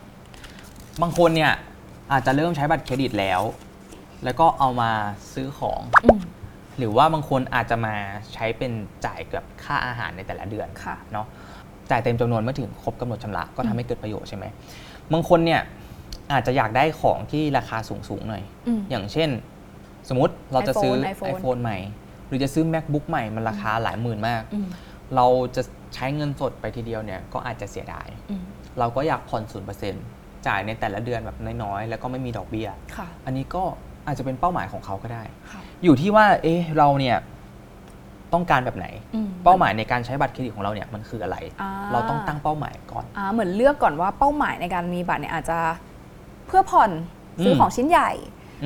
[1.02, 1.52] บางคนเนี่ย
[2.12, 3.42] อาจจะเริ่มใช้บัตรเครดิตแล้ว
[4.24, 4.92] แล้วก็เอามา
[5.34, 6.20] ซื้อของ อืม
[6.78, 7.96] หรือว่าบางคนอาจจะมา
[8.34, 8.72] ใช้เป็น
[9.06, 11.28] จ่ายเกับค่าอาหารในแต่ละเดือนค่ะ เนาะ
[11.90, 14.46] จ่ายเต็มจำนวนเมื่อถึงครบกำหนดชำระก็ทำให้เกิดประโยชน์ใช่ไหม
[15.14, 15.62] บางคนเนี่ย
[16.34, 19.30] อาจจะอยากได้ของที่ราคาสูงสูงๆหน่อย อืม อย่างเช่น
[20.10, 21.78] สมมติเราจะซื้อ iPhone iPhone iPhone ใหม่
[22.28, 24.68] หรือจะซื้อ MacBook ใหม่มันราคาหลายหมื่นมาก อืม
[25.16, 25.62] เราจะ
[25.96, 28.42] ใช้เงินสดไปทีเดียวเนี่ยก็อาจจะเสียดาย อืม
[28.80, 30.04] เราก็อยากผ่อนศูนย์เปอร์เซ็นต์
[30.48, 33.64] จ่ายในแต่ละเดือนแบบน้อยๆ แล้วก็ไม่มีดอกเบี้ย ค่ะ อันนี้ก็
[34.06, 37.18] อาจจะเป็นเป้าหมายของเขาก็ได้ค่ะอยู่ที่ว่า เอ๊ะเราเนี่ย
[38.34, 45.60] ต้องการแบบไหนอืมเป้าหมายในการใช้บัตรเครดิตของเราเนี่ยมันคืออะไรอ่าเราต้องตั้งเป้าหมายก่อนอ่าเหมือนเลือกก่อนว่าเป้าหมายในการมีบัตรเนี่ยอาจจะ
[46.48, 46.92] เพื่อผ่อน
[47.44, 48.12] ซื้ออมของชิ้นใหญ่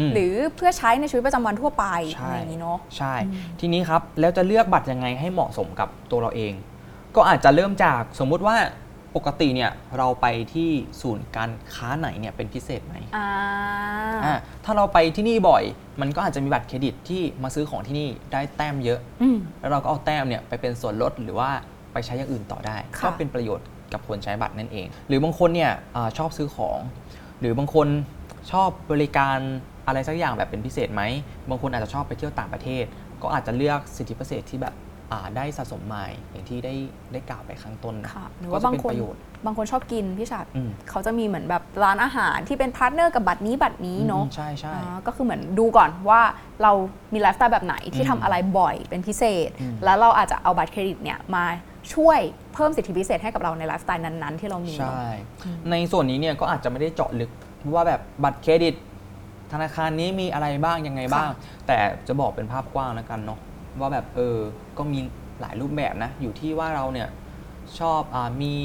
[0.07, 6.53] มหรือเพื่อใช้ในชีวิตประจำวันทั่วไปใช่อะไรอย่างนี้เนาะใช่อืมทีนี้ครับแล้วจะเลือกบัตรยังไงให้เหมาะสมกับตัวเราเอง
[7.15, 8.55] ก็อาจจะเริ่มจากสมมุติว่า
[9.15, 10.69] ปกติเนี่ยเราไปที่
[11.01, 13.27] ศูนย์การค้าไหนเนี่ยเป็นพิเศษไหมอ่า
[14.25, 14.35] อ่า
[14.65, 15.63] ถ้าเราไปที่นี่บ่อย
[16.01, 21.49] มันก็อาจจะมีบัตรเครดิตที่มาซื้อของที่นี่ได้แต้มเยอะ อืม แล้วเราก็เอาแต้มเนี่ยไปเป็นส่วนลดหรือว่า
[21.93, 26.77] ไปใช้อย่างอื่นต่อได้ ค่ะ ก็เป็นประโยชน์กับคนใช้บัตรนั่นเอง หรือบางคนเนี่ยอาชอบซื้อของ
[27.39, 27.87] หรือบางคน
[28.51, 29.37] ชอบบริการ
[29.87, 31.03] อะไรสักอย่างแบบเป็นพิเศษไหม
[31.49, 32.85] บางคนอาจจะชอบไปเที่ยวต่างประเทศ
[33.21, 34.84] ก็อาจจะเลือกสิทธิพิเศษที่แบบอ่า
[35.35, 36.73] ได้สะสมมาอย่างที่ได้
[37.11, 46.21] ได้กล่าวไปข้างต้นนะค่ะหรือก็ว่าจะบางเป็นคนประโยชน์บางคนชอบกินพี่ชัดอืมเขาจะมีเหมือนแบบร้านอาหารที่เป็น partner กับบัตรนี้บัตรนี้เนาะอืมใช่ใช่อ่าก็คือเหมือนดูก่อนว่า
[46.61, 46.71] เรา
[47.13, 51.45] มีไลฟ์สไตล์แบบไหนที่อืมทำอะไรบ่อยเป็นพิเศษอืมแล้วเราอาจจะเอาบัตรเครดิตเนี่ยมา
[51.93, 52.19] ช่วย
[52.53, 55.07] เพิ่มสิทธิพิเศษให้กับเราในไลฟ์สไตล์นั้นๆ ที่เรามีเนอะใช่
[55.71, 57.31] ในส่วนนี้เนี่ยก็อาจจะไม่ได้เจาะลึก
[57.73, 58.75] ว่าแบบบัตรเครดิต
[59.53, 61.29] ธนาคารนี้มีอะไรบ้างยังไงบ้าง
[61.67, 61.77] แต่
[62.07, 63.39] จะบอกเป็นภาพกว้างแล้วกันเนาะ
[63.79, 64.37] ว่าแบบเออ
[64.77, 64.99] ก็มี
[65.41, 67.09] หลายรูปแบบนะ อยู่ที่ว่าเราเนี่ย
[67.79, 68.55] ชอบอามี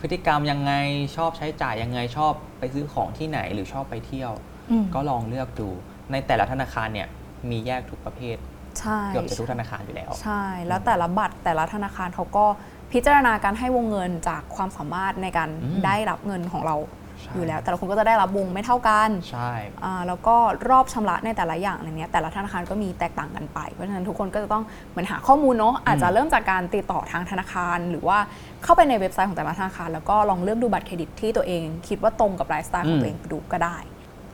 [0.00, 0.72] พฤติกรรมยังไง
[1.16, 4.32] ชอบใช้จ่ายยังไงชอบไปซื้อของที่ไหนหรือชอบไปเที่ยว
[4.70, 5.68] อืมก็ลองเลือกดู
[6.12, 7.08] ในแต่ละธนาคารเนี่ย
[7.50, 8.36] มีแยกทุกประเภท
[8.80, 12.46] ใช่เกือบจะทุกธนาคารอยู่แล้ว ใช่ แล้วแต่ละบัตรแต่ละธนาคารเขาก็
[12.92, 16.99] พิจารณาการให้วงเงินจากความสามารถในการอืมได้รับเงินของเราใช่
[17.34, 19.52] อยู่แล้ว แต่ละคนก็จะได้รับวงไม่เท่ากันใช่
[19.84, 20.36] อ่าแล้วก็
[20.70, 28.18] รอบชำระในแต่ละอย่างอะไรเนี้ยแต่ละธนาคารก็มีแตกต่างกันไป เพราะฉะนั้นทุกคนก็จะต้องเหมือนหาข้อมูลเนาะอาจจะเริ่มจากการติดต่อทางธนาคาร หรือว่า
[28.62, 33.76] เข้าไปในเว็บไซต์ของแต่ละธนาคาร แล้วก็ลองเลือกดูบัตรเครดิตที่ตัวเองคิดว่าตรงกับไลฟ์สไตล์ของตัวเองดูก็ได้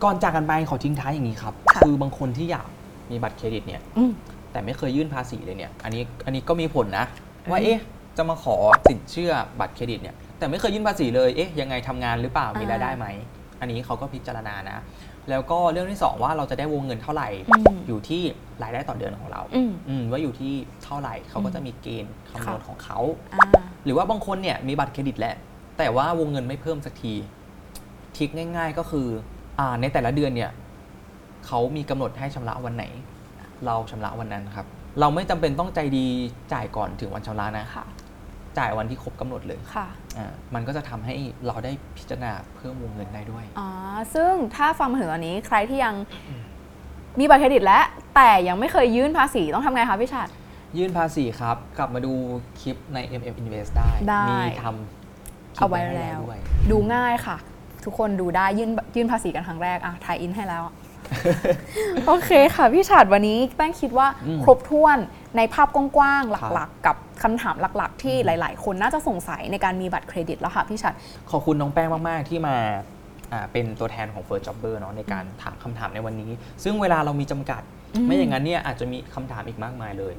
[0.04, 2.66] ก่อนจากกันไปขอทิ้งท้ายอย่างนี้ครับค่ะคือบางคนที่อยาก
[3.10, 4.10] มีบัตรเครดิตเนี่ยอืม
[4.52, 7.06] แต่ไม่เคยยื่นภาษีเลยเนี่ย อันนี้อันนี้ก็มีผลนะ
[7.50, 7.80] ว่าเอ๊ะ
[8.16, 8.56] จะมาขอ
[8.90, 13.06] สินเชื่อบัตรเครดิตเนี่ย แต่ไม่เคยยื่นภาษีเลย เอ๊ะ ยังไงทำงานหรือเปล่า มีรายได้ไหม
[13.60, 14.78] อันนี้เขาก็พิจารณานะ
[15.30, 18.22] แล้วก็เรื่องที่สองว่าเราจะได้วงเงินเท่าไหร่อืมอยู่ที่
[18.62, 20.52] รายได้ต่อเดือนของเราอืมอืมว่าอยู่ที่
[20.84, 22.98] เท่าไหร่เขาก็จะมีเกณฑ์คำนวณค่ะของเขา
[23.34, 23.46] อ่า
[23.84, 25.34] หรือว่าบางคนเนี่ยมีบัตรเครดิตแหละ
[25.78, 27.14] แต่ว่าวงเงินไม่เพิ่มสักที
[28.16, 29.06] ทริกง่าย ๆ ก็คือ
[29.58, 30.50] อ่าในแต่ละเดือนเนี่ย
[31.46, 32.84] เขามีกำหนดให้ชำระวันไหน
[33.66, 34.66] เราชำระวันนั้นครับ
[35.00, 36.06] เราไม่จำเป็นต้องใจดี
[36.52, 37.84] จ่ายก่อนถึงวันชำระนะค่ะ
[38.58, 39.86] จ่ายวันที่ครบกำหนดเลยค่ะ
[40.18, 41.14] อ่ามันก็จะทำให้
[41.46, 43.68] เราได้พิจารณาเพิ่มวงเงินได้ด้วยอ่า
[44.14, 45.94] ซึ่งถ้าฟังมาถึงตอนนี้ใครที่ยัง
[47.20, 47.84] มีบัตรเครดิตแล้ว
[48.16, 50.28] แต่ยังไม่เคยยื่นภาษีต้องทำไงคะพี่ชัด
[50.78, 52.12] ยื่นภาษีครับ กลับมาดู
[52.60, 56.40] คลิปใน MM Invest ได้ ได้ มีทำคลิปเอาไว้ให้แล้ว ด้วย
[56.70, 57.36] ดูง่ายค่ะ
[57.84, 60.62] ทุกคนดูได้ยื่นยื่นภาษีกันครั้งแรกอะทายอินให้แล้ว
[62.06, 64.98] โอเคค่ะ พี่ฉัดวันนี้แป้งคิดว่าอืม ครบถ้วน
[65.36, 70.94] ในภาพกว้างๆครับหลักๆ กับคำถามหลัก ๆ ที่หลาย ๆ คนน่าจะสงสัยในการมีบัตรเครดิตแล้วค่ะพี่ชัด
[71.30, 72.56] ขอบคุณน้องแป้งมาก ๆ ที่มา
[73.32, 76.30] อ่าเป็นตัวแทนของ First Jobber เนาะในการถามคำถามในวันนี้
[76.64, 77.62] ซึ่งเวลาเรามีจำกัด
[77.94, 80.14] อืมไม่อย่างนั้นเนี่ยอาจจะมีคำถามอีกมากมายเลย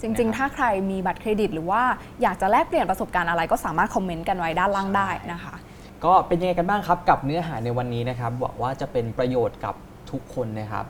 [0.00, 1.82] จริง ๆ ถ้าใครมีบัตรเครดิต หรือว่า
[2.22, 5.54] อยากจะแลกเปลี่ยนประสบการณ์อะไรก็สามารถคอมเมนต์กันไว้ด้านล่างได้นะคะ
[6.04, 9.74] ก็เป็นยังไงกันบ้างครับกับเนื้อหาในวันนี้นะครับหวังว่าจะเป็นประโยชน์กับ
[10.10, 10.84] ทุกคนนะครับ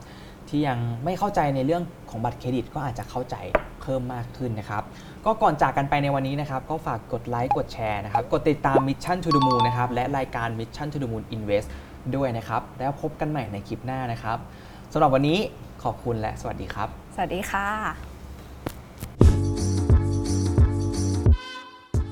[0.50, 3.36] ที่ยังไม่เข้าใจในเรื่องของบัตรเครดิต ก็อาจจะเข้าใจ
[3.82, 4.82] เพิ่มมากขึ้นนะครับ
[5.24, 11.68] ก็ก่อนจากกันไปในวันนี้นะครับ ก็ฝากกดไลค์กดแชร์นะครับ กดติดตาม Mission to the Moon นะครับ และรายการ Mission to the Moon Invest
[12.16, 14.38] ด้วยนะครับ แล้วพบกันใหม่ในคลิปหน้านะครับ
[14.92, 15.38] สำหรับวันนี้
[15.82, 17.66] ขอบคุณและสวัสดีครับ สวัสดีค่ะ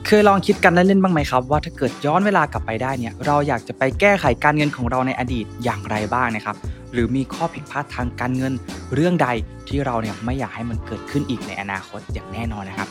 [0.07, 6.57] เคยลองคิดกันเล่นๆบ้างไหมครับ ว่าถ้าเกิดย้อนเวลากลับไปได้เนี่ยเราอยากจะไปแก้ไขการเงินของเราในอดีตอย่างไรบ้างนะครับ
[6.93, 8.53] หรือมีข้อผิดพลาดทางการเงิน
[8.95, 9.29] เรื่องใด
[9.69, 12.89] ที่เราเนี่ยไม่อยากให้มันเกิดขึ้นอีกในอนาคตอย่างแน่นอนนะครับ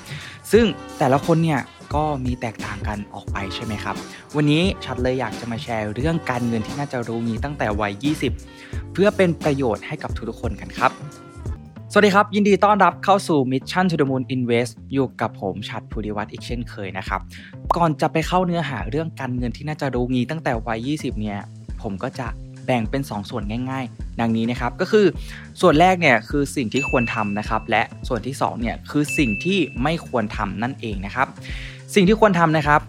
[0.51, 0.65] ซึ่ง
[0.99, 1.61] แต่ละคนเนี่ย
[1.95, 3.95] ก็มีแตกต่างกันออกไปใช่ไหมครับ
[4.35, 7.93] วันนี้ชัดเลยอยากจะมาแชร์เรื่องการเงินที่น่าจะรู้งี้ตั้งแต่วัย
[8.43, 10.91] 20 เพื่อเป็นประโยชน์ให้กับทุกๆคนกันครับ
[11.91, 17.21] สวัสดีครับ ยินดีต้อนรับเข้าสู่ Mission to the Moon Invest อยู่กับผมชัดภูริวัฒน์อีกเช่นเคยนะครับ
[17.77, 21.39] ก่อนจะไปเข้าเนื้อหาเรื่องการเงินที่น่าจะรู้งี้ตั้งแต่วัย 20 เนี่ย
[21.81, 22.27] ผมก็จะ
[22.67, 25.05] แบ่งเป็น 2 ส่วนง่าย ๆ ดังนี้นะครับก็คือ
[25.61, 31.27] ส่วนแรกเนี่ยคือสิ่งที่ควรทำนะครับ และส่วนที่2เนี่ยคือสิ่งที่ไม่ควรทำนั่นเองนะครับ
[31.95, 32.81] สิ่งที่ควรทำนะครับ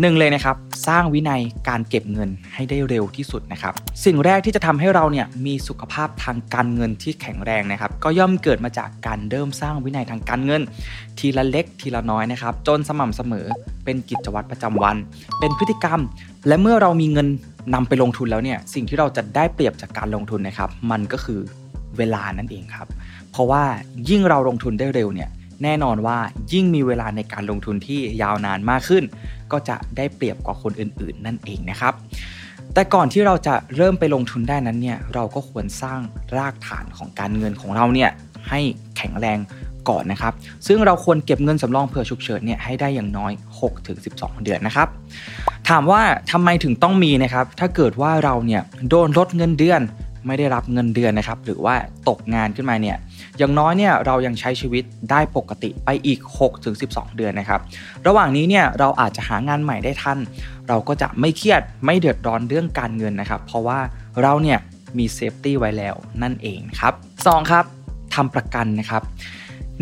[0.00, 0.56] หนึ่งเลยนะครับ
[0.88, 3.74] สร้างวินัยการเก็บเงินให้ได้เร็วที่สุดนะครับ
[4.04, 10.62] สิ่งแรกที่จะทำให้เราเนี่ยมีสุขภาพทางการเงินที่แข็งแรงนะครับ ก็ย่อมเกิดมาจากการเริ่มสร้างวินัยทางการเงิน
[11.18, 13.46] ทีละเล็กทีละน้อยนะครับ จนสม่ำเสมอ
[13.84, 14.96] เป็นกิจวัตรประจำวัน
[15.40, 16.00] เป็นพฤติกรรม
[16.46, 17.28] และเมื่อเรามีเงิน
[17.74, 21.40] นำไปลงทุนแล้วเนี่ย สิ่งที่เราจะได้เปรียบจากการลงทุนนะครับ มันก็คือ
[21.98, 22.88] เวลานั่นเองครับ
[23.30, 23.62] เพราะว่า
[24.08, 25.30] ยิ่งเราลงทุนได้เร็วเนี่ย
[25.64, 26.18] แน่นอนว่า
[26.52, 29.04] ยิ่งมีเวลาในการลงทุนที่ยาวนานมากขึ้น
[29.52, 31.94] ก็จะได้เปรียบกว่าคนอื่น ๆ นั่นเองนะครับ
[32.74, 36.00] แต่ก่อนที่เราจะเริ่มไปลงทุนได้นั้นเนี่ยเราก็ควรสร้าง
[36.36, 38.10] รากฐานของการเงินของเราเนี่ย
[38.48, 38.60] ให้
[38.96, 39.38] แข็งแรง
[39.88, 40.32] ก่อนนะครับ
[40.66, 43.32] ซึ่งเราควรเก็บเงินสำรองเผื่อฉุกเฉินเนี่ยให้ได้อย่างน้อย
[43.88, 44.88] 6-12 เดือนนะครับ
[45.68, 46.02] ถามว่า
[46.32, 49.80] ทำไมถึงต้องมีนะครับ ถ้าเกิดว่าเราเนี่ยโดนลดเงินเดือน
[50.26, 51.74] ไม่ได้รับเงินเดือนนะครับ หรือว่า
[52.08, 52.96] ตกงานขึ้นมาเนี่ย
[53.38, 56.20] อย่างน้อยเนี่ยเรายังใช้ชีวิตได้ปกติไปอีก
[56.68, 57.60] 6-12 เดือนนะครับ
[58.06, 60.18] ระหว่างนี้เนี่ยเราอาจจะหางานใหม่ได้ทัน
[60.68, 63.78] เราก็จะไม่เครียดไม่เดือดร้อนเรื่องการเงินนะครับ เพราะว่า
[64.22, 64.58] เราเนี่ย
[64.98, 67.64] มี safety ไว้แล้วนั่นเองครับ 2 ครับ
[68.14, 69.02] ทำประกันนะครับ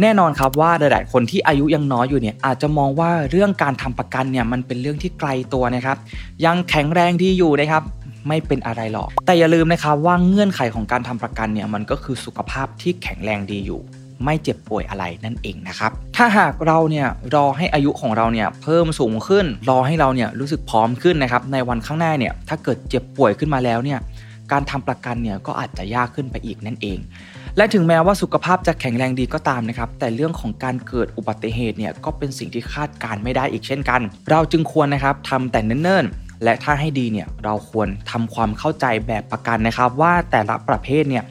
[0.01, 5.97] แน่นอนครับว่าหลาย ๆ คนที่อายุยังน้อยอยู่เนี่ยอาจจะมองว่าเรื่องการทำประกันเนี่ยมันเป็นเรื่องที่ไกลตัวนะครับ
[6.45, 7.83] ยังแข็งแรงดีอยู่นะครับ
[8.29, 13.81] ไม่เป็นอะไรหรอก แต่อย่าลืมนะครับว่าเงื่อนไขของการทำประกันเนี่ยมันก็คือสุขภาพที่แข็งแรงดีอยู่
[14.25, 23.99] ไม่เจ็บป่วยอะไรนั่นเองนะครับ ถ้าหากเราเนี่ยรอให้อายุของเราเนี่ยเพิ่มสูงขึ้น รอให้เราเนี่ยรู้สึกพร้อมขึ้นนะครับในวันข้างหน้าเนี่ยถ้าเกิดเจ็บป่วยขึ้นมาแล้วเนี่ย
[24.53, 26.99] การทำประกันเนี่ยก็อาจจะยากขึ้นไปอีกนั่นเอง
[27.57, 34.01] และถึงแม้ว่าสุขภาพจะแข็งแรงดีก็ตามนะครับ แต่เรื่องของการเกิดอุบัติเหตุเนี่ยก็เป็นสิ่งที่คาดการไม่ได้อีกเช่นกัน
[34.31, 41.25] เราจึงควรนะครับทำแต่เนิ่นๆ และถ้าให้ดีเนี่ยเราควรทำความเข้าใจแบบประกันนะครับ ว่าแต่ละประเภทเนี่ย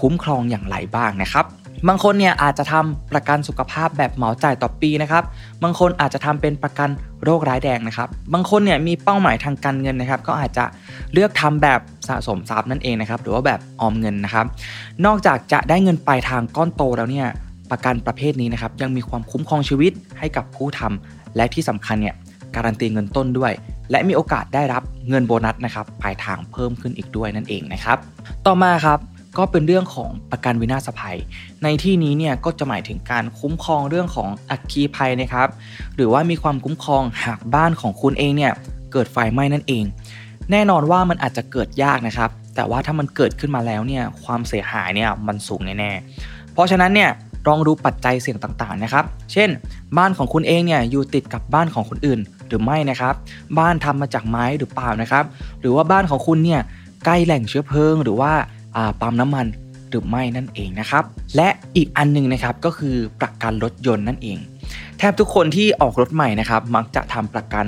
[0.00, 1.46] คุ้มครองอย่างไรบ้างนะครับ
[1.88, 5.24] บางคนเนี่ยอาจจะทำประกันสุขภาพแบบเหมาจ่ายต่อปีนะครับ
[5.62, 6.88] บางคนอาจจะทำเป็นประกัน
[7.24, 10.64] โรคร้ายแดงนะครับ บางคนเนี่ยมีเป้าหมายทางการเงินนะครับ ก็อาจจะ
[11.12, 14.46] เลือกทำแบบสะสมทรัพย์นั่นเองนะครับ หรือว่าแบบออมเงินนะครับ
[15.06, 17.26] นอกจากจะได้เงินปลายทางก้อนโตแล้วเนี่ย
[17.70, 22.14] ประกันประเภทนี้นะครับยังมีความคุ้มครองชีวิตให้กับผู้ทำและที่สำคัญเนี่ย
[22.54, 23.52] การันตีเงินต้นด้วย
[23.92, 27.98] และมีโอกาสได้รับเงินโบนัสนะครับปลายทางเพิ่มขึ้นอีกด้วยนั่นเองนะครับ
[28.46, 28.98] ต่อมาครับ
[29.38, 31.18] ก็เป็นเรื่องของประกันวินาศภัย
[31.62, 35.48] ในที่นี้เนี่ยก็จะหมายถึงการคุ้มครองเรื่องของอัคคีภัยนะครับ
[35.96, 38.52] หรือว่ามีความคุ้มครองหากบ้านของคุณเองเนี่ย
[38.92, 39.84] เกิดไฟไหม้นั่นเอง
[40.50, 47.10] แน่นอนว่ามันอาจจะเกิดยากนะครับ แต่ว่าถ้ามันเกิดขึ้นมาแล้วเนี่ยความเสียหายเนี่ยมันสูงแน่ๆเพราะฉะนั้นเนี่ย
[47.48, 49.48] ลองดูปัจจัยเสี่ยงต่างๆนะครับ เช่น
[49.98, 52.20] บ้านของคุณเองเนี่ยอยู่ติดกับบ้านของคนอื่น
[52.52, 53.14] หรือไม่นะครับ
[53.58, 55.24] บ้านทำมาจากไม้หรือเปล่านะครับ
[55.60, 56.60] หรือว่าบ้านของคุณเนี่ย
[57.04, 58.32] ใกล้แหล่งเชื้อเพลิง หรือว่า
[59.00, 59.46] ปั๊มน้ำมัน
[59.90, 61.04] หรือไม่นั่นเองนะครับ
[61.36, 64.38] และอีกอันหนึ่งนะครับก็คือประกันรถยนต์นั่นเอง
[64.98, 67.66] แทบทุกคนที่ออกรถใหม่นะครับ มักจะทำประกัน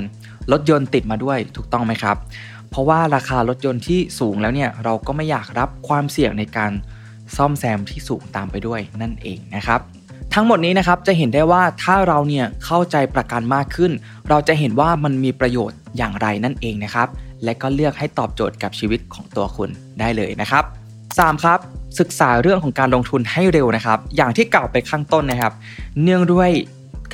[0.52, 2.16] รถยนต์ติดมาด้วยถูกต้องไหมครับ
[2.70, 6.72] เพราะว่าราคารถยนต์ที่สูงแล้วเนี่ยเราก็ไม่อยากรับความเสี่ยงในการ
[7.36, 9.80] ซ่อมแซมที่สูงตามไปด้วยนั่นเองนะครับ
[10.32, 13.92] ทั้งหมดนี้นะครับจะเห็นได้ว่าถ้าเราเนี่ยเข้าใจประกันมากขึ้น
[14.28, 17.08] เราจะเห็นว่ามันมีประโยชน์อย่างไรนั่นเองนะครับ
[17.44, 19.70] และก็เลือกให้ตอบโจทย์กับชีวิตของตัวคุณ
[20.00, 20.64] ได้เลยนะครับ
[21.08, 21.44] 3.
[21.44, 21.58] ครับ
[22.00, 25.52] ศึกษาเรื่องของการลงทุนให้เร็วนะครับ อย่างที่กล่าวไปข้างต้นนะครับ
[26.02, 26.50] เนื่องด้วย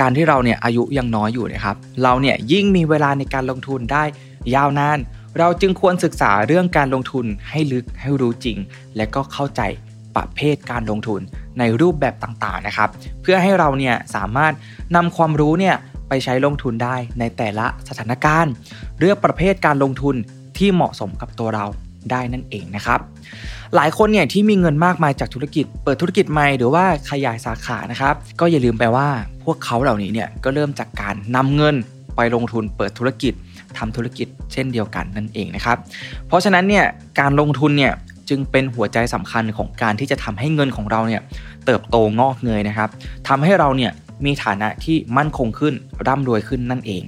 [0.00, 4.04] การที่เราเนี่ยอายุยังน้อยอยู่นะครับ เราเนี่ยยิ่งมีเวลาในการลงทุนได้
[4.54, 4.98] ยาวนาน
[5.38, 8.58] เราจึงควรศึกษาเรื่องการลงทุนให้ลึกให้รู้จริง
[8.96, 9.60] และก็เข้าใจ
[10.16, 11.20] ประเภทการลงทุน
[11.58, 12.88] ในรูปแบบต่างๆนะครับ
[13.22, 14.52] เพื่อให้เราเนี่ยสามารถ
[14.96, 15.74] นำความรู้เนี่ย
[16.08, 18.52] ไปใช้ลงทุนได้ในแต่ละสถานการณ์
[18.98, 20.16] เลือกประเภทการลงทุน
[20.58, 21.64] ที่เหมาะสมกับตัวเรา
[22.10, 23.00] ได้นั่นเองนะครับ
[23.76, 29.08] หลายคนเนี่ยที่มีเงินมากมายจากธุรกิจ เปิดธุรกิจใหม่หรือว่าขยายสาขานะครับ ก็อย่าลืมไปว่า
[29.44, 31.74] พวกเขาเหล่านี้เนี่ยก็เริ่มจากการนำเงิน
[32.16, 33.34] ไปลงทุนเปิดธุรกิจ
[33.78, 35.76] ทำธุรกิจเช่นเดียวกันนั่นเองนะครับ
[36.28, 36.84] เพราะฉะนั้นเนี่ย
[37.20, 37.92] การลงทุนเนี่ย
[38.30, 41.22] จึงเป็นหัวใจสำคัญของการที่จะทำให้เงินของเราเนี่ย
[41.66, 42.88] เติบโตงอกเงยนะครับ
[43.28, 43.92] ทำให้เราเนี่ย
[44.24, 45.74] มีฐานะที่มั่นคงขึ้น
[46.06, 47.02] ร่ำรวยขึ้นนั่นเอง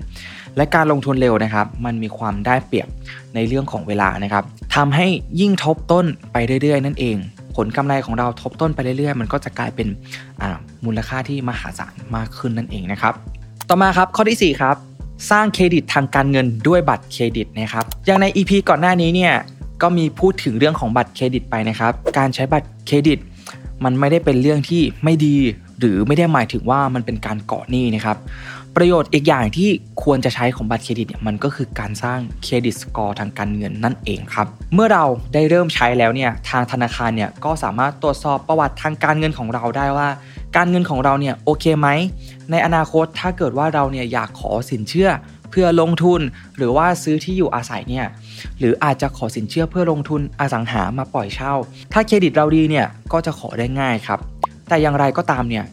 [0.57, 2.89] และการลงทุนเร็วนะครับ มันมีความได้เปรียบ
[3.35, 4.45] ในเรื่องของเวลานะครับ
[4.77, 5.07] ทำให้
[5.41, 7.17] ยิ่งทบต้นไปเรื่อยๆ นั่นเอง
[7.57, 9.89] ผลกำไรของเราทบต้นไปเรื่อยๆ มันก็จะกลายเป็น
[10.85, 13.15] มูลค่าที่มหาศาลมากขึ้นนั่นเองนะครับ
[13.69, 14.77] ต่อมาครับข้อที่ 4 ครับ
[15.31, 19.33] สร้างเครดิตทางการเงินด้วยบัตรเครดิตนะครับ อย่างใน EP ก่อนหน้านี้เนี่ย
[19.83, 23.19] ก็มีพูดถึงเรื่องของบัตรเครดิตไปนะครับ การใช้บัตรเครดิต
[23.85, 25.37] มันไม่ได้เป็นเรื่องที่ไม่ดี
[25.79, 28.17] หรือไม่ได้หมายถึงว่ามันเป็นการก่อหนี้นะครับ
[28.77, 29.71] ประโยชน์อีกอย่างที่
[30.03, 35.05] ควรจะใช้ของบัตรเครดิตเนี่ยมันก็คือการสร้าง credit score ทางการเงินนั่นเองครับ เมื่อเรา
[35.35, 40.09] ได้เริ่มใช้แล้วเนี่ยทางธนาคารเนี่ยก็สามารถตรวจสอบประวัติทางการเงินของเราได้ว่า
[40.57, 41.89] การเงินของเราเนี่ยโอเคไหม
[42.51, 45.11] ในอนาคตถ้าเกิดว่าเราเนี่ยอยากขอสินเชื่อ
[45.51, 46.21] เพื่อลงทุน
[46.57, 48.07] หรือว่าซื้อที่อยู่อาศัยเนี่ย
[48.59, 51.55] หรืออาจจะขอสินเชื่อเพื่อลงทุนอสังหามาปล่อยเช่า
[51.93, 54.21] ถ้าเครดิตเราดีเนี่ยก็จะขอได้ง่ายครับ
[54.69, 55.65] แต่อย่างไรก็ตามเนี่ย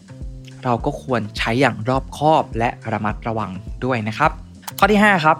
[0.63, 3.51] เราก็ควรใช้อย่างรอบคอบและระมัดระวัง
[3.85, 4.31] ด้วยนะครับ
[4.79, 5.37] ข้อที่ 5 ครับ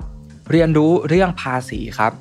[0.51, 2.11] เรียนรู้เรื่องภาษีครับ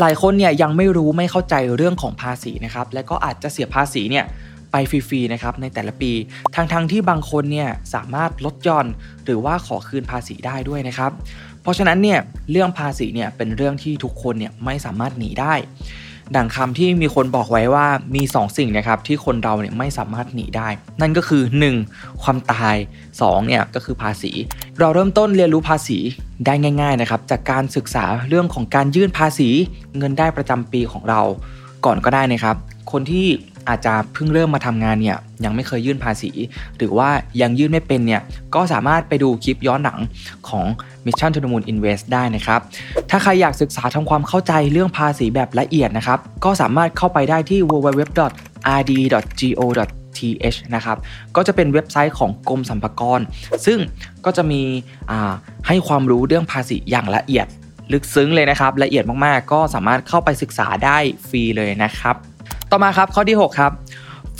[0.00, 4.24] หลายคนเนี่ยยังไม่รู้ไม่เข้าใจเรื่องของภาษีนะครับ และก็อาจจะเสียภาษีเนี่ย
[4.72, 6.12] ไปฟรีๆนะครับในแต่ละปี
[6.54, 8.86] ทั้งๆทที่บางคนเนี่ยสามารถลดหย่อน
[9.24, 11.12] หรือว่าขอคืนภาษีได้ด้วยนะครับ
[11.64, 12.18] เพราะฉะนั้นเนี่ย
[12.50, 15.54] เรื่องภาษีเนี่ยเป็นเรื่องที่ทุกคนเนี่ยไม่สามารถหนีได้
[16.36, 20.68] ดังคำที่มีคนบอกไว้ว่ามี 2 สิ่งนะครับที่คนเราเนี่ยไม่สามารถหนีได้
[21.00, 21.42] นั่นก็คือ
[21.82, 22.22] 1.
[22.22, 22.76] ความตาย
[23.12, 24.32] 2เนี่ยก็คือภาษี
[24.78, 25.98] เราเริ่มต้นเรียนรู้ภาษี
[26.46, 29.48] ได้ง่าย ๆนะครับ จากการศึกษาเรื่องของการยื่นภาษี
[29.98, 31.20] เงินได้ประจำปีของเรา
[31.84, 32.56] ก่อนก็ได้นะครับ
[32.92, 33.26] คนที่
[33.68, 36.30] อาจจะเพิ่งเริ่มมาทำงานเนี่ยยังไม่เคยยื่นภาษี
[36.76, 37.08] หรือว่า
[37.40, 38.22] ยังยื่นไม่เป็นเนี่ย
[38.54, 39.98] ก็สามารถไปดูคลิปย้อนหลัง
[40.48, 40.66] ของ
[41.06, 42.60] Mission to the Moon Invest ได้นะครับ
[43.10, 48.58] ถ้าใครอยากศึกษาทำความเข้าใจเรื่องภาษีแบบละเอียดนะครับ ก็สามารถเข้าไปได้ที่ www.rd.go.th
[50.74, 50.96] นะครับ
[51.36, 53.20] ก็จะเป็นเว็บไซต์ของกรมสรรพากร
[53.66, 53.78] ซึ่ง
[54.24, 54.62] ก็จะมี
[55.66, 57.46] ให้ความรู้เรื่องภาษีอย่างละเอียด
[57.92, 62.16] ลึกซึ้งเลยนะครับ ละเอียดมากๆ ก็สามารถเข้าไปศึกษาได้ฟรีเลยนะครับ
[62.76, 63.72] ต่อมาครับข้อที่ 6 ครับ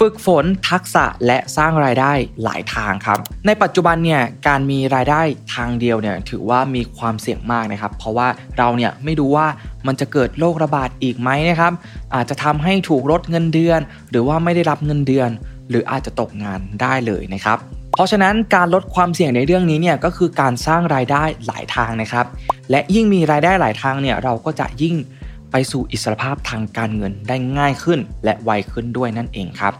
[0.01, 2.13] ฝึกฝนทักษะและสร้างรายได้
[2.45, 5.21] หลายทางครับ ในปัจจุบันเนี่ยการมีรายได้
[5.55, 8.29] ทางเดียวเนี่ยถือว่ามีความเสี่ยงมากนะครับ เพราะว่า
[8.59, 9.47] เราเนี่ยไม่รู้ว่า
[9.87, 11.73] มันจะเกิดโรคระบาดอีกไหมนะครับ
[12.15, 13.81] อาจจะทำให้ถูกลดเงินเดือน
[14.11, 15.31] หรือว่าไม่ได้รับเงินเดือน
[15.71, 17.59] หรืออาจจะตกงานได้เลยนะครับ
[17.95, 22.27] เพราะฉะนั้นการลดความเสี่ยงในเรื่องนี้เนี่ยก็คือการสร้างรายได้หลายทางนะครับ
[22.71, 24.97] และยิ่งมีรายได้หลายทางเนี่ยเราก็จะยิ่ง
[25.57, 29.73] ไปสู่อิสรภาพทางการเงินได้ง่ายขึ้น และไวขึ้นด้วยนั่นเองครับ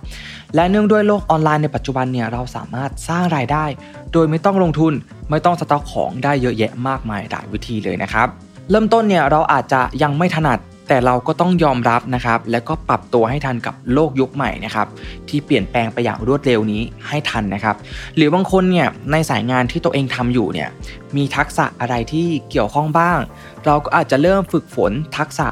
[0.55, 3.65] และเนื่องด้วยโลกออนไลน์ในปัจจุบันเนี่ยเราสามารถสร้างรายได้
[4.13, 4.93] โดยไม่ต้องลงทุน
[5.31, 8.29] ไม่ต้องสต็อกของได้เยอะแยะมากมายหลายวิธีเลยนะครับ
[8.71, 14.87] เริ่มต้นเนี่ยเราอาจจะยังไม่ถนัด แต่เราก็ต้องยอมรับนะครับ แล้วก็ปรับตัวให้ทันกับโลกยุคใหม่นะครับ
[15.29, 17.77] ที่เปลี่ยนแปลงไปอย่างรวดเร็วนี้ให้ทันนะครับ
[18.17, 20.69] หรือบางคนเนี่ยในสายงานที่ตัวเองทำอยู่เนี่ย
[21.17, 23.19] มีทักษะอะไรที่เกี่ยวข้องบ้าง
[23.67, 25.49] เราก็อาจจะเริ่มฝึกฝนทักษะ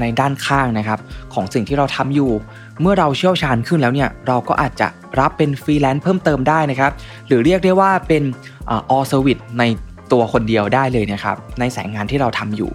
[0.00, 0.98] ในด้านข้างนะครับ
[1.34, 2.30] ของสิ่งที่เราทำอยู่
[2.80, 4.88] เมื่อเราเชี่ยวชาญขึ้นแล้วเนี่ยเราก็อาจจะ
[5.20, 6.92] รับเป็นฟรีแลนซ์เพิ่มเติมได้นะครับ
[7.26, 8.22] หรือเรียกได้ว่าเป็น
[8.70, 9.64] all service ใน
[10.12, 12.70] ตัวคนเดียวได้เลยนะครับ ในสายงานที่เราทำอยู่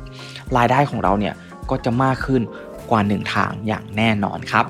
[0.58, 1.34] รายได้ของเราเนี่ย
[1.70, 2.42] ก็จะมากขึ้น
[2.90, 4.66] กว่า 1 ทางอย่างแน่นอนครับ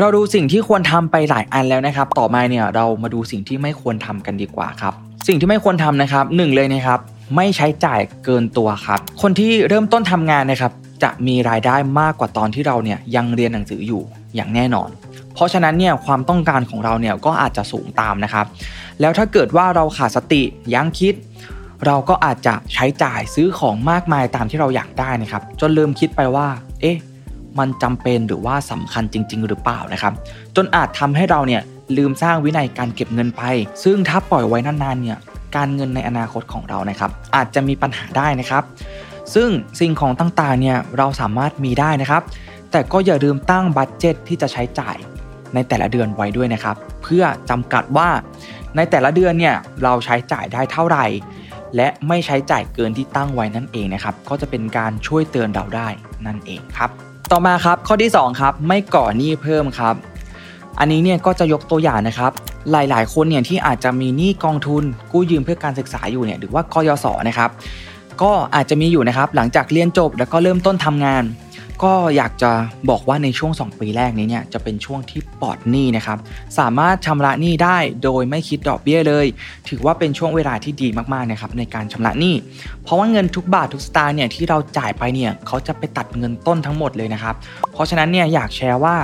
[0.00, 4.94] เราดูสิ่งที่ควรทำไปหลายอันแล้วนะครับ ต่อมาเนี่ยเรามาดูสิ่งที่ไม่ควรทำกันดีกว่าครับ
[5.28, 7.00] สิ่งที่ไม่ควรทำนะครับหนึ่งเลยนะครับ
[7.36, 10.72] ไม่ใช้จ่ายเกินตัวครับ คนที่เริ่มต้นทำงานนะครับ
[11.02, 14.02] จะมีรายได้มากกว่าตอนที่เราเนี่ยยังเรียนหนังสืออยู่
[14.34, 14.88] อย่างแน่นอน
[15.34, 18.46] เพราะฉะนั้นเนี่ยความต้องการของเราเนี่ยก็อาจจะสูงตามนะครับ
[19.00, 20.42] แล้วถ้าเกิดว่าเราขาดสติ
[20.74, 21.14] ยั้งคิด
[21.86, 26.48] เราก็อาจจะใช้จ่ายซื้อของมากมายตามที่เราอยากได้นะครับ จนลืมคิดไปว่า
[26.80, 26.98] เอ๊ะ
[27.58, 30.12] มันจำเป็นหรือว่าสำคัญจริง ๆ หรือเปล่านะครับ
[30.56, 31.62] จนอาจทำให้เราเนี่ย
[31.96, 33.42] ลืมสร้างวินัยการเก็บเงินไป
[33.84, 35.18] ซึ่งถ้าปล่อยไว้นานๆเนี่ย
[35.56, 38.62] การเงินในอนาคตของเรานะครับ อาจจะมีปัญหาได้นะครับ
[39.34, 39.48] ซึ่ง
[39.80, 42.22] สิ่งของต่างๆเนี่ยเราสามารถมีได้นะครับ
[42.70, 44.96] แต่ก็อย่าลืมตั้งบัตเจตที่จะใช้จ่าย
[45.54, 48.08] ในแต่ละเดือนไว้ด้วยนะครับ เพื่อจำกัดว่า
[48.76, 51.06] ในแต่ละเดือนเนี่ยเราใช้จ่ายได้เท่าไหร่
[51.76, 55.88] และไม่ใช้จ่ายเกินที่ตั้งไว้นั่นเองนะครับ ก็จะเป็นการช่วยเตือนเราได้
[56.26, 56.90] นั่นเองครับ
[57.32, 59.94] ต่อมาครับข้อที่2ครับไม่ก่อหนี้เพิ่มครับ
[60.78, 62.32] อันนี้เนี่ยก็จะยกตัวอย่างนะครับ
[62.72, 67.50] หลายๆ คนเนี่ยที่อาจจะมีหนี้กองทุนกู้ยืมเพื่อการศึกษาอยู่เนี่ยหรือว่ากยศนะครับ
[68.22, 71.24] ก็อาจจะมีอยู่นะครับหลังจากเรียนจบแล้วก็เริ่มต้นทำงาน
[71.82, 72.50] ก็อยากจะ
[72.90, 76.18] บอกว่าในช่วง 2 ปีแรกนี้เนี่ยจะเป็นช่วงที่ปลอดหนี้นะครับ
[76.58, 79.26] สามารถชำระหนี้ได้โดยไม่คิดดอกเบี้ยเลย
[79.68, 82.34] ถือว่าเป็นช่วงเวลาที่ดีมากๆนะครับในการชำระหนี้
[82.82, 87.34] เพราะว่าเงินทุกบาททุกสตางค์เนี่ยที่เราจ่ายไปเนี่ยเขาจะไปตัดเงินต้นทั้งหมดเลยนะครับ
[87.72, 88.96] เพราะฉะนั้นเนี่ยอยากแชร์ว่า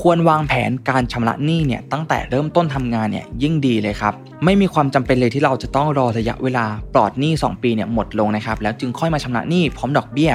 [0.00, 4.12] ควรวางแผนการชำระหนี้เนี่ยตั้งแต่เริ่มต้นทำงานเนี่ยยิ่งดีเลยครับ
[4.44, 6.64] ไม่มีความจำเป็นเลยที่เราจะต้องรอระยะเวลา
[6.94, 10.32] ปลอดหนี้ 2 ปีเนี่ยหมดลงนะครับแล้วจึงค่อยมาชำระหนี้พร้อมดอกเบี้ย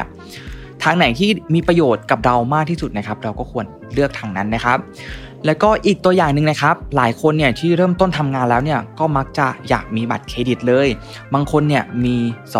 [0.83, 4.77] ทางไหนที่มีประโยชน์กับเรามากที่สุดนะครับ เราก็ควรเลือกทางนั้นนะครับ
[5.45, 10.87] แล้วก็อีกตัวอย่างหนึ่งนะครับ หลายคนเนี่ยที่เริ่มต้นทำงานแล้วเนี่ยก็มักจะอยากมีบัตรเครดิตเลย
[11.33, 12.15] บางคนเนี่ยมี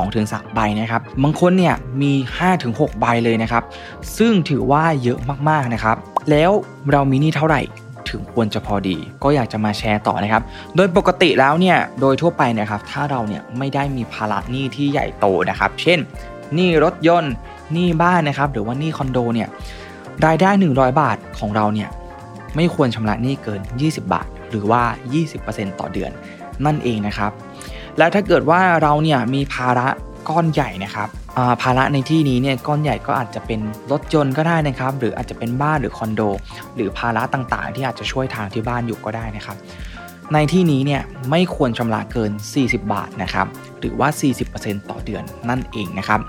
[0.06, 2.12] 2-3 ใบนะครับ บางคนเนี่ยมี
[2.58, 3.64] 5-6 ใบเลยนะครับ
[4.18, 5.20] ซึ่งถือว่าเยอะ
[5.50, 5.96] มากๆนะครับ
[6.30, 6.52] แล้ว
[6.92, 7.62] เรามีนี่เท่าไหร่
[8.10, 10.44] ถึงควรจะพอดี ก็อยากจะมาแชร์ต่อนะครับ
[10.76, 16.00] โดยปกติแล้วเนี่ยโดยทั่วไปนะครับ ถ้าเราเนี่ยไม่ได้มีภาระหนี้ที่ใหญ่โตนะครับ เช่น
[16.54, 17.34] หนี้รถยนต์
[17.74, 19.48] หนี้บ้านนะครับ หรือว่าหนี้คอนโดเนี่ย
[20.26, 21.90] รายได้ 100 บาทของเราเนี่ย
[22.56, 24.82] ไม่ควรชำระหนี้เกิน 20 บาท หรือว่า
[25.32, 26.12] 20%ต่อเดือน
[26.66, 27.32] นั่นเองนะครับ
[27.98, 29.88] แล้วถ้าเกิดว่าเราเนี่ยมีภาระ
[30.30, 31.10] ก้อนใหญ่นะครับ
[31.62, 33.60] ภาระในที่นี้เนี่ยก้อนใหญ่ก็อาจจะเป็น
[33.92, 36.22] รถยนต์ก็ได้นะครับ หรืออาจจะเป็นบ้านหรือคอนโด
[36.76, 39.58] หรือภาระต่างๆ ที่อาจจะช่วยทางที่บ้านอยู่ก็ได้นะครับ
[40.34, 43.48] ในที่นี้เนี่ยไม่ควรชำระเกิน 40 บาทนะครับ
[43.80, 44.10] หรือว่า
[44.50, 46.20] 40%ต่อเดือนนั่นเองนะครับ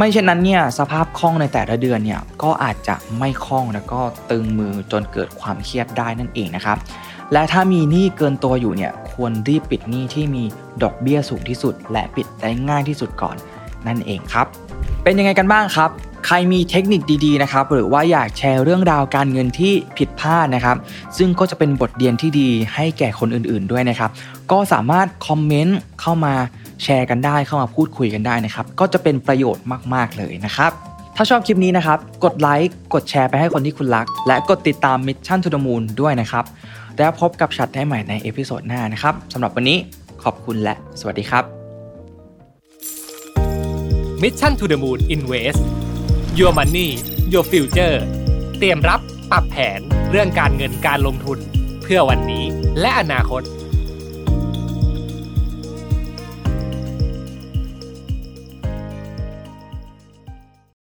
[0.00, 4.00] ไม่เช่นนั้นเนี่ยสภาพคล่องในแต่ละเดือนเนี่ยก็อาจจะไม่คล่องแล้วก็
[4.30, 6.78] ตึงมือจนเกิดความเครียดได้นั่นเองนะครับ
[7.32, 10.44] และถ้ามีหนี้เกินตัวอยู่เนี่ยควรรีบปิดหนี้ที่มี
[10.82, 13.36] ดอกเบี้ยสูงที่สุด และปิดได้ง่ายที่สุดก่อน
[13.86, 14.46] นั่นเองครับ
[15.02, 15.90] เป็นยังไงกันบ้างครับ
[16.26, 20.76] ใครมีเทคนิคดีๆนะครับ หรือว่าอยากแชร์เรื่องราวการเงินที่ผิดพลาดนะครับ
[21.18, 24.10] ซึ่งก็จะเป็นบทเรียนที่ดีให้แก่คนอื่นๆด้วยนะครับ
[24.52, 26.34] ก็สามารถคอมเมนต์เข้ามา
[26.82, 29.64] แชร์กันได้เข้ามาพูดคุยกันได้นะครับ ก็จะเป็นประโยชน์
[29.94, 30.72] มาก ๆ เลยนะครับ
[31.16, 36.44] ถ้าชอบคลิปนี้นะครับ กดไลค์กดแชร์ไปให้คนที่คุณรัก และกดติดตาม Mission to the Moon ด้วยนะครับ
[36.98, 39.78] แล้วพบกับชัดได้ใหม่ใน episode หน้านะครับสำหรับวันนี้
[40.22, 41.44] ขอบคุณและสวัสดีครับ
[44.22, 45.60] Mission to the Moon Invest
[46.38, 46.88] Your Money
[47.32, 47.96] Your Future
[48.58, 49.00] เตรียมรับ
[49.30, 49.80] ปรับแผน
[50.10, 51.38] เรื่องการเงินการลงทุน
[51.82, 52.44] เพื่อวันนี้
[52.80, 53.42] และอนาคต